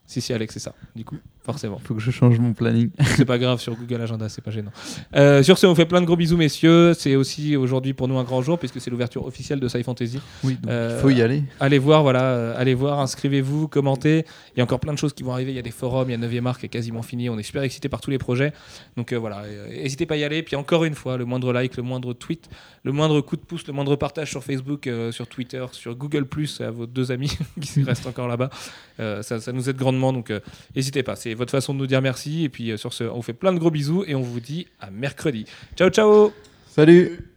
Si, 0.07 0.21
si, 0.21 0.33
Alex, 0.33 0.53
c'est 0.53 0.59
ça. 0.59 0.73
Du 0.95 1.03
coup, 1.03 1.17
forcément. 1.43 1.79
Faut 1.83 1.95
que 1.95 1.99
je 1.99 2.11
change 2.11 2.39
mon 2.39 2.53
planning. 2.53 2.91
C'est 3.15 3.25
pas 3.25 3.39
grave 3.39 3.59
sur 3.59 3.75
Google 3.75 4.01
Agenda, 4.01 4.29
c'est 4.29 4.43
pas 4.43 4.51
gênant. 4.51 4.71
Euh, 5.15 5.41
sur 5.41 5.57
ce, 5.57 5.65
on 5.65 5.69
vous 5.69 5.75
fait 5.75 5.85
plein 5.85 6.01
de 6.01 6.05
gros 6.05 6.15
bisous, 6.15 6.37
messieurs. 6.37 6.93
C'est 6.93 7.15
aussi 7.15 7.55
aujourd'hui 7.55 7.93
pour 7.93 8.07
nous 8.07 8.17
un 8.17 8.23
grand 8.23 8.41
jour 8.41 8.59
puisque 8.59 8.79
c'est 8.79 8.91
l'ouverture 8.91 9.25
officielle 9.25 9.59
de 9.59 9.67
Sci 9.67 9.83
Fantasy. 9.83 10.19
Oui, 10.43 10.57
donc 10.61 10.71
Euh, 10.71 10.97
il 10.97 11.01
faut 11.01 11.09
y 11.09 11.21
aller. 11.21 11.43
Allez 11.59 11.79
voir, 11.79 12.03
voilà, 12.03 12.23
euh, 12.23 12.53
allez 12.57 12.73
voir, 12.75 12.99
inscrivez-vous, 12.99 13.67
commentez. 13.67 14.25
Il 14.55 14.59
y 14.59 14.61
a 14.61 14.63
encore 14.63 14.79
plein 14.79 14.93
de 14.93 14.97
choses 14.97 15.13
qui 15.13 15.23
vont 15.23 15.33
arriver. 15.33 15.51
Il 15.51 15.55
y 15.55 15.59
a 15.59 15.63
des 15.63 15.71
forums, 15.71 16.09
il 16.09 16.19
y 16.19 16.23
a 16.23 16.27
9e 16.27 16.45
Arc 16.45 16.59
qui 16.59 16.65
est 16.67 16.69
quasiment 16.69 17.01
fini. 17.01 17.29
On 17.29 17.39
est 17.39 17.43
super 17.43 17.63
excités 17.63 17.89
par 17.89 18.01
tous 18.01 18.11
les 18.11 18.19
projets. 18.19 18.53
Donc 18.97 19.11
euh, 19.11 19.17
voilà, 19.17 19.43
n'hésitez 19.69 20.05
pas 20.05 20.15
à 20.15 20.17
y 20.17 20.23
aller. 20.23 20.43
Puis 20.43 20.55
encore 20.55 20.83
une 20.83 20.95
fois, 20.95 21.17
le 21.17 21.25
moindre 21.25 21.51
like, 21.51 21.77
le 21.77 21.83
moindre 21.83 22.13
tweet, 22.13 22.47
le 22.83 22.91
moindre 22.91 23.21
coup 23.21 23.37
de 23.37 23.41
pouce, 23.41 23.65
le 23.65 23.73
moindre 23.73 23.95
partage 23.95 24.29
sur 24.29 24.43
Facebook, 24.43 24.89
sur 25.11 25.27
Twitter, 25.27 25.65
sur 25.71 25.95
Google 25.95 26.27
à 26.59 26.69
vos 26.69 26.85
deux 26.85 27.11
amis 27.11 27.35
qui 27.61 27.81
restent 27.83 28.07
encore 28.07 28.27
là-bas, 28.27 28.49
ça, 28.97 29.39
ça 29.39 29.51
nous 29.51 29.69
aide 29.69 29.77
grandement. 29.77 29.94
Donc 29.99 30.31
euh, 30.31 30.39
n'hésitez 30.75 31.03
pas, 31.03 31.15
c'est 31.15 31.33
votre 31.33 31.51
façon 31.51 31.73
de 31.73 31.79
nous 31.79 31.87
dire 31.87 32.01
merci. 32.01 32.43
Et 32.43 32.49
puis 32.49 32.71
euh, 32.71 32.77
sur 32.77 32.93
ce, 32.93 33.03
on 33.03 33.17
vous 33.17 33.21
fait 33.21 33.33
plein 33.33 33.53
de 33.53 33.59
gros 33.59 33.71
bisous 33.71 34.03
et 34.07 34.15
on 34.15 34.21
vous 34.21 34.39
dit 34.39 34.67
à 34.79 34.91
mercredi. 34.91 35.45
Ciao, 35.75 35.89
ciao 35.89 36.33
Salut 36.67 37.31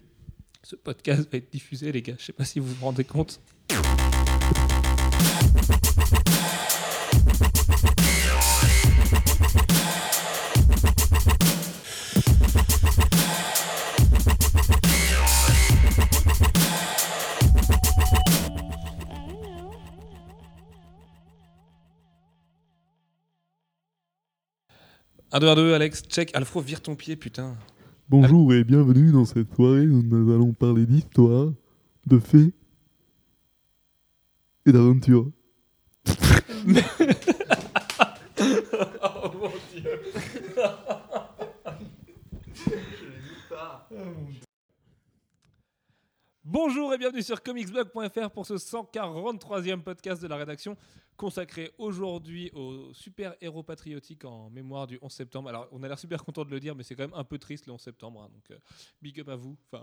Ce 0.63 0.77
podcast 0.77 1.29
va 1.31 1.39
être 1.39 1.51
diffusé, 1.53 1.93
les 1.93 2.03
gars. 2.03 2.15
Je 2.19 2.25
sais 2.25 2.33
pas 2.33 2.45
si 2.45 2.59
vous 2.61 2.69
vous 2.69 2.85
rendez 2.85 3.05
compte. 3.05 3.41
Un, 25.31 25.41
deux, 25.41 25.49
un, 25.49 25.55
deux, 25.57 25.75
Alex, 25.75 26.03
check. 26.09 26.35
Alfro, 26.35 26.63
vire 26.63 26.81
ton 26.81 26.95
pied, 26.95 27.15
putain. 27.15 27.55
Bonjour 28.09 28.55
et 28.55 28.65
bienvenue 28.65 29.13
dans 29.13 29.27
cette 29.27 29.55
soirée 29.55 29.87
où 29.87 30.03
nous 30.03 30.33
allons 30.35 30.55
parler 30.55 30.87
d'histoire, 30.87 31.53
de 32.07 32.19
faits 32.19 32.55
et 34.67 34.73
d'aventures. 34.73 35.31
Oh 38.41 39.31
mon 39.41 39.51
dieu. 39.75 40.01
Bonjour 46.51 46.95
et 46.95 46.97
bienvenue 46.97 47.23
sur 47.23 47.43
comicsblog.fr 47.43 48.31
pour 48.31 48.47
ce 48.47 48.55
143e 48.55 49.83
podcast 49.83 50.23
de 50.23 50.29
la 50.29 50.37
rédaction 50.37 50.79
consacré 51.19 51.73
aujourd'hui 51.77 52.51
au 52.55 52.91
super-héros 52.95 53.63
patriotique 53.63 54.25
en 54.25 54.49
mémoire 54.49 54.87
du 54.87 54.99
11 55.03 55.13
septembre. 55.13 55.51
Alors, 55.51 55.69
on 55.73 55.83
a 55.83 55.89
l'air 55.89 55.99
super 55.99 56.25
content 56.25 56.47
de 56.47 56.51
le 56.51 56.59
dire, 56.59 56.75
mais 56.75 56.85
c'est 56.85 56.95
quand 56.95 57.03
même 57.03 57.13
un 57.13 57.25
peu 57.25 57.37
triste 57.37 57.67
le 57.67 57.75
11 57.75 57.81
septembre. 57.83 58.23
hein, 58.23 58.31
donc, 58.33 58.51
euh, 58.51 58.59
big 59.03 59.21
up 59.21 59.29
à 59.29 59.37
vous. 59.37 59.59